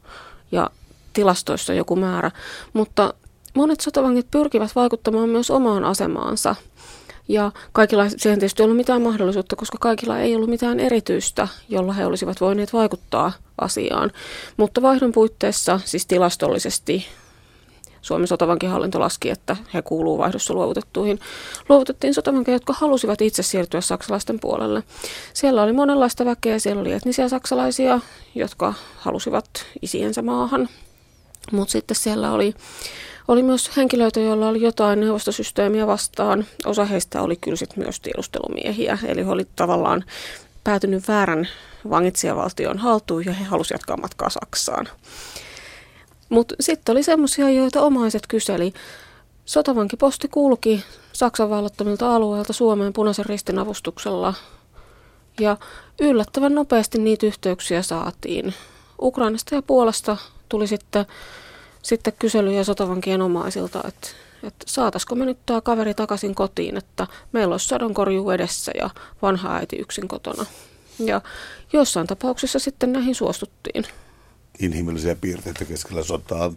ja 0.53 0.71
tilastoissa 1.13 1.75
joku 1.75 1.97
määrä, 1.97 2.31
mutta 2.73 3.15
monet 3.55 3.81
sotavangit 3.81 4.31
pyrkivät 4.31 4.77
vaikuttamaan 4.77 5.29
myös 5.29 5.51
omaan 5.51 5.85
asemaansa. 5.85 6.55
Ja 7.29 7.53
kaikilla 7.73 8.09
siihen 8.09 8.39
tietysti 8.39 8.63
ei 8.63 8.65
ollut 8.65 8.77
mitään 8.77 9.03
mahdollisuutta, 9.03 9.57
koska 9.57 9.79
kaikilla 9.81 10.19
ei 10.19 10.37
ollut 10.37 10.51
mitään 10.51 10.81
erityistä, 10.81 11.49
jolla 11.69 11.93
he 11.93 12.07
olisivat 12.07 12.41
voineet 12.41 12.73
vaikuttaa 12.73 13.33
asiaan. 13.61 14.11
Mutta 14.57 14.83
vaihdon 14.83 15.13
puitteissa, 15.13 15.81
siis 15.85 16.07
tilastollisesti, 16.07 17.07
Suomen 18.03 18.29
sotavankihallinto 18.29 19.01
laski, 19.01 19.31
että 19.31 19.57
he 19.75 19.83
kuuluu 19.83 20.19
vaihdossa 20.19 20.55
luovutettuihin. 20.55 21.21
Luovutettiin 21.69 22.15
sotavankeja, 22.15 22.55
jotka 22.55 22.73
halusivat 22.73 23.21
itse 23.21 23.43
siirtyä 23.43 23.81
saksalaisten 23.81 24.41
puolelle. 24.41 24.83
Siellä 25.35 25.63
oli 25.63 25.73
monenlaista 25.73 26.25
väkeä, 26.25 26.59
siellä 26.59 26.81
oli 26.81 26.93
etnisiä 26.93 27.29
saksalaisia, 27.29 28.01
jotka 28.35 28.75
halusivat 28.97 29.47
isiensä 29.83 30.23
maahan. 30.23 30.69
Mutta 31.53 31.73
sitten 31.73 31.97
siellä 31.97 32.33
oli 32.33 32.55
oli 33.31 33.43
myös 33.43 33.77
henkilöitä, 33.77 34.21
joilla 34.21 34.49
oli 34.49 34.63
jotain 34.63 35.01
neuvostosysteemiä 35.01 35.87
vastaan. 35.87 36.45
Osa 36.65 36.85
heistä 36.85 37.23
oli 37.23 37.37
kyllä 37.37 37.57
sit 37.57 37.77
myös 37.77 38.01
tiedustelumiehiä, 38.01 38.99
eli 39.07 39.25
he 39.25 39.31
olivat 39.31 39.57
tavallaan 39.57 40.05
päätynyt 40.65 41.09
väärän 41.09 41.49
vangitsijavaltion 41.91 42.79
haltuun 42.79 43.25
ja 43.25 43.33
he 43.33 43.45
halusivat 43.45 43.81
jatkaa 43.81 43.97
matkaa 43.97 44.31
Saksaan. 44.31 44.89
Mutta 46.29 46.55
sitten 46.61 46.93
oli 46.93 47.03
semmoisia, 47.03 47.51
joita 47.51 47.83
omaiset 47.83 48.27
kyseli. 48.27 48.73
Sotavankiposti 49.45 50.29
kulki 50.29 50.85
Saksan 51.13 51.51
vallattomilta 51.51 52.15
alueilta 52.15 52.53
Suomeen 52.53 52.93
punaisen 52.93 53.27
ristin 53.27 53.59
avustuksella 53.59 54.35
ja 55.41 55.57
yllättävän 56.01 56.55
nopeasti 56.55 56.99
niitä 56.99 57.27
yhteyksiä 57.27 57.83
saatiin. 57.83 58.55
Ukrainasta 59.03 59.55
ja 59.55 59.63
Puolasta 59.63 60.17
tuli 60.49 60.67
sitten 60.67 61.07
sitten 61.83 62.13
kyselyjä 62.19 62.65
sotavankien 62.65 63.23
omaisilta, 63.23 63.83
että, 63.89 64.09
että 64.43 64.65
saataisiko 64.67 65.15
me 65.15 65.25
nyt 65.25 65.39
tämä 65.47 65.61
kaveri 65.61 65.95
takaisin 65.95 66.35
kotiin, 66.35 66.77
että 66.77 67.07
meillä 67.33 67.55
olisi 67.55 67.69
sadonkorjuu 67.69 68.31
edessä 68.31 68.73
ja 68.79 68.91
vanha 69.23 69.57
äiti 69.57 69.77
yksin 69.77 70.09
kotona. 70.09 70.47
Ja 70.99 71.21
jossain 71.73 72.07
tapauksessa 72.07 72.59
sitten 72.59 72.93
näihin 72.93 73.15
suostuttiin. 73.15 73.85
Inhimillisiä 74.59 75.17
piirteitä 75.21 75.65
keskellä 75.65 76.03
sotaa. 76.03 76.53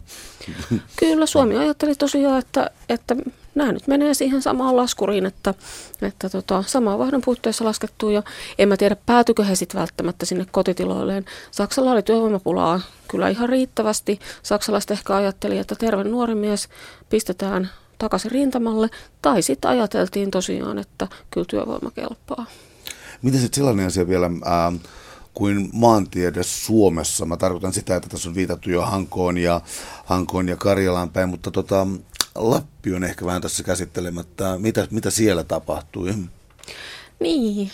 Kyllä, 0.96 1.26
Suomi 1.26 1.56
ajatteli 1.56 1.94
tosiaan, 1.94 2.38
että, 2.38 2.70
että 2.88 3.16
nämä 3.54 3.72
nyt 3.72 3.86
menee 3.86 4.14
siihen 4.14 4.42
samaan 4.42 4.76
laskuriin, 4.76 5.26
että, 5.26 5.54
että 6.02 6.28
tota, 6.28 6.64
samaa 6.66 6.98
vahdon 6.98 7.20
puitteissa 7.24 7.64
laskettu 7.64 8.10
ja 8.10 8.22
en 8.58 8.68
mä 8.68 8.76
tiedä 8.76 8.96
päätykö 9.06 9.44
he 9.44 9.54
sitten 9.54 9.80
välttämättä 9.80 10.26
sinne 10.26 10.46
kotitiloilleen. 10.50 11.24
Saksalla 11.50 11.92
oli 11.92 12.02
työvoimapulaa 12.02 12.80
kyllä 13.10 13.28
ihan 13.28 13.48
riittävästi. 13.48 14.18
Saksalaiset 14.42 14.90
ehkä 14.90 15.16
ajatteli, 15.16 15.58
että 15.58 15.74
terve 15.74 16.04
nuori 16.04 16.34
mies 16.34 16.68
pistetään 17.10 17.70
takaisin 17.98 18.30
rintamalle, 18.30 18.90
tai 19.22 19.42
sitten 19.42 19.70
ajateltiin 19.70 20.30
tosiaan, 20.30 20.78
että 20.78 21.08
kyllä 21.30 21.46
työvoima 21.50 21.90
kelpaa. 21.90 22.46
Miten 23.22 23.40
sitten 23.40 23.56
sellainen 23.56 23.86
asia 23.86 24.08
vielä, 24.08 24.26
äh, 24.26 24.80
kuin 25.34 25.70
maantiede 25.72 26.42
Suomessa. 26.42 27.26
Mä 27.26 27.36
tarkoitan 27.36 27.72
sitä, 27.72 27.96
että 27.96 28.08
tässä 28.08 28.28
on 28.28 28.34
viitattu 28.34 28.70
jo 28.70 28.82
Hankoon 28.82 29.38
ja, 29.38 29.60
Hankoon 30.04 30.48
ja 30.48 30.56
Karjalaan 30.56 31.10
päin, 31.10 31.28
mutta 31.28 31.50
tota, 31.50 31.86
Lappi 32.34 32.94
on 32.94 33.04
ehkä 33.04 33.26
vähän 33.26 33.42
tässä 33.42 33.62
käsittelemättä. 33.62 34.58
Mitä, 34.58 34.88
mitä 34.90 35.10
siellä 35.10 35.44
tapahtui? 35.44 36.14
Niin. 37.20 37.70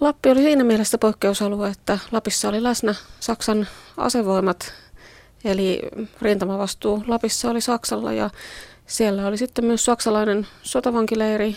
Lappi 0.00 0.30
oli 0.30 0.40
siinä 0.42 0.64
mielessä 0.64 0.98
poikkeusalue, 0.98 1.68
että 1.68 1.98
Lapissa 2.12 2.48
oli 2.48 2.62
läsnä 2.62 2.94
Saksan 3.20 3.68
asevoimat, 3.96 4.72
eli 5.44 5.82
rintamavastuu 6.22 7.04
Lapissa 7.06 7.50
oli 7.50 7.60
Saksalla 7.60 8.12
ja 8.12 8.30
siellä 8.86 9.26
oli 9.26 9.38
sitten 9.38 9.64
myös 9.64 9.84
saksalainen 9.84 10.46
sotavankileiri, 10.62 11.56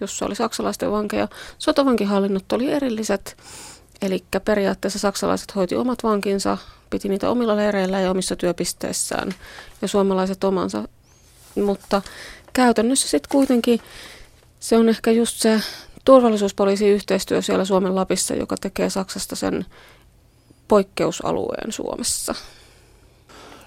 jossa 0.00 0.26
oli 0.26 0.34
saksalaisten 0.34 0.92
vankeja. 0.92 1.28
Sotavankihallinnot 1.58 2.52
oli 2.52 2.70
erilliset, 2.72 3.36
eli 4.02 4.24
periaatteessa 4.44 4.98
saksalaiset 4.98 5.56
hoiti 5.56 5.76
omat 5.76 6.04
vankinsa, 6.04 6.58
piti 6.90 7.08
niitä 7.08 7.30
omilla 7.30 7.56
leireillä 7.56 8.00
ja 8.00 8.10
omissa 8.10 8.36
työpisteissään 8.36 9.34
ja 9.82 9.88
suomalaiset 9.88 10.44
omansa 10.44 10.88
mutta 11.64 12.02
käytännössä 12.52 13.08
sitten 13.08 13.28
kuitenkin 13.30 13.80
se 14.60 14.76
on 14.76 14.88
ehkä 14.88 15.10
just 15.10 15.36
se 15.36 15.60
turvallisuuspoliisin 16.04 16.88
yhteistyö 16.88 17.42
siellä 17.42 17.64
Suomen 17.64 17.94
Lapissa, 17.94 18.34
joka 18.34 18.56
tekee 18.56 18.90
Saksasta 18.90 19.36
sen 19.36 19.66
poikkeusalueen 20.68 21.72
Suomessa. 21.72 22.34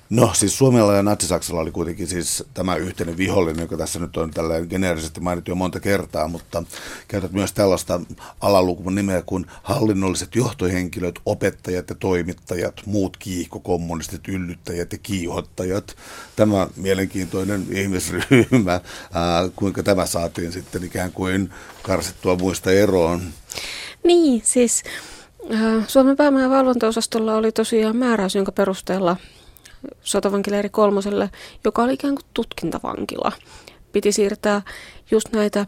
No 0.10 0.32
siis 0.34 0.58
Suomella 0.58 0.96
ja 0.96 1.04
Natsi-Saksalla 1.04 1.62
oli 1.62 1.72
kuitenkin 1.72 2.08
siis 2.08 2.44
tämä 2.54 2.76
yhteinen 2.76 3.18
vihollinen, 3.18 3.62
joka 3.62 3.78
tässä 3.78 4.00
nyt 4.00 4.18
on 4.18 4.32
tällä 4.32 4.66
geneerisesti 4.70 5.20
mainittu 5.20 5.52
jo 5.52 5.56
monta 5.56 5.80
kertaa, 5.80 6.28
mutta 6.28 6.64
käytät 7.08 7.32
myös 7.32 7.54
tällaista 7.54 8.02
alalukun 8.42 8.96
nimeä 8.96 9.22
kuin 9.26 9.46
hallinnolliset 9.64 10.36
johtohenkilöt, 10.36 11.20
opettajat 11.26 11.90
ja 11.90 11.96
toimittajat, 11.96 12.82
muut 12.86 13.18
kiihkokommunistit, 13.18 14.28
yllyttäjät 14.28 14.92
ja 14.92 14.98
kiihottajat. 14.98 15.96
Tämä 16.36 16.68
mielenkiintoinen 16.76 17.66
ihmisryhmä, 17.72 18.72
ää, 19.14 19.50
kuinka 19.56 19.84
tämä 19.84 20.06
saatiin 20.06 20.52
sitten 20.52 20.84
ikään 20.84 21.12
kuin 21.12 21.54
karsittua 21.84 22.36
muista 22.36 22.72
eroon. 22.72 23.22
Niin, 24.04 24.42
siis 24.46 24.84
äh, 25.54 25.88
Suomen 25.88 26.18
päämään 26.18 26.50
valvontaosastolla 26.50 27.36
oli 27.36 27.52
tosiaan 27.52 27.96
määräys, 27.96 28.36
jonka 28.36 28.52
perusteella 28.52 29.18
sotavankileiri 30.02 30.70
kolmoselle, 30.70 31.30
joka 31.66 31.84
oli 31.84 31.94
ikään 31.94 32.16
kuin 32.16 32.26
tutkintavankila, 32.34 33.32
piti 33.92 34.12
siirtää 34.12 34.62
just 35.12 35.32
näitä 35.32 35.66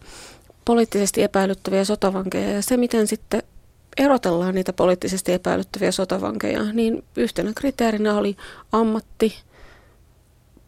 poliittisesti 0.65 1.23
epäilyttäviä 1.23 1.85
sotavankeja. 1.85 2.51
Ja 2.51 2.61
se, 2.61 2.77
miten 2.77 3.07
sitten 3.07 3.43
erotellaan 3.97 4.55
niitä 4.55 4.73
poliittisesti 4.73 5.33
epäilyttäviä 5.33 5.91
sotavankeja, 5.91 6.63
niin 6.63 7.03
yhtenä 7.15 7.51
kriteerinä 7.55 8.17
oli 8.17 8.37
ammatti, 8.71 9.35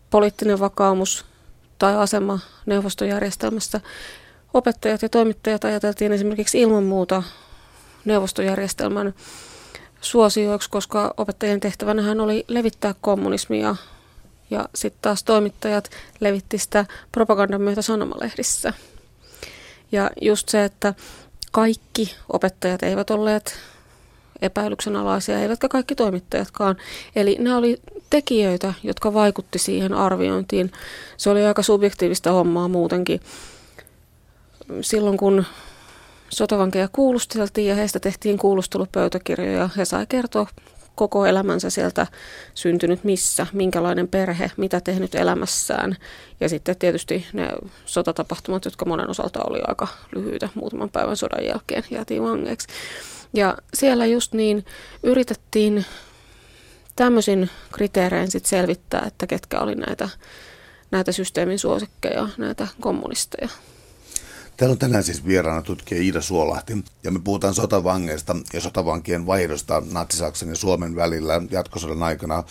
poliittinen 0.09 0.59
vakaumus 0.59 1.25
tai 1.79 1.95
asema 1.95 2.39
neuvostojärjestelmässä. 2.65 3.81
Opettajat 4.53 5.01
ja 5.01 5.09
toimittajat 5.09 5.63
ajateltiin 5.63 6.11
esimerkiksi 6.11 6.61
ilman 6.61 6.83
muuta 6.83 7.23
neuvostojärjestelmän 8.05 9.13
suosioiksi, 10.03 10.69
koska 10.69 11.13
opettajien 11.17 11.59
tehtävänähän 11.59 12.19
oli 12.19 12.45
levittää 12.47 12.95
kommunismia 13.01 13.75
ja 14.49 14.69
sitten 14.75 15.01
taas 15.01 15.23
toimittajat 15.23 15.89
levitti 16.19 16.57
sitä 16.57 16.85
propagandan 17.11 17.61
myötä 17.61 17.81
sanomalehdissä. 17.81 18.73
Ja 19.91 20.09
just 20.21 20.49
se, 20.49 20.63
että 20.63 20.93
kaikki 21.51 22.15
opettajat 22.29 22.83
eivät 22.83 23.09
olleet 23.09 23.55
epäilyksen 24.41 24.95
alaisia, 24.95 25.39
eivätkä 25.39 25.67
kaikki 25.67 25.95
toimittajatkaan. 25.95 26.77
Eli 27.15 27.37
ne 27.39 27.55
oli 27.55 27.81
tekijöitä, 28.09 28.73
jotka 28.83 29.13
vaikutti 29.13 29.59
siihen 29.59 29.93
arviointiin. 29.93 30.71
Se 31.17 31.29
oli 31.29 31.45
aika 31.45 31.61
subjektiivista 31.61 32.31
hommaa 32.31 32.67
muutenkin. 32.67 33.19
Silloin 34.81 35.17
kun 35.17 35.45
sotavankeja 36.33 36.87
kuulusteltiin 36.91 37.67
ja 37.67 37.75
heistä 37.75 37.99
tehtiin 37.99 38.37
kuulustelupöytäkirjoja, 38.37 39.69
he 39.77 39.85
sai 39.85 40.05
kertoa 40.09 40.47
koko 40.95 41.25
elämänsä 41.25 41.69
sieltä 41.69 42.07
syntynyt 42.53 43.03
missä, 43.03 43.47
minkälainen 43.53 44.07
perhe, 44.07 44.51
mitä 44.57 44.81
tehnyt 44.81 45.15
elämässään. 45.15 45.97
Ja 46.39 46.49
sitten 46.49 46.77
tietysti 46.77 47.27
ne 47.33 47.49
sotatapahtumat, 47.85 48.65
jotka 48.65 48.85
monen 48.85 49.09
osalta 49.09 49.39
oli 49.49 49.59
aika 49.67 49.87
lyhyitä 50.15 50.49
muutaman 50.55 50.89
päivän 50.89 51.17
sodan 51.17 51.45
jälkeen, 51.45 51.83
jäätiin 51.91 52.23
vangeiksi. 52.23 52.67
Ja 53.33 53.57
siellä 53.73 54.05
just 54.05 54.33
niin 54.33 54.65
yritettiin 55.03 55.85
tämmöisin 56.95 57.49
kriteerein 57.71 58.31
sit 58.31 58.45
selvittää, 58.45 59.03
että 59.07 59.27
ketkä 59.27 59.59
oli 59.59 59.75
näitä, 59.75 60.09
näitä 60.91 61.11
systeemin 61.11 61.59
suosikkeja, 61.59 62.27
näitä 62.37 62.67
kommunisteja. 62.81 63.49
Täällä 64.57 64.73
on 64.73 64.79
tänään 64.79 65.03
siis 65.03 65.25
vieraana 65.25 65.61
tutkija 65.61 66.01
Iida 66.01 66.21
Suolahti, 66.21 66.83
ja 67.03 67.11
me 67.11 67.19
puhutaan 67.23 67.53
sotavangeista 67.53 68.35
ja 68.53 68.61
sotavankien 68.61 69.25
vaihdosta 69.25 69.83
Natsi-Saksan 69.91 70.49
ja 70.49 70.55
Suomen 70.55 70.95
välillä 70.95 71.41
jatkosodan 71.51 72.03
aikana. 72.03 72.43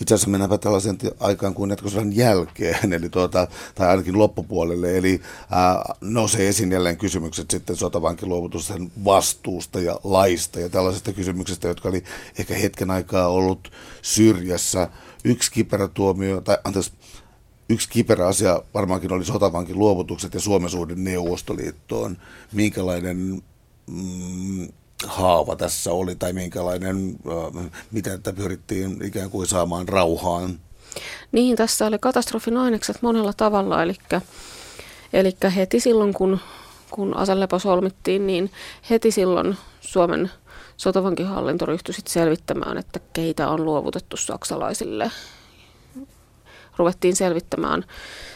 Itse 0.00 0.14
asiassa 0.14 0.30
mennäänpä 0.30 0.58
tällaisen 0.58 0.98
aikaan 1.20 1.54
kuin 1.54 1.70
jatkosodan 1.70 2.16
jälkeen, 2.16 2.92
eli 2.96 3.08
tuota, 3.08 3.48
tai 3.74 3.88
ainakin 3.88 4.18
loppupuolelle, 4.18 4.98
eli 4.98 5.20
ää, 5.50 5.94
nousee 6.00 6.48
esiin 6.48 6.72
jälleen 6.72 6.96
kysymykset 6.96 7.50
sitten 7.50 7.76
sotavankiluovutusten 7.76 8.92
vastuusta 9.04 9.80
ja 9.80 10.00
laista 10.04 10.60
ja 10.60 10.68
tällaisista 10.68 11.12
kysymyksistä, 11.12 11.68
jotka 11.68 11.88
oli 11.88 12.04
ehkä 12.38 12.54
hetken 12.54 12.90
aikaa 12.90 13.28
ollut 13.28 13.72
syrjässä. 14.02 14.88
Yksi 15.24 15.52
kiperä 15.52 15.88
tuomio, 15.88 16.40
tai 16.40 16.58
anteeksi, 16.64 16.92
Yksi 17.68 17.88
kiperä 17.88 18.26
asia 18.26 18.62
varmaankin 18.74 19.12
oli 19.12 19.24
sotavankin 19.24 19.78
luovutukset 19.78 20.34
ja 20.34 20.40
Suomen 20.40 20.70
suhde 20.70 20.94
Neuvostoliittoon. 20.96 22.16
Minkälainen 22.52 23.42
mm, 23.86 24.68
haava 25.06 25.56
tässä 25.56 25.92
oli 25.92 26.14
tai 26.14 26.32
minkälainen, 26.32 27.18
äh, 27.56 27.70
miten 27.90 28.22
tätä 28.22 28.36
pyrittiin 28.36 29.04
ikään 29.04 29.30
kuin 29.30 29.46
saamaan 29.46 29.88
rauhaan? 29.88 30.60
Niin, 31.32 31.56
tässä 31.56 31.86
oli 31.86 31.98
katastrofin 31.98 32.56
ainekset 32.56 33.02
monella 33.02 33.32
tavalla, 33.32 33.82
eli, 33.82 33.94
eli 35.12 35.36
heti 35.56 35.80
silloin 35.80 36.14
kun, 36.14 36.40
kun 36.90 37.16
aselepo 37.16 37.58
solmittiin, 37.58 38.26
niin 38.26 38.50
heti 38.90 39.10
silloin 39.10 39.56
Suomen 39.80 40.30
sotavankihallinto 40.76 41.66
ryhtyi 41.66 41.94
selvittämään, 42.06 42.78
että 42.78 43.00
keitä 43.12 43.48
on 43.48 43.64
luovutettu 43.64 44.16
saksalaisille 44.16 45.10
ruvettiin 46.76 47.16
selvittämään, 47.16 47.84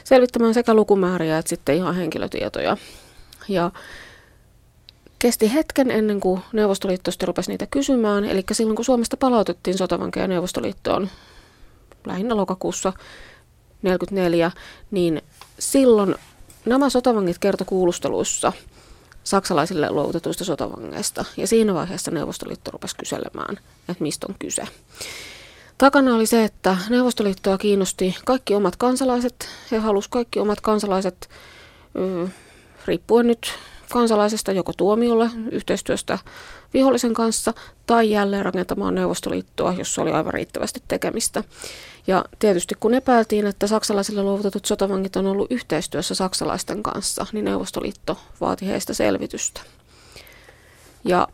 selvittämään 0.04 0.54
sekä 0.54 0.74
lukumääriä 0.74 1.38
että 1.38 1.48
sitten 1.48 1.76
ihan 1.76 1.94
henkilötietoja. 1.94 2.76
Ja 3.48 3.70
kesti 5.18 5.54
hetken 5.54 5.90
ennen 5.90 6.20
kuin 6.20 6.40
Neuvostoliitto 6.52 7.10
sitten 7.10 7.26
rupesi 7.26 7.50
niitä 7.50 7.66
kysymään. 7.66 8.24
Eli 8.24 8.44
silloin 8.52 8.76
kun 8.76 8.84
Suomesta 8.84 9.16
palautettiin 9.16 9.78
sotavankeja 9.78 10.28
Neuvostoliittoon 10.28 11.10
lähinnä 12.06 12.36
lokakuussa 12.36 12.92
1944, 12.92 14.50
niin 14.90 15.22
silloin 15.58 16.14
nämä 16.66 16.90
sotavangit 16.90 17.38
kertoi 17.38 17.66
kuulusteluissa 17.66 18.52
saksalaisille 19.24 19.90
luovutetuista 19.90 20.44
sotavangeista. 20.44 21.24
Ja 21.36 21.46
siinä 21.46 21.74
vaiheessa 21.74 22.10
Neuvostoliitto 22.10 22.70
rupesi 22.70 22.96
kyselemään, 22.96 23.58
että 23.88 24.02
mistä 24.02 24.26
on 24.28 24.34
kyse. 24.38 24.62
Takana 25.80 26.14
oli 26.14 26.26
se, 26.26 26.44
että 26.44 26.76
Neuvostoliittoa 26.88 27.58
kiinnosti 27.58 28.16
kaikki 28.24 28.54
omat 28.54 28.76
kansalaiset. 28.76 29.48
He 29.70 29.78
halusivat 29.78 30.12
kaikki 30.12 30.40
omat 30.40 30.60
kansalaiset, 30.60 31.28
riippuen 32.86 33.26
nyt 33.26 33.52
kansalaisesta 33.92 34.52
joko 34.52 34.72
tuomiolle 34.72 35.30
yhteistyöstä 35.50 36.18
vihollisen 36.74 37.14
kanssa 37.14 37.54
tai 37.86 38.10
jälleen 38.10 38.44
rakentamaan 38.44 38.94
Neuvostoliittoa, 38.94 39.72
jossa 39.72 40.02
oli 40.02 40.10
aivan 40.10 40.34
riittävästi 40.34 40.82
tekemistä. 40.88 41.44
Ja 42.06 42.24
tietysti 42.38 42.74
kun 42.80 42.94
epäiltiin, 42.94 43.46
että 43.46 43.66
saksalaisille 43.66 44.22
luovutetut 44.22 44.64
sotavangit 44.64 45.16
on 45.16 45.26
ollut 45.26 45.52
yhteistyössä 45.52 46.14
saksalaisten 46.14 46.82
kanssa, 46.82 47.26
niin 47.32 47.44
Neuvostoliitto 47.44 48.18
vaati 48.40 48.66
heistä 48.66 48.94
selvitystä. 48.94 49.60
Ja 51.04 51.28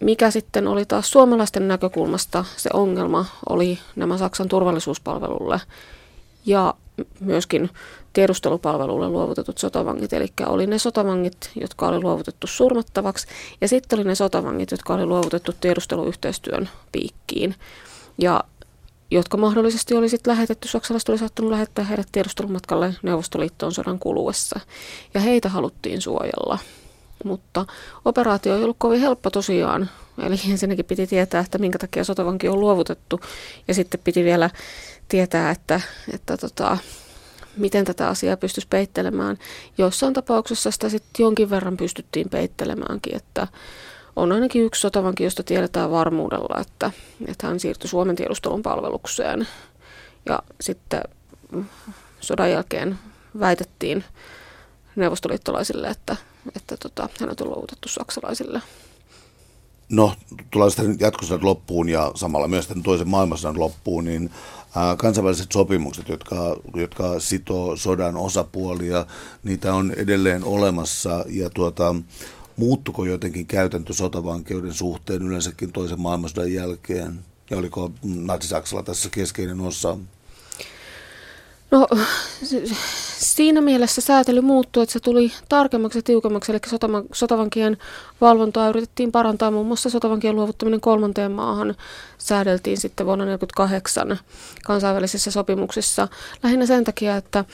mikä 0.00 0.30
sitten 0.30 0.68
oli 0.68 0.84
taas 0.84 1.10
suomalaisten 1.10 1.68
näkökulmasta 1.68 2.44
se 2.56 2.70
ongelma, 2.72 3.26
oli 3.48 3.78
nämä 3.96 4.18
Saksan 4.18 4.48
turvallisuuspalvelulle 4.48 5.60
ja 6.46 6.74
myöskin 7.20 7.70
tiedustelupalvelulle 8.12 9.08
luovutetut 9.08 9.58
sotavangit. 9.58 10.12
Eli 10.12 10.26
oli 10.46 10.66
ne 10.66 10.78
sotavangit, 10.78 11.50
jotka 11.60 11.88
oli 11.88 12.00
luovutettu 12.00 12.46
surmattavaksi, 12.46 13.26
ja 13.60 13.68
sitten 13.68 13.98
oli 13.98 14.08
ne 14.08 14.14
sotavangit, 14.14 14.70
jotka 14.70 14.94
oli 14.94 15.06
luovutettu 15.06 15.52
tiedusteluyhteistyön 15.60 16.68
piikkiin. 16.92 17.54
Ja 18.18 18.44
jotka 19.10 19.36
mahdollisesti 19.36 19.94
oli 19.94 20.08
sitten 20.08 20.30
lähetetty, 20.30 20.68
saksalaiset 20.68 21.08
oli 21.08 21.18
saattanut 21.18 21.50
lähettää 21.50 21.84
heidät 21.84 22.08
tiedustelumatkalle 22.12 22.94
Neuvostoliittoon 23.02 23.72
sodan 23.72 23.98
kuluessa. 23.98 24.60
Ja 25.14 25.20
heitä 25.20 25.48
haluttiin 25.48 26.02
suojella. 26.02 26.58
Mutta 27.24 27.66
operaatio 28.04 28.56
ei 28.56 28.62
ollut 28.62 28.76
kovin 28.80 29.00
helppo 29.00 29.30
tosiaan. 29.30 29.90
Eli 30.22 30.36
ensinnäkin 30.50 30.84
piti 30.84 31.06
tietää, 31.06 31.40
että 31.40 31.58
minkä 31.58 31.78
takia 31.78 32.04
sotavanki 32.04 32.48
on 32.48 32.60
luovutettu. 32.60 33.20
Ja 33.68 33.74
sitten 33.74 34.00
piti 34.04 34.24
vielä 34.24 34.50
tietää, 35.08 35.50
että, 35.50 35.80
että 36.12 36.36
tota, 36.36 36.78
miten 37.56 37.84
tätä 37.84 38.08
asiaa 38.08 38.36
pystyisi 38.36 38.68
peittelemään. 38.68 39.38
Joissain 39.78 40.14
tapauksessa 40.14 40.70
sitä 40.70 40.88
sitten 40.88 41.24
jonkin 41.24 41.50
verran 41.50 41.76
pystyttiin 41.76 42.30
peittelemäänkin, 42.30 43.16
että 43.16 43.46
on 44.16 44.32
ainakin 44.32 44.62
yksi 44.62 44.80
sotavanki, 44.80 45.24
josta 45.24 45.42
tiedetään 45.42 45.90
varmuudella, 45.90 46.60
että, 46.60 46.90
että 47.26 47.46
hän 47.46 47.60
siirtyi 47.60 47.88
Suomen 47.88 48.16
tiedustelun 48.16 48.62
palvelukseen. 48.62 49.48
Ja 50.26 50.42
sitten 50.60 51.02
sodan 52.20 52.50
jälkeen 52.50 52.98
väitettiin 53.40 54.04
neuvostoliittolaisille, 54.96 55.88
että, 55.88 56.16
että 56.56 56.76
tota, 56.76 57.08
hän 57.20 57.30
on 57.40 57.48
luovutettu 57.48 57.88
saksalaisille. 57.88 58.62
No, 59.88 60.14
tulee 60.50 60.70
sitten 60.70 60.96
jatkossa 61.00 61.38
loppuun 61.42 61.88
ja 61.88 62.12
samalla 62.14 62.48
myös 62.48 62.66
tämän 62.66 62.82
toisen 62.82 63.08
maailmansodan 63.08 63.60
loppuun, 63.60 64.04
niin 64.04 64.30
kansainväliset 64.96 65.52
sopimukset, 65.52 66.08
jotka, 66.08 66.56
jotka 66.74 67.20
sitoo 67.20 67.76
sodan 67.76 68.16
osapuolia, 68.16 69.06
niitä 69.42 69.74
on 69.74 69.92
edelleen 69.96 70.44
olemassa 70.44 71.24
ja 71.28 71.50
tuota, 71.50 71.94
muuttuko 72.56 73.04
jotenkin 73.04 73.46
käytäntö 73.46 73.92
sotavankeuden 73.92 74.74
suhteen 74.74 75.22
yleensäkin 75.22 75.72
toisen 75.72 76.00
maailmansodan 76.00 76.52
jälkeen? 76.52 77.18
Ja 77.50 77.58
oliko 77.58 77.92
Natsi-Saksalla 78.02 78.82
tässä 78.82 79.08
keskeinen 79.10 79.60
osa? 79.60 79.98
No 81.70 81.86
siinä 83.18 83.60
mielessä 83.60 84.00
säätely 84.00 84.40
muuttui, 84.40 84.82
että 84.82 84.92
se 84.92 85.00
tuli 85.00 85.32
tarkemmaksi 85.48 85.98
ja 85.98 86.02
tiukemmaksi, 86.02 86.52
eli 86.52 86.60
sotavankien 87.12 87.76
valvontaa 88.20 88.68
yritettiin 88.68 89.12
parantaa. 89.12 89.50
Muun 89.50 89.66
muassa 89.66 89.90
sotavankien 89.90 90.36
luovuttaminen 90.36 90.80
kolmanteen 90.80 91.32
maahan 91.32 91.74
säädeltiin 92.18 92.78
sitten 92.78 93.06
vuonna 93.06 93.24
1948 93.24 94.18
kansainvälisissä 94.64 95.30
sopimuksissa. 95.30 96.08
Lähinnä 96.42 96.66
sen 96.66 96.84
takia, 96.84 97.16
että 97.16 97.44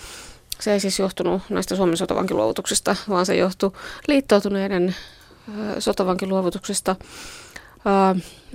se 0.61 0.73
ei 0.73 0.81
siis 0.81 0.99
johtunut 0.99 1.43
näistä 1.51 1.77
Suomen 1.77 1.97
sotavankiluovutuksista, 1.97 2.97
vaan 3.09 3.27
se 3.27 3.37
johtui 3.37 3.71
liittoutuneiden 4.09 4.95
sotavankiluovutuksesta. 5.79 6.97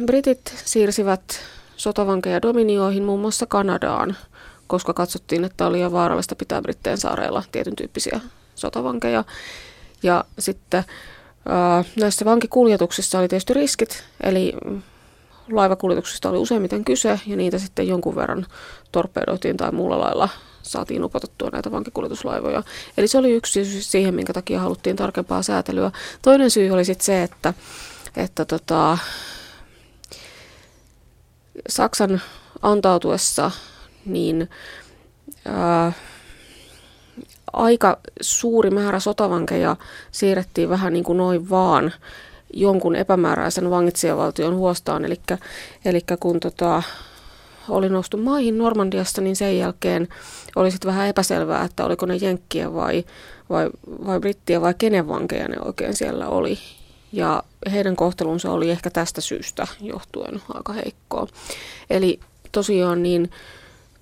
Britit 0.05 0.53
siirsivät 0.66 1.39
sotavankeja 1.78 2.41
dominioihin 2.41 3.03
muun 3.03 3.20
muassa 3.20 3.45
Kanadaan, 3.45 4.18
koska 4.70 4.94
katsottiin, 4.94 5.44
että 5.44 5.68
oli 5.68 5.78
liian 5.78 5.92
vaarallista 5.92 6.36
pitää 6.36 6.62
Britteen 6.62 6.98
saareilla 6.98 7.44
tietyn 7.52 7.76
tyyppisiä 7.76 8.20
sotavankeja. 8.56 9.24
Ja 10.04 10.26
sitten 10.40 10.84
näissä 12.00 12.26
vankikuljetuksissa 12.26 13.20
oli 13.20 13.28
tietysti 13.28 13.54
riskit, 13.54 14.04
eli 14.24 14.54
laivakuljetuksista 15.52 16.30
oli 16.30 16.38
useimmiten 16.38 16.86
kyse 16.86 17.20
ja 17.28 17.36
niitä 17.36 17.58
sitten 17.58 17.88
jonkun 17.88 18.16
verran 18.16 18.46
torpedoitiin 18.92 19.58
tai 19.58 19.72
muulla 19.72 20.00
lailla 20.00 20.30
saatiin 20.62 21.04
upotettua 21.04 21.50
näitä 21.50 21.72
vankikuljetuslaivoja. 21.72 22.64
Eli 22.98 23.08
se 23.08 23.18
oli 23.18 23.32
yksi 23.32 23.66
syy 23.66 23.82
siihen, 23.82 24.16
minkä 24.16 24.34
takia 24.34 24.60
haluttiin 24.60 24.96
tarkempaa 24.96 25.44
säätelyä. 25.44 25.92
Toinen 26.22 26.52
syy 26.52 26.70
oli 26.70 26.86
sitten 26.86 27.06
se, 27.06 27.24
että, 27.24 27.54
että 28.18 28.46
tota, 28.46 28.98
Saksan 31.70 32.22
antautuessa 32.62 33.52
niin 34.14 34.49
ää, 35.45 35.91
aika 37.53 37.97
suuri 38.22 38.70
määrä 38.70 38.99
sotavankeja 38.99 39.76
siirrettiin 40.12 40.70
vähän 40.70 40.93
niin 40.93 41.03
kuin 41.03 41.18
noin 41.18 41.49
vaan 41.49 41.91
jonkun 42.53 42.95
epämääräisen 42.95 43.70
vangitsijavaltion 43.70 44.55
huostaan. 44.55 45.05
Eli 45.86 46.01
kun 46.20 46.39
tota, 46.39 46.84
oli 47.70 47.89
noustu 47.89 48.18
maihin 48.18 48.57
Normandiasta, 48.57 49.22
niin 49.22 49.36
sen 49.36 49.57
jälkeen 49.57 50.07
oli 50.55 50.72
sitten 50.72 50.88
vähän 50.91 51.07
epäselvää, 51.07 51.64
että 51.64 51.86
oliko 51.86 52.05
ne 52.05 52.16
jenkkiä 52.16 52.74
vai, 52.74 53.05
vai, 53.49 53.70
vai 54.05 54.20
brittiä 54.20 54.62
vai 54.62 54.74
kenen 54.78 55.07
vankeja 55.07 55.47
ne 55.47 55.55
oikein 55.66 55.95
siellä 55.95 56.28
oli. 56.28 56.57
Ja 57.12 57.43
heidän 57.72 57.95
kohtelunsa 57.95 58.51
oli 58.51 58.70
ehkä 58.70 58.89
tästä 58.89 59.22
syystä 59.22 59.68
johtuen 59.82 60.41
aika 60.53 60.74
heikkoa. 60.74 61.28
Eli 61.89 62.20
tosiaan 62.51 63.03
niin 63.03 63.32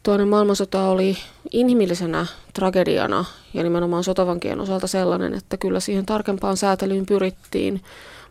toinen 0.07 0.27
maailmansota 0.27 0.89
oli 0.89 1.17
inhimillisenä 1.51 2.25
tragediana 2.53 3.25
ja 3.53 3.63
nimenomaan 3.63 4.03
sotavankien 4.03 4.59
osalta 4.59 4.87
sellainen, 4.87 5.33
että 5.33 5.57
kyllä 5.57 5.79
siihen 5.79 6.05
tarkempaan 6.05 6.57
säätelyyn 6.57 7.05
pyrittiin. 7.05 7.83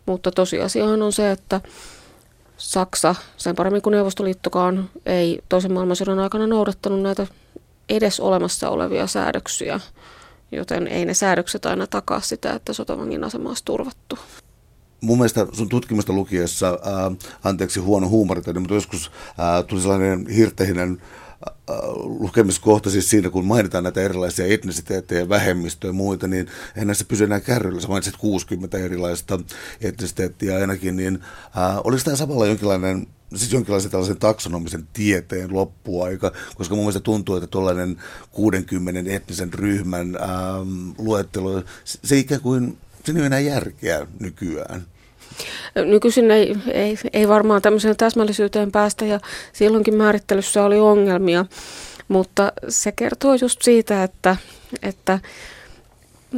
Mutta 0.05 0.31
tosiasiahan 0.31 1.01
on 1.01 1.13
se, 1.13 1.31
että 1.31 1.61
Saksa, 2.57 3.15
sen 3.37 3.55
paremmin 3.55 3.81
kuin 3.81 3.91
Neuvostoliittokaan, 3.91 4.89
ei 5.05 5.39
toisen 5.49 5.73
maailmansodan 5.73 6.19
aikana 6.19 6.47
noudattanut 6.47 7.01
näitä 7.01 7.27
edes 7.89 8.19
olemassa 8.19 8.69
olevia 8.69 9.07
säädöksiä, 9.07 9.79
joten 10.51 10.87
ei 10.87 11.05
ne 11.05 11.13
säädökset 11.13 11.65
aina 11.65 11.87
takaa 11.87 12.21
sitä, 12.21 12.53
että 12.53 12.73
sotavangin 12.73 13.23
asema 13.23 13.49
olisi 13.49 13.65
turvattu. 13.65 14.17
Mun 15.01 15.17
mielestä 15.17 15.47
sun 15.51 15.69
tutkimusta 15.69 16.13
lukiessa, 16.13 16.67
ää, 16.67 17.11
anteeksi 17.43 17.79
huono 17.79 18.09
huumori, 18.09 18.41
mutta 18.59 18.73
joskus 18.73 19.11
ää, 19.37 19.63
tuli 19.63 19.81
sellainen 19.81 20.27
hirtehinen 20.27 21.01
lukemiskohta 22.19 22.89
siis 22.89 23.09
siinä, 23.09 23.29
kun 23.29 23.45
mainitaan 23.45 23.83
näitä 23.83 24.01
erilaisia 24.01 24.45
etnisiteettejä, 24.45 25.29
vähemmistöjä 25.29 25.89
ja 25.89 25.93
muita, 25.93 26.27
niin 26.27 26.47
eihän 26.75 26.87
näissä 26.87 27.05
pysy 27.07 27.23
enää 27.23 27.39
kärryillä. 27.39 27.81
Sä 27.81 27.87
mainitsit 27.87 28.17
60 28.17 28.77
erilaista 28.77 29.39
etnisiteettiä 29.81 30.57
ainakin, 30.57 30.95
niin 30.95 31.19
äh, 31.57 31.77
olisi 31.83 32.05
tämä 32.05 32.17
samalla 32.17 32.45
jonkinlainen 32.45 33.07
siis 33.35 33.53
jonkinlaisen 33.53 33.91
tällaisen 33.91 34.17
taksonomisen 34.17 34.87
tieteen 34.93 35.53
loppuaika, 35.53 36.31
koska 36.55 36.75
mun 36.75 36.83
mielestä 36.83 36.99
tuntuu, 36.99 37.35
että 37.35 37.47
tuollainen 37.47 37.97
60 38.31 39.15
etnisen 39.15 39.53
ryhmän 39.53 40.17
ähm, 40.21 40.89
luettelo, 40.97 41.63
se 41.83 42.17
ikään 42.17 42.41
kuin, 42.41 42.77
se 43.03 43.11
ei 43.11 43.17
ole 43.17 43.25
enää 43.25 43.39
järkeä 43.39 44.07
nykyään. 44.19 44.85
Nykyisin 45.85 46.31
ei, 46.31 46.55
ei, 46.71 46.97
ei 47.13 47.27
varmaan 47.27 47.61
tämmöiseen 47.61 47.97
täsmällisyyteen 47.97 48.71
päästä 48.71 49.05
ja 49.05 49.19
silloinkin 49.53 49.95
määrittelyssä 49.95 50.63
oli 50.63 50.79
ongelmia, 50.79 51.45
mutta 52.07 52.51
se 52.69 52.91
kertoo 52.91 53.35
just 53.41 53.61
siitä, 53.61 54.03
että, 54.03 54.35
että 54.81 55.19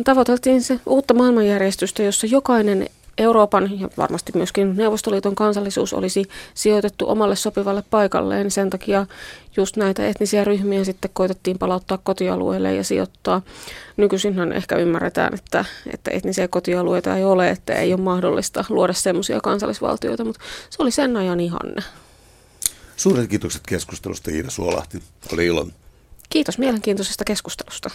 tavoiteltiin 0.03 0.61
se 0.61 0.79
uutta 0.85 1.13
maailmanjärjestystä, 1.13 2.03
jossa 2.03 2.27
jokainen 2.27 2.89
Euroopan 3.19 3.79
ja 3.79 3.89
varmasti 3.97 4.31
myöskin 4.35 4.75
Neuvostoliiton 4.77 5.35
kansallisuus 5.35 5.93
olisi 5.93 6.25
sijoitettu 6.53 7.09
omalle 7.09 7.35
sopivalle 7.35 7.83
paikalleen. 7.89 8.51
Sen 8.51 8.69
takia 8.69 9.05
just 9.57 9.77
näitä 9.77 10.07
etnisiä 10.07 10.43
ryhmiä 10.43 10.83
sitten 10.83 11.11
koitettiin 11.13 11.59
palauttaa 11.59 11.97
kotialueelle 11.97 12.75
ja 12.75 12.83
sijoittaa. 12.83 13.41
Nykyisinhän 13.97 14.51
ehkä 14.51 14.75
ymmärretään, 14.75 15.33
että, 15.33 15.65
että 15.93 16.11
etnisiä 16.11 16.47
kotialueita 16.47 17.17
ei 17.17 17.23
ole, 17.23 17.49
että 17.49 17.73
ei 17.73 17.93
ole 17.93 18.01
mahdollista 18.01 18.65
luoda 18.69 18.93
semmoisia 18.93 19.39
kansallisvaltioita, 19.43 20.25
mutta 20.25 20.41
se 20.69 20.83
oli 20.83 20.91
sen 20.91 21.17
ajan 21.17 21.39
ihanne. 21.39 21.83
Suuret 22.97 23.29
kiitokset 23.29 23.61
keskustelusta 23.67 24.31
Iida 24.31 24.49
Suolahti. 24.49 25.03
Oli 25.33 25.45
ilo. 25.45 25.67
Kiitos 26.29 26.57
mielenkiintoisesta 26.57 27.23
keskustelusta. 27.23 27.89